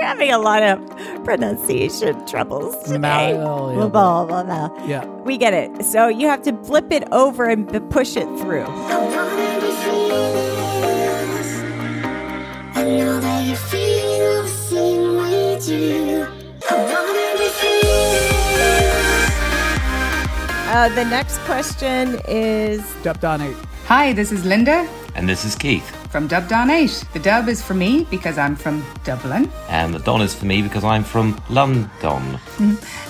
You're 0.00 0.08
having 0.08 0.32
a 0.32 0.38
lot 0.38 0.62
of 0.62 0.80
pronunciation 1.24 2.24
troubles 2.26 2.74
today. 2.84 2.96
Malleable. 2.96 3.90
Blah, 3.90 4.24
blah, 4.24 4.42
blah, 4.42 4.68
blah. 4.68 4.86
Yeah. 4.86 5.04
We 5.24 5.36
get 5.36 5.52
it. 5.52 5.84
So 5.84 6.08
you 6.08 6.26
have 6.26 6.40
to 6.44 6.56
flip 6.64 6.90
it 6.90 7.06
over 7.12 7.44
and 7.44 7.68
push 7.90 8.16
it 8.16 8.24
through. 8.38 8.64
I 8.64 8.68
know 12.84 13.20
that 13.20 13.44
you 13.46 13.56
feel 13.56 14.42
the 14.42 14.48
same 14.48 15.16
way 15.18 15.58
too. 15.60 16.26
I 16.70 16.76
wanna 16.76 17.38
be 17.38 17.48
free. 17.60 17.80
Uh, 20.72 20.88
the 20.94 21.04
next 21.04 21.36
question 21.40 22.18
is 22.26 22.80
Dub 23.02 23.20
Don 23.20 23.42
8. 23.42 23.54
Hi, 23.84 24.14
this 24.14 24.32
is 24.32 24.46
Linda 24.46 24.88
And 25.14 25.28
this 25.28 25.44
is 25.44 25.54
Keith. 25.56 25.99
From 26.10 26.26
Dub 26.26 26.48
Don 26.48 26.70
8. 26.70 27.04
The 27.12 27.18
dub 27.20 27.48
is 27.48 27.62
for 27.62 27.74
me 27.74 28.06
because 28.10 28.36
I'm 28.36 28.56
from 28.56 28.84
Dublin. 29.04 29.50
And 29.68 29.94
the 29.94 30.00
Don 30.00 30.20
is 30.20 30.34
for 30.34 30.44
me 30.46 30.60
because 30.60 30.82
I'm 30.82 31.04
from 31.04 31.40
London. 31.48 31.88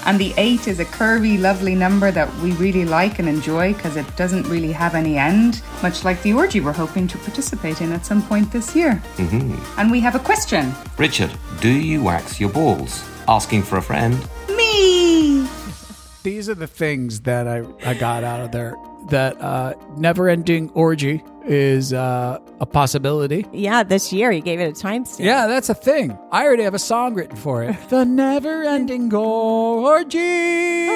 And 0.07 0.19
the 0.19 0.35
8 0.37 0.69
is 0.69 0.81
a 0.81 0.85
curvy, 0.85 1.41
lovely 1.41 1.75
number 1.75 2.11
that 2.11 2.33
we 2.37 2.53
really 2.53 2.85
like 2.85 3.19
and 3.19 3.29
enjoy 3.29 3.73
because 3.73 3.97
it 3.97 4.17
doesn't 4.17 4.47
really 4.49 4.73
have 4.73 4.95
any 4.95 5.17
end, 5.17 5.63
much 5.83 6.05
like 6.05 6.23
the 6.23 6.35
orgy 6.35 6.61
we're 6.61 6.73
hoping 6.73 7.09
to 7.09 7.19
participate 7.19 7.81
in 7.81 7.93
at 7.93 8.05
some 8.05 8.23
point 8.23 8.53
this 8.53 8.77
year. 8.77 8.97
hmm 9.17 9.55
And 9.79 9.91
we 9.91 10.01
have 10.01 10.15
a 10.15 10.21
question. 10.21 10.73
Richard, 10.99 11.33
do 11.61 11.71
you 11.71 12.03
wax 12.03 12.39
your 12.39 12.51
balls? 12.51 13.03
Asking 13.27 13.63
for 13.63 13.79
a 13.79 13.83
friend. 13.83 14.15
Me! 14.49 15.49
These 16.23 16.51
are 16.51 16.55
the 16.55 16.67
things 16.67 17.21
that 17.23 17.49
I, 17.49 17.65
I 17.85 17.95
got 17.95 18.25
out 18.25 18.41
of 18.41 18.53
there. 18.53 18.77
That 19.09 19.41
uh, 19.41 19.75
never 19.97 20.29
ending 20.29 20.71
orgy 20.75 21.23
is 21.45 21.93
uh, 21.93 22.39
a 22.61 22.67
possibility. 22.67 23.45
yeah, 23.53 23.83
this 23.83 24.13
year 24.13 24.31
you 24.31 24.41
gave 24.43 24.61
it 24.61 24.69
a 24.69 24.73
timestamp. 24.87 25.25
Yeah, 25.25 25.47
that's 25.49 25.69
a 25.69 25.75
thing. 25.75 26.17
I 26.31 26.45
already 26.45 26.63
have 26.63 26.75
a 26.75 26.79
song 26.79 27.15
written 27.15 27.37
for 27.37 27.65
it. 27.65 27.77
the 27.89 28.05
never 28.05 28.63
ending 28.63 29.13
orgy. 29.13 30.87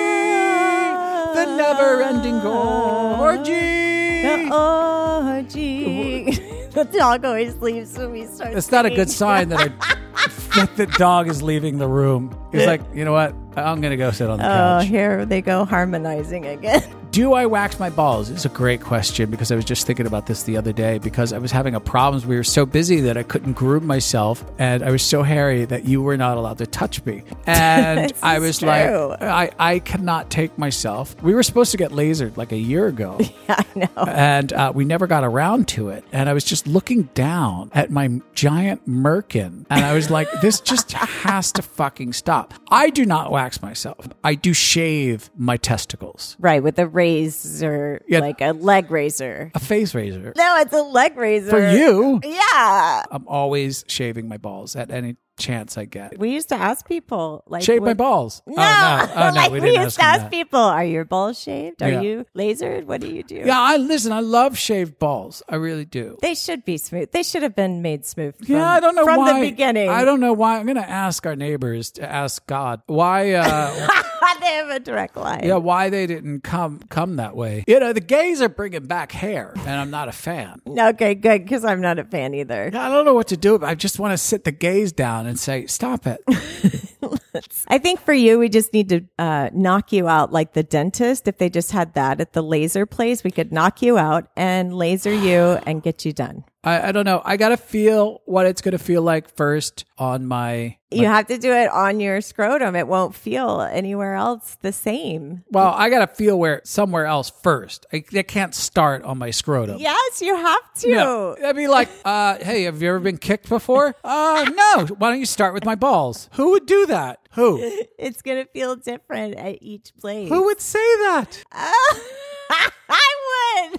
The 1.35 1.57
never 1.57 2.03
ending 2.03 2.41
orgy. 2.47 4.23
The 4.23 4.49
orgy. 4.55 6.25
the 6.71 6.85
dog 6.85 7.25
always 7.25 7.57
leaves 7.57 7.97
when 7.99 8.13
we 8.13 8.27
start. 8.27 8.55
It's 8.55 8.71
not 8.71 8.87
a 8.87 8.91
good 8.91 9.11
sign 9.11 9.49
that, 9.49 9.61
I, 9.61 9.69
that 10.57 10.77
the 10.77 10.87
dog 10.87 11.29
is 11.29 11.43
leaving 11.43 11.79
the 11.79 11.89
room. 11.89 12.37
He's 12.53 12.67
like, 12.67 12.81
you 12.95 13.05
know 13.05 13.13
what? 13.13 13.35
I'm 13.57 13.81
going 13.81 13.91
to 13.91 13.97
go 13.97 14.11
sit 14.13 14.29
on 14.31 14.39
the 14.39 14.45
Oh, 14.45 14.49
couch. 14.49 14.83
Oh, 14.83 14.87
here 14.87 15.25
they 15.27 15.43
go 15.43 15.65
harmonizing 15.65 16.47
again. 16.47 16.83
Do 17.15 17.33
I 17.35 17.47
wax 17.47 17.79
my 17.79 17.91
balls? 17.91 18.29
It's 18.29 18.45
a 18.45 18.49
great 18.49 18.81
question 18.81 19.31
because 19.31 19.53
I 19.53 19.55
was 19.55 19.65
just 19.65 19.87
thinking 19.87 20.05
about 20.09 20.27
this 20.27 20.43
the 20.43 20.57
other 20.57 20.73
day 20.73 20.99
because 20.99 21.33
I 21.33 21.39
was 21.39 21.53
having 21.53 21.77
a 21.77 21.79
problem. 21.79 22.21
We 22.27 22.35
were 22.35 22.43
so 22.43 22.67
busy 22.67 23.03
that 23.03 23.17
I 23.17 23.23
couldn't 23.23 23.53
groom 23.53 23.87
myself, 23.87 24.45
and 24.59 24.83
I 24.83 24.91
was 24.91 25.01
so 25.01 25.23
hairy 25.23 25.65
that 25.67 25.85
you 25.85 26.03
were 26.03 26.17
not 26.17 26.39
allowed 26.39 26.59
to 26.59 26.67
touch 26.67 27.05
me. 27.07 27.23
And 27.47 28.13
I 28.23 28.41
was 28.41 28.59
true. 28.59 28.69
like, 28.69 29.23
I, 29.23 29.51
I 29.59 29.79
cannot 29.79 30.29
take 30.31 30.59
myself. 30.59 31.15
We 31.23 31.35
were 31.35 31.43
supposed 31.43 31.71
to 31.73 31.77
get 31.77 31.93
lasered 31.93 32.37
like 32.37 32.51
a 32.51 32.57
year 32.57 32.87
ago. 32.89 33.19
yeah, 33.49 33.57
I 33.61 33.65
know. 33.77 34.05
And 34.09 34.53
uh, 34.53 34.73
we 34.75 34.85
never 34.85 35.07
got 35.07 35.23
around 35.23 35.69
to 35.69 35.91
it. 35.91 36.05
And 36.11 36.29
I 36.29 36.33
was 36.33 36.43
just 36.43 36.67
looking 36.67 37.03
down 37.15 37.71
at 37.75 37.91
my 37.91 38.21
giant 38.35 38.89
merkin. 38.89 39.67
And 39.71 39.85
I 39.85 39.93
was 39.93 40.11
like, 40.11 40.29
this 40.41 40.59
just 40.59 40.93
has 40.93 41.53
to 41.53 41.63
fucking 41.63 42.15
stop. 42.15 42.55
I 42.71 42.91
do 42.91 43.05
not 43.05 43.31
wax 43.31 43.63
myself. 43.63 44.09
I 44.25 44.35
do 44.35 44.53
shave 44.53 45.31
my 45.37 45.59
testicles. 45.59 46.37
Right, 46.41 46.63
with 46.63 46.79
a 46.79 46.89
razor, 46.89 47.04
Yeah. 47.05 48.21
like 48.21 48.41
a 48.41 48.53
leg 48.53 48.91
razor. 48.91 49.51
A 49.55 49.61
face 49.61 49.95
razor. 49.95 50.33
No, 50.37 50.57
it's 50.61 50.73
a 50.73 50.83
leg 50.83 51.17
razor. 51.17 51.51
For 51.51 51.71
you? 51.71 52.21
Yeah. 52.25 53.03
I'm 53.11 53.27
always 53.29 53.85
shaving 53.89 54.29
my 54.29 54.37
balls 54.39 54.77
at 54.77 54.91
any 54.91 55.17
chance 55.37 55.77
I 55.77 55.85
get. 55.85 56.17
We 56.17 56.31
used 56.31 56.51
to 56.51 56.55
ask 56.55 56.87
people, 56.87 57.43
like, 57.49 57.65
Shave 57.65 57.83
my 57.83 57.95
balls. 57.95 58.41
No, 58.47 58.55
Oh, 58.57 58.57
no. 58.57 59.13
Oh, 59.17 59.29
no, 59.31 59.35
like 59.35 59.51
we 59.51 59.59
we, 59.59 59.67
didn't 59.71 59.83
used 59.83 59.99
ask 59.99 60.01
to 60.01 60.05
ask 60.05 60.21
that. 60.23 60.31
people, 60.31 60.61
are 60.61 60.85
your 60.85 61.05
balls 61.05 61.41
shaved? 61.41 61.83
Are 61.83 61.91
Yeah. 61.91 62.01
you 62.03 62.27
lasered? 62.37 62.85
What 62.85 63.01
do 63.01 63.09
you 63.09 63.25
do? 63.25 63.43
Yeah, 63.45 63.59
I 63.61 63.77
listen. 63.79 64.13
I 64.13 64.21
love 64.21 64.57
shaved 64.57 65.01
balls. 65.01 65.43
I 65.49 65.57
really 65.57 65.85
do. 65.87 66.19
They 66.23 66.37
should 66.37 66.65
be 66.65 66.79
smooth. 66.79 67.11
They 67.11 67.25
should 67.25 67.43
have 67.43 67.57
been 67.57 67.83
made 67.83 68.07
smooth. 68.07 68.37
From, 68.37 68.47
yeah, 68.47 68.75
I 68.75 68.79
don't 68.81 68.95
know 68.95 69.03
from 69.05 69.17
why. 69.19 69.41
the 69.41 69.51
beginning. 69.51 69.89
I 69.89 70.05
don't 70.05 70.21
know 70.21 70.35
why. 70.35 70.59
I'm 70.59 70.67
going 70.67 70.77
to 70.77 70.89
ask 70.89 71.27
our 71.27 71.35
neighbors 71.37 71.91
to 71.93 72.09
ask 72.09 72.47
God 72.47 72.83
why. 72.87 73.33
Uh, 73.33 73.89
have 74.45 74.69
a 74.71 74.81
direct 74.81 75.17
line. 75.17 75.43
yeah, 75.45 75.57
why 75.57 75.91
they 75.91 76.07
didn't 76.07 76.43
come 76.43 76.81
come 76.91 77.17
that 77.17 77.37
way. 77.37 77.65
You 77.67 77.81
know, 77.81 77.93
the 77.93 78.01
gays 78.01 78.41
are 78.41 78.49
bringing 78.49 78.87
back 78.87 79.13
hair, 79.13 79.53
and 79.57 79.71
I'm 79.71 79.91
not 79.91 80.09
a 80.09 80.13
fan. 80.13 80.61
Okay, 80.67 81.15
good, 81.15 81.45
because 81.45 81.65
I'm 81.65 81.81
not 81.81 81.99
a 81.99 82.05
fan 82.05 82.35
either. 82.35 82.67
I 82.67 82.89
don't 82.89 83.05
know 83.05 83.15
what 83.15 83.29
to 83.29 83.37
do. 83.37 83.59
But 83.59 83.69
I 83.69 83.75
just 83.75 83.99
want 83.99 84.13
to 84.13 84.19
sit 84.19 84.45
the 84.45 84.53
gays 84.53 84.93
down 84.93 85.27
and 85.27 85.39
say, 85.39 85.67
"Stop 85.67 86.07
it." 86.07 86.21
I 87.69 87.79
think 87.79 88.01
for 88.01 88.15
you, 88.15 88.39
we 88.39 88.49
just 88.49 88.73
need 88.73 88.89
to 88.91 89.01
uh, 89.19 89.51
knock 89.53 89.93
you 89.93 90.09
out 90.09 90.33
like 90.33 90.53
the 90.53 90.63
dentist. 90.63 91.27
If 91.29 91.39
they 91.39 91.51
just 91.51 91.73
had 91.73 91.95
that 91.95 92.21
at 92.21 92.33
the 92.33 92.43
laser 92.43 92.87
place, 92.87 93.25
we 93.25 93.31
could 93.31 93.53
knock 93.53 93.83
you 93.83 93.99
out 93.99 94.29
and 94.37 94.75
laser 94.77 95.13
you 95.13 95.59
and 95.67 95.83
get 95.83 96.05
you 96.05 96.13
done. 96.13 96.45
I, 96.65 96.89
I 96.89 96.93
don't 96.93 97.05
know. 97.05 97.21
I 97.25 97.37
got 97.37 97.51
to 97.51 97.57
feel 97.57 98.23
what 98.25 98.47
it's 98.47 98.63
going 98.63 98.73
to 98.73 98.79
feel 98.79 99.03
like 99.03 99.37
first 99.37 99.85
on 99.99 100.27
my. 100.27 100.79
You 100.91 101.07
have 101.07 101.27
to 101.27 101.39
do 101.39 101.53
it 101.53 101.69
on 101.71 101.99
your 101.99 102.21
scrotum. 102.21 102.77
It 102.77 102.87
won't 102.87 103.15
feel 103.17 103.61
anywhere 103.61 104.15
else 104.15 104.57
the 104.63 104.73
same. 104.73 105.43
Well, 105.51 105.75
I 105.77 105.91
got 105.91 106.09
to 106.09 106.15
feel 106.15 106.39
where 106.39 106.61
somewhere 106.65 107.05
else 107.05 107.31
first. 107.43 107.85
I, 107.93 108.05
I 108.17 108.23
can't 108.23 108.55
start 108.55 109.03
on 109.03 109.19
my 109.19 109.31
scrotum. 109.31 109.79
Yes, 109.79 110.23
you 110.23 110.35
have 110.37 110.73
to. 110.75 110.91
No, 110.91 111.37
I'd 111.45 111.57
be 111.57 111.67
like, 111.67 111.89
uh, 112.05 112.39
"Hey, 112.39 112.63
have 112.63 112.81
you 112.81 112.89
ever 112.89 113.01
been 113.01 113.19
kicked 113.19 113.49
before?" 113.49 113.95
Uh, 114.05 114.49
no. 114.55 114.87
Why 114.99 115.11
don't 115.11 115.19
you 115.19 115.27
start 115.27 115.55
with 115.55 115.65
my 115.65 115.75
balls? 115.75 116.29
Who 116.35 116.51
would 116.51 116.67
do 116.67 116.87
that? 116.87 117.21
Who? 117.33 117.59
It's 117.99 118.23
going 118.23 118.45
to 118.45 118.51
feel 118.51 118.77
different 118.77 119.37
at 119.37 119.59
each 119.63 119.93
place. 119.99 120.29
Who 120.29 120.45
would 120.45 120.61
say 120.61 120.79
that? 120.79 121.43
I 121.51 122.71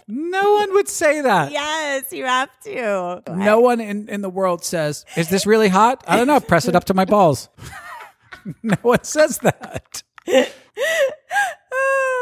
No 0.07 0.53
one 0.53 0.73
would 0.73 0.88
say 0.88 1.21
that. 1.21 1.51
Yes, 1.51 2.11
you 2.11 2.25
have 2.25 2.49
to. 2.61 3.23
No 3.27 3.59
one 3.59 3.79
in, 3.79 4.07
in 4.09 4.21
the 4.21 4.29
world 4.29 4.63
says, 4.63 5.05
Is 5.15 5.29
this 5.29 5.45
really 5.45 5.69
hot? 5.69 6.03
I 6.07 6.17
don't 6.17 6.27
know. 6.27 6.39
Press 6.39 6.67
it 6.67 6.75
up 6.75 6.85
to 6.85 6.93
my 6.93 7.05
balls. 7.05 7.49
no 8.63 8.77
one 8.81 9.03
says 9.03 9.39
that. 9.39 10.03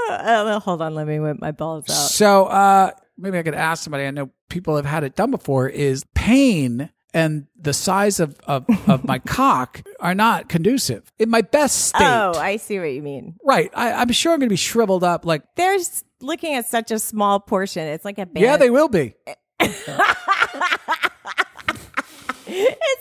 Uh, 0.10 0.60
hold 0.60 0.82
on, 0.82 0.94
let 0.94 1.08
me 1.08 1.20
whip 1.20 1.40
my 1.40 1.52
balls 1.52 1.90
out. 1.90 1.94
So 1.94 2.46
uh, 2.46 2.92
maybe 3.18 3.40
I 3.40 3.44
could 3.44 3.56
ask 3.56 3.84
somebody. 3.84 4.06
I 4.06 4.12
know 4.12 4.30
people 4.50 4.76
have 4.76 4.86
had 4.86 5.04
it 5.04 5.16
done 5.16 5.32
before. 5.32 5.70
Is 5.70 6.04
pain 6.14 6.90
and 7.14 7.46
the 7.60 7.74
size 7.74 8.20
of, 8.20 8.40
of, 8.42 8.66
of 8.90 9.06
my 9.06 9.20
cock 9.26 9.84
are 10.00 10.16
not 10.16 10.50
conducive 10.50 11.12
in 11.20 11.30
my 11.30 11.42
best 11.42 11.86
state. 11.86 12.02
Oh, 12.02 12.34
I 12.36 12.58
see 12.58 12.80
what 12.80 12.86
you 12.86 13.02
mean. 13.02 13.36
Right. 13.44 13.70
I, 13.74 13.94
I'm 13.94 14.12
sure 14.12 14.34
I'm 14.34 14.40
going 14.40 14.50
to 14.50 14.54
be 14.54 14.58
shriveled 14.58 15.04
up. 15.04 15.26
Like, 15.26 15.44
There's 15.56 16.04
looking 16.24 16.54
at 16.56 16.66
such 16.68 16.90
a 16.92 17.00
small 17.00 17.40
portion. 17.40 17.88
It's 17.88 18.06
like 18.06 18.18
a 18.18 18.26
band. 18.26 18.44
yeah, 18.44 18.58
they 18.58 18.70
will 18.70 18.88
be. 18.90 19.14
it's 19.60 19.88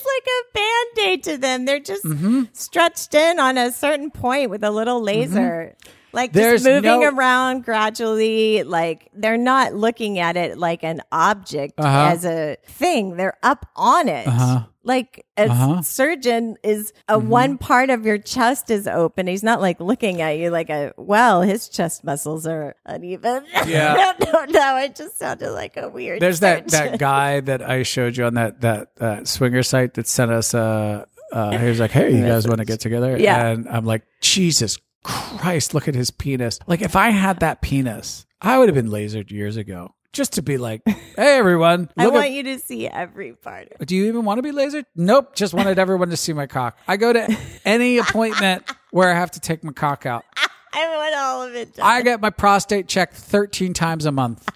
like 0.06 0.26
a 0.26 0.54
band 0.54 1.08
aid 1.08 1.22
to 1.24 1.36
them. 1.38 1.64
They're 1.64 1.80
just 1.80 2.04
Mm-hmm. 2.04 2.42
stretched 2.52 3.14
in 3.14 3.38
on 3.38 3.56
a 3.58 3.72
certain 3.72 4.10
point 4.10 4.50
with 4.50 4.62
a 4.64 4.70
little 4.70 5.00
laser. 5.00 5.76
Like 6.14 6.32
There's 6.32 6.62
just 6.62 6.66
moving 6.74 7.00
no- 7.00 7.08
around 7.10 7.64
gradually, 7.64 8.62
like 8.64 9.08
they're 9.14 9.36
not 9.38 9.74
looking 9.74 10.18
at 10.18 10.36
it 10.36 10.58
like 10.58 10.82
an 10.84 11.00
object 11.10 11.74
Uh-huh. 11.78 12.10
as 12.12 12.24
a 12.24 12.56
thing. 12.66 13.16
They're 13.16 13.38
up 13.42 13.66
on 13.76 14.08
it. 14.08 14.26
Uh-huh. 14.26 14.64
Like 14.84 15.24
a 15.36 15.44
Uh-huh. 15.48 15.82
surgeon 15.82 16.56
is 16.64 16.92
a 17.08 17.16
Mm-hmm. 17.18 17.28
one 17.28 17.58
part 17.58 17.88
of 17.88 18.04
your 18.04 18.18
chest 18.18 18.68
is 18.70 18.86
open. 18.88 19.26
He's 19.26 19.42
not 19.44 19.60
like 19.60 19.78
looking 19.80 20.20
at 20.20 20.38
you 20.38 20.50
like 20.50 20.70
a 20.70 20.92
well, 20.96 21.42
his 21.42 21.68
chest 21.68 22.02
muscles 22.04 22.46
are 22.46 22.74
uneven. 22.84 23.44
Yeah. 23.66 23.94
I 24.18 24.24
don't 24.24 24.50
know. 24.50 24.76
It 24.78 24.96
just 24.96 25.18
sounded 25.18 25.50
like 25.52 25.76
a 25.76 25.88
weird. 25.88 26.20
There's 26.20 26.40
that 26.40 26.70
surgeon. 26.70 26.92
that 26.92 26.98
guy 26.98 27.40
that 27.40 27.62
I 27.62 27.84
showed 27.84 28.16
you 28.16 28.24
on 28.24 28.34
that 28.34 28.60
that 28.62 28.88
uh, 29.00 29.24
swinger 29.24 29.62
site 29.62 29.94
that 29.94 30.06
sent 30.08 30.30
us. 30.30 30.52
Uh, 30.52 31.04
uh, 31.32 31.56
he 31.56 31.66
was 31.68 31.80
like, 31.80 31.92
"Hey, 31.92 32.14
you 32.14 32.26
guys 32.26 32.46
want 32.46 32.58
to 32.58 32.66
get 32.66 32.80
together?" 32.80 33.16
Yeah. 33.16 33.46
and 33.46 33.66
I'm 33.68 33.86
like, 33.86 34.02
"Jesus 34.20 34.78
Christ, 35.02 35.74
look 35.74 35.88
at 35.88 35.94
his 35.94 36.10
penis! 36.10 36.58
Like, 36.66 36.82
if 36.82 36.96
I 36.96 37.10
had 37.10 37.40
that 37.40 37.60
penis, 37.62 38.26
I 38.40 38.58
would 38.58 38.68
have 38.68 38.74
been 38.76 38.90
lasered 38.90 39.30
years 39.30 39.56
ago." 39.56 39.94
Just 40.12 40.34
to 40.34 40.42
be 40.42 40.58
like, 40.58 40.82
"Hey, 40.86 41.38
everyone, 41.38 41.88
I 41.96 42.08
want 42.08 42.26
at." 42.26 42.32
you 42.32 42.42
to 42.44 42.58
see 42.58 42.86
every 42.86 43.32
part 43.32 43.72
of 43.80 43.86
Do 43.86 43.96
you 43.96 44.06
even 44.08 44.24
want 44.26 44.38
to 44.38 44.42
be 44.42 44.52
lasered? 44.52 44.84
Nope. 44.94 45.34
Just 45.34 45.54
wanted 45.54 45.78
everyone 45.78 46.10
to 46.10 46.16
see 46.18 46.32
my 46.34 46.46
cock. 46.46 46.76
I 46.86 46.98
go 46.98 47.12
to 47.14 47.36
any 47.64 47.96
appointment 48.06 48.70
where 48.90 49.10
I 49.10 49.14
have 49.18 49.30
to 49.32 49.40
take 49.40 49.64
my 49.64 49.72
cock 49.72 50.04
out. 50.04 50.24
I 50.74 50.96
want 50.96 51.14
all 51.14 51.42
of 51.42 51.54
it 51.54 51.74
done. 51.74 51.86
I 51.86 52.02
get 52.02 52.20
my 52.20 52.30
prostate 52.30 52.88
checked 52.88 53.14
13 53.14 53.72
times 53.72 54.04
a 54.06 54.12
month. 54.12 54.48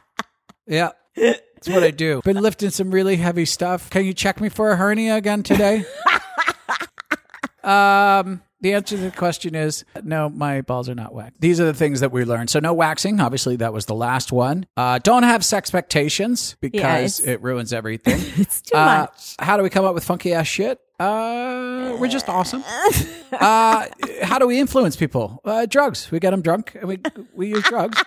Yeah. 0.66 0.90
That's 1.14 1.68
what 1.68 1.82
I 1.82 1.90
do. 1.90 2.20
Been 2.22 2.40
lifting 2.40 2.70
some 2.70 2.90
really 2.90 3.16
heavy 3.16 3.44
stuff. 3.46 3.88
Can 3.90 4.04
you 4.04 4.12
check 4.14 4.40
me 4.40 4.48
for 4.50 4.70
a 4.72 4.76
hernia 4.76 5.16
again 5.16 5.42
today? 5.42 5.84
um, 7.64 8.42
the 8.66 8.74
answer 8.74 8.96
to 8.96 9.02
the 9.02 9.10
question 9.10 9.54
is 9.54 9.84
no, 10.02 10.28
my 10.28 10.60
balls 10.62 10.88
are 10.88 10.94
not 10.94 11.14
waxed. 11.14 11.40
These 11.40 11.60
are 11.60 11.64
the 11.66 11.74
things 11.74 12.00
that 12.00 12.10
we 12.12 12.24
learned. 12.24 12.50
So 12.50 12.58
no 12.60 12.72
waxing. 12.74 13.20
Obviously, 13.20 13.56
that 13.56 13.72
was 13.72 13.86
the 13.86 13.94
last 13.94 14.32
one. 14.32 14.66
Uh, 14.76 14.98
don't 14.98 15.22
have 15.22 15.44
sex 15.44 15.66
expectations 15.66 16.56
because 16.60 17.20
Yes. 17.20 17.20
it 17.20 17.42
ruins 17.42 17.72
everything. 17.72 18.18
it's 18.40 18.60
too 18.62 18.76
Uh, 18.76 18.84
much. 19.08 19.34
How 19.38 19.56
do 19.56 19.62
we 19.62 19.70
come 19.70 19.84
up 19.84 19.94
with 19.94 20.04
funky 20.04 20.32
ass 20.32 20.46
shit? 20.46 20.80
Uh, 20.98 21.96
we're 22.00 22.08
just 22.08 22.28
awesome. 22.28 22.64
Uh, 23.32 23.86
how 24.22 24.38
do 24.38 24.46
we 24.46 24.58
influence 24.60 24.94
people? 24.96 25.40
Uh, 25.44 25.66
drugs. 25.66 26.10
We 26.12 26.20
get 26.20 26.30
them 26.30 26.40
drunk 26.42 26.74
and 26.76 26.84
we 26.88 26.98
we 27.34 27.48
use 27.48 27.64
drugs. 27.64 28.02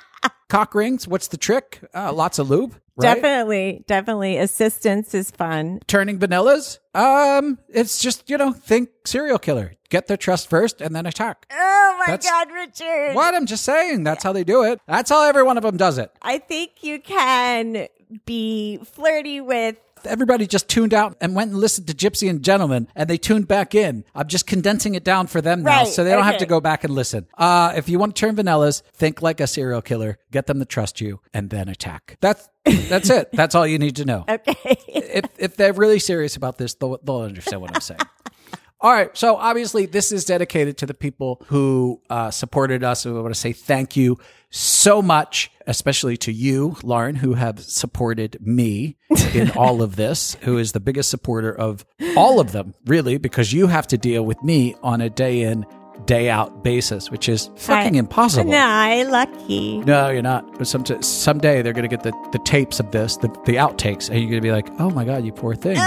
Cock 0.49 0.73
rings. 0.73 1.07
What's 1.07 1.27
the 1.27 1.37
trick? 1.37 1.79
Uh, 1.93 2.11
lots 2.11 2.39
of 2.39 2.49
lube. 2.49 2.73
Right? 2.97 3.13
Definitely, 3.13 3.83
definitely. 3.87 4.37
Assistance 4.37 5.13
is 5.13 5.29
fun. 5.31 5.79
Turning 5.87 6.17
vanillas. 6.19 6.79
Um, 6.95 7.59
it's 7.69 7.99
just 7.99 8.29
you 8.29 8.37
know 8.37 8.51
think 8.51 8.89
serial 9.05 9.37
killer. 9.37 9.73
Get 9.89 10.07
their 10.07 10.17
trust 10.17 10.49
first 10.49 10.81
and 10.81 10.95
then 10.95 11.05
attack. 11.05 11.45
Oh 11.51 11.95
my 11.99 12.05
That's- 12.07 12.29
God, 12.29 12.51
Richard. 12.51 13.13
What? 13.15 13.35
I'm 13.35 13.45
just 13.45 13.63
saying. 13.63 14.03
That's 14.03 14.23
how 14.23 14.33
they 14.33 14.43
do 14.43 14.63
it. 14.63 14.81
That's 14.87 15.09
how 15.11 15.23
every 15.27 15.43
one 15.43 15.57
of 15.57 15.63
them 15.63 15.77
does 15.77 15.97
it. 15.97 16.11
I 16.21 16.39
think 16.39 16.83
you 16.83 16.99
can 16.99 17.87
be 18.25 18.79
flirty 18.83 19.39
with. 19.41 19.77
Everybody 20.05 20.47
just 20.47 20.67
tuned 20.67 20.93
out 20.93 21.17
and 21.21 21.35
went 21.35 21.51
and 21.51 21.59
listened 21.59 21.87
to 21.87 21.93
Gypsy 21.93 22.29
and 22.29 22.43
Gentleman, 22.43 22.87
and 22.95 23.09
they 23.09 23.17
tuned 23.17 23.47
back 23.47 23.75
in. 23.75 24.03
I'm 24.15 24.27
just 24.27 24.47
condensing 24.47 24.95
it 24.95 25.03
down 25.03 25.27
for 25.27 25.41
them 25.41 25.63
now, 25.63 25.79
Right, 25.79 25.87
so 25.87 26.03
they 26.03 26.11
don't 26.11 26.23
have 26.23 26.37
to 26.39 26.45
go 26.45 26.59
back 26.61 26.83
and 26.83 26.93
listen. 26.93 27.27
Uh, 27.37 27.73
if 27.75 27.89
you 27.89 27.99
want 27.99 28.15
to 28.15 28.19
turn 28.19 28.35
vanillas, 28.35 28.81
think 28.93 29.21
like 29.21 29.39
a 29.39 29.47
serial 29.47 29.81
killer, 29.81 30.17
get 30.31 30.47
them 30.47 30.59
to 30.59 30.65
trust 30.65 31.01
you, 31.01 31.19
and 31.33 31.49
then 31.49 31.69
attack. 31.69 32.17
That's 32.21 32.49
that's 32.65 33.09
it. 33.09 33.29
That's 33.33 33.55
all 33.55 33.65
you 33.65 33.79
need 33.79 33.95
to 33.97 34.05
know. 34.05 34.25
Okay. 34.39 34.77
If 34.87 35.25
if 35.37 35.55
they're 35.57 35.73
really 35.73 35.99
serious 35.99 36.35
about 36.35 36.57
this, 36.57 36.75
they'll 36.75 36.97
they'll 37.03 37.21
understand 37.21 37.61
what 37.61 37.75
I'm 37.75 37.81
saying. 37.81 37.99
All 38.81 38.91
right. 38.91 39.15
So 39.17 39.35
obviously, 39.35 39.85
this 39.85 40.11
is 40.13 40.23
dedicated 40.23 40.77
to 40.77 40.85
the 40.85 40.93
people 40.93 41.43
who 41.47 42.01
uh, 42.09 42.31
supported 42.31 42.81
us. 42.83 43.05
And 43.05 43.13
we 43.13 43.21
want 43.21 43.33
to 43.33 43.39
say 43.39 43.51
thank 43.51 43.97
you 43.97 44.17
so 44.51 45.01
much, 45.01 45.51
especially 45.69 46.17
to 46.17 46.31
you, 46.31 46.75
Lauren, 46.83 47.15
who 47.15 47.35
have 47.35 47.59
supported 47.59 48.37
me 48.41 48.97
in 49.35 49.51
all 49.55 49.81
of 49.83 49.95
this, 49.95 50.35
who 50.41 50.57
is 50.57 50.71
the 50.71 50.79
biggest 50.79 51.09
supporter 51.09 51.53
of 51.53 51.85
all 52.17 52.39
of 52.39 52.51
them, 52.51 52.73
really, 52.87 53.17
because 53.19 53.53
you 53.53 53.67
have 53.67 53.85
to 53.87 53.97
deal 53.97 54.23
with 54.23 54.41
me 54.43 54.75
on 54.81 54.99
a 54.99 55.09
day 55.11 55.41
in, 55.41 55.63
day 56.05 56.27
out 56.29 56.63
basis, 56.63 57.11
which 57.11 57.29
is 57.29 57.51
fucking 57.55 57.95
I- 57.95 57.99
impossible. 57.99 58.51
Nah, 58.51 58.57
I 58.57 59.03
lucky. 59.03 59.77
No, 59.79 60.09
you're 60.09 60.23
not. 60.23 60.65
Some 60.65 60.83
someday 61.03 61.61
they're 61.61 61.73
gonna 61.73 61.87
get 61.87 62.01
the, 62.01 62.13
the 62.31 62.39
tapes 62.39 62.79
of 62.79 62.89
this, 62.91 63.17
the, 63.17 63.27
the 63.45 63.55
outtakes, 63.55 64.09
and 64.09 64.19
you're 64.19 64.29
gonna 64.29 64.41
be 64.41 64.51
like, 64.51 64.67
"Oh 64.79 64.89
my 64.89 65.05
god, 65.05 65.23
you 65.23 65.31
poor 65.31 65.53
thing." 65.55 65.77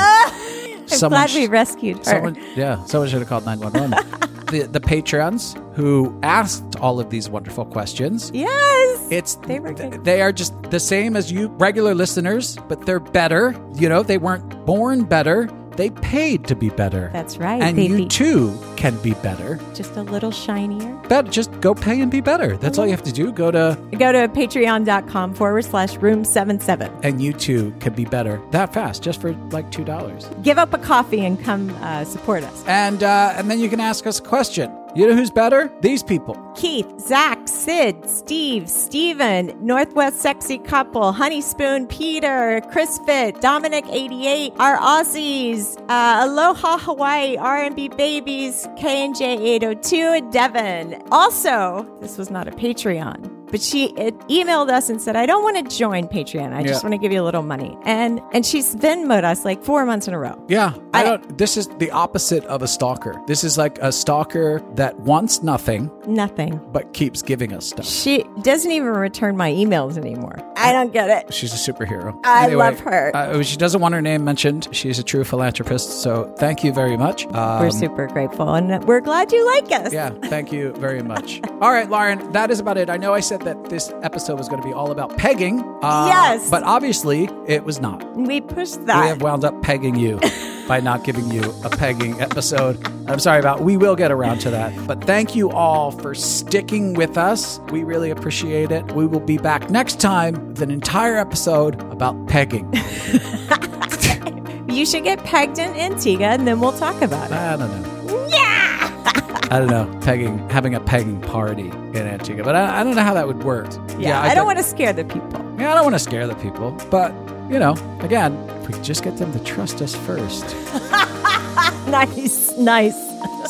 I'm 0.82 0.88
Someone 0.88 1.26
glad 1.26 1.34
we 1.34 1.46
rescued 1.46 1.98
her. 1.98 2.04
Someone, 2.04 2.36
yeah, 2.54 2.84
someone 2.84 3.08
should 3.08 3.20
have 3.20 3.28
called 3.28 3.46
911. 3.46 4.20
the, 4.52 4.66
the 4.66 4.80
Patreons 4.80 5.56
who 5.74 6.18
asked 6.22 6.76
all 6.76 7.00
of 7.00 7.08
these 7.08 7.30
wonderful 7.30 7.64
questions. 7.64 8.30
yes. 8.34 8.81
It's 9.12 9.34
They 9.46 9.60
were 9.60 9.72
good. 9.74 10.04
they 10.04 10.22
are 10.22 10.32
just 10.32 10.54
the 10.70 10.80
same 10.80 11.16
as 11.16 11.30
you 11.30 11.48
regular 11.58 11.94
listeners, 11.94 12.56
but 12.68 12.86
they're 12.86 12.98
better. 13.00 13.54
You 13.74 13.88
know, 13.88 14.02
they 14.02 14.18
weren't 14.18 14.64
born 14.66 15.04
better. 15.04 15.48
They 15.76 15.88
paid 15.88 16.46
to 16.48 16.54
be 16.54 16.68
better. 16.68 17.08
That's 17.14 17.38
right. 17.38 17.62
And 17.62 17.78
They 17.78 17.86
you 17.86 17.96
be- 17.96 18.06
too 18.08 18.52
can 18.76 18.94
be 19.02 19.14
better. 19.22 19.58
Just 19.74 19.96
a 19.96 20.02
little 20.02 20.30
shinier. 20.30 20.92
But 21.08 21.30
just 21.30 21.50
go 21.62 21.74
pay 21.74 22.00
and 22.02 22.10
be 22.10 22.20
better. 22.20 22.58
That's 22.58 22.76
all 22.78 22.84
you 22.84 22.90
have 22.90 23.02
to 23.04 23.12
do. 23.12 23.32
Go 23.32 23.50
to 23.50 23.78
Go 23.98 24.12
to 24.12 24.28
patreon.com 24.28 25.32
forward 25.34 25.64
slash 25.64 25.96
room 25.96 26.24
77. 26.24 26.90
and 27.02 27.22
you 27.22 27.32
too 27.32 27.72
can 27.80 27.94
be 27.94 28.04
better 28.04 28.38
that 28.50 28.72
fast, 28.74 29.02
just 29.02 29.20
for 29.20 29.32
like 29.50 29.70
two 29.70 29.84
dollars. 29.84 30.28
Give 30.42 30.58
up 30.58 30.74
a 30.74 30.78
coffee 30.78 31.24
and 31.24 31.42
come 31.42 31.70
uh, 31.80 32.04
support 32.04 32.42
us. 32.44 32.64
And 32.66 33.02
uh, 33.02 33.34
and 33.36 33.50
then 33.50 33.58
you 33.58 33.68
can 33.70 33.80
ask 33.80 34.06
us 34.06 34.18
a 34.18 34.22
question. 34.22 34.70
You 34.94 35.06
know 35.06 35.16
who's 35.16 35.30
better? 35.30 35.72
These 35.80 36.02
people. 36.02 36.36
Keith, 36.54 36.86
Zach, 37.00 37.48
Sid, 37.48 38.06
Steve, 38.06 38.68
Steven, 38.68 39.56
Northwest 39.58 40.18
Sexy 40.20 40.58
Couple, 40.58 41.12
Honey 41.12 41.40
Spoon, 41.40 41.86
Peter, 41.86 42.60
Chris 42.70 43.00
Fit, 43.06 43.40
Dominic 43.40 43.86
88, 43.88 44.52
our 44.58 44.76
Aussies, 44.76 45.78
uh, 45.88 46.26
Aloha 46.26 46.76
Hawaii, 46.76 47.38
R&B 47.38 47.88
Babies, 47.88 48.68
K&J 48.76 49.38
802, 49.54 49.96
and 49.96 50.30
Devin. 50.30 51.02
Also, 51.10 51.86
this 52.02 52.18
was 52.18 52.30
not 52.30 52.46
a 52.46 52.50
Patreon. 52.50 53.41
But 53.52 53.60
she 53.62 53.90
it 53.96 54.18
emailed 54.28 54.70
us 54.70 54.88
and 54.90 55.00
said, 55.00 55.14
"I 55.14 55.26
don't 55.26 55.44
want 55.44 55.56
to 55.70 55.76
join 55.76 56.08
Patreon. 56.08 56.52
I 56.52 56.64
just 56.64 56.82
want 56.82 56.94
to 56.94 56.98
give 56.98 57.12
you 57.12 57.22
a 57.22 57.26
little 57.30 57.42
money." 57.42 57.78
And 57.84 58.20
and 58.32 58.44
she's 58.44 58.74
Venmoed 58.74 59.22
us 59.22 59.44
like 59.44 59.62
four 59.62 59.84
months 59.86 60.08
in 60.08 60.14
a 60.14 60.18
row. 60.18 60.42
Yeah, 60.48 60.72
I, 60.94 61.00
I- 61.00 61.04
don't. 61.04 61.38
This 61.38 61.56
is 61.56 61.68
the 61.78 61.90
opposite 61.90 62.44
of 62.46 62.62
a 62.62 62.66
stalker. 62.66 63.14
This 63.28 63.44
is 63.44 63.56
like 63.58 63.78
a 63.78 63.92
stalker 63.92 64.60
that 64.74 64.98
wants 65.00 65.42
nothing 65.42 65.90
Nothing. 66.06 66.58
but 66.72 66.92
keeps 66.94 67.22
giving 67.22 67.52
us 67.52 67.66
stuff. 67.68 67.84
She 67.86 68.24
doesn't 68.42 68.72
even 68.72 68.88
return 68.88 69.36
my 69.36 69.52
emails 69.52 69.96
anymore. 69.98 70.38
I 70.62 70.72
don't 70.72 70.92
get 70.92 71.08
it. 71.10 71.34
She's 71.34 71.52
a 71.52 71.72
superhero. 71.72 72.18
I 72.24 72.46
love 72.48 72.80
her. 72.80 73.10
Uh, 73.14 73.42
she 73.42 73.56
doesn't 73.56 73.80
want 73.80 73.94
her 73.94 74.02
name 74.02 74.24
mentioned. 74.24 74.68
She's 74.72 74.98
a 74.98 75.02
true 75.02 75.24
philanthropist. 75.24 76.02
So 76.02 76.32
thank 76.38 76.62
you 76.64 76.72
very 76.72 76.96
much. 76.96 77.26
Um, 77.26 77.60
We're 77.60 77.70
super 77.70 78.06
grateful 78.06 78.54
and 78.54 78.84
we're 78.84 79.00
glad 79.00 79.32
you 79.32 79.44
like 79.46 79.70
us. 79.72 79.92
Yeah, 79.92 80.10
thank 80.10 80.52
you 80.52 80.72
very 80.74 81.02
much. 81.02 81.40
All 81.60 81.72
right, 81.72 81.88
Lauren, 81.90 82.32
that 82.32 82.50
is 82.50 82.60
about 82.60 82.76
it. 82.78 82.88
I 82.90 82.96
know 82.96 83.12
I 83.14 83.20
said 83.20 83.42
that 83.42 83.64
this 83.70 83.92
episode 84.02 84.38
was 84.38 84.48
going 84.48 84.60
to 84.62 84.66
be 84.66 84.74
all 84.74 84.90
about 84.90 85.16
pegging. 85.16 85.60
Uh, 85.82 86.06
Yes. 86.12 86.50
But 86.50 86.62
obviously, 86.64 87.28
it 87.46 87.64
was 87.64 87.80
not. 87.80 88.04
We 88.16 88.40
pushed 88.40 88.86
that. 88.86 89.02
We 89.02 89.08
have 89.08 89.22
wound 89.22 89.44
up 89.44 89.62
pegging 89.62 89.96
you 89.96 90.18
by 90.72 90.80
not 90.80 91.04
giving 91.04 91.30
you 91.30 91.42
a 91.64 91.68
pegging 91.68 92.18
episode. 92.18 92.82
I'm 93.06 93.18
sorry 93.18 93.40
about. 93.40 93.60
We 93.60 93.76
will 93.76 93.94
get 93.94 94.10
around 94.10 94.38
to 94.38 94.50
that. 94.52 94.72
But 94.86 95.04
thank 95.04 95.36
you 95.36 95.50
all 95.50 95.90
for 95.90 96.14
sticking 96.14 96.94
with 96.94 97.18
us. 97.18 97.58
We 97.70 97.84
really 97.84 98.08
appreciate 98.08 98.72
it. 98.72 98.90
We 98.92 99.06
will 99.06 99.20
be 99.20 99.36
back 99.36 99.68
next 99.68 100.00
time 100.00 100.48
with 100.48 100.62
an 100.62 100.70
entire 100.70 101.18
episode 101.18 101.78
about 101.92 102.26
pegging. 102.26 102.72
you 104.66 104.86
should 104.86 105.04
get 105.04 105.22
pegged 105.24 105.58
in 105.58 105.76
Antigua 105.76 106.28
and 106.28 106.48
then 106.48 106.58
we'll 106.58 106.72
talk 106.72 107.02
about 107.02 107.30
it. 107.30 107.34
I 107.34 107.58
don't 107.58 107.68
know. 107.68 108.26
Yeah. 108.28 109.02
I 109.50 109.58
don't 109.58 109.68
know. 109.68 110.00
Pegging, 110.00 110.38
having 110.48 110.74
a 110.74 110.80
pegging 110.80 111.20
party 111.20 111.68
in 111.68 111.98
Antigua, 111.98 112.44
but 112.44 112.56
I, 112.56 112.80
I 112.80 112.82
don't 112.82 112.94
know 112.94 113.02
how 113.02 113.12
that 113.12 113.26
would 113.26 113.44
work. 113.44 113.68
Yeah, 113.98 114.22
I, 114.22 114.34
don't 114.34 114.46
want 114.46 114.56
to 114.56 114.64
scare 114.64 114.94
the 114.94 115.04
people. 115.04 115.44
Yeah, 115.58 115.72
I 115.72 115.74
don't 115.74 115.84
want 115.84 115.96
to 115.96 115.98
scare 115.98 116.26
the 116.26 116.34
people, 116.36 116.70
but 116.90 117.12
you 117.52 117.58
know, 117.58 117.74
again, 118.00 118.34
if 118.60 118.68
we 118.68 118.74
could 118.74 118.84
just 118.84 119.04
get 119.04 119.18
them 119.18 119.30
to 119.32 119.38
trust 119.44 119.82
us 119.82 119.94
first. 119.94 120.44
nice, 121.86 122.56
nice. 122.56 122.96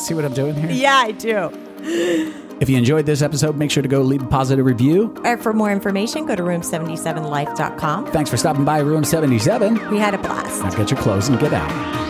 See 0.05 0.13
what 0.13 0.25
I'm 0.25 0.33
doing 0.33 0.55
here? 0.55 0.69
Yeah, 0.69 0.95
I 0.95 1.11
do. 1.11 1.49
If 2.59 2.69
you 2.69 2.77
enjoyed 2.77 3.05
this 3.05 3.21
episode, 3.21 3.55
make 3.55 3.71
sure 3.71 3.81
to 3.81 3.89
go 3.89 4.01
leave 4.01 4.21
a 4.21 4.27
positive 4.27 4.65
review. 4.65 5.15
And 5.23 5.41
for 5.41 5.53
more 5.53 5.71
information, 5.71 6.25
go 6.25 6.35
to 6.35 6.43
room77life.com. 6.43 8.07
Thanks 8.07 8.29
for 8.29 8.37
stopping 8.37 8.65
by 8.65 8.79
Room 8.79 9.03
77. 9.03 9.89
We 9.89 9.97
had 9.97 10.13
a 10.13 10.17
blast. 10.17 10.61
Now 10.61 10.69
get 10.71 10.91
your 10.91 10.99
clothes 10.99 11.29
and 11.29 11.39
get 11.39 11.53
out. 11.53 12.02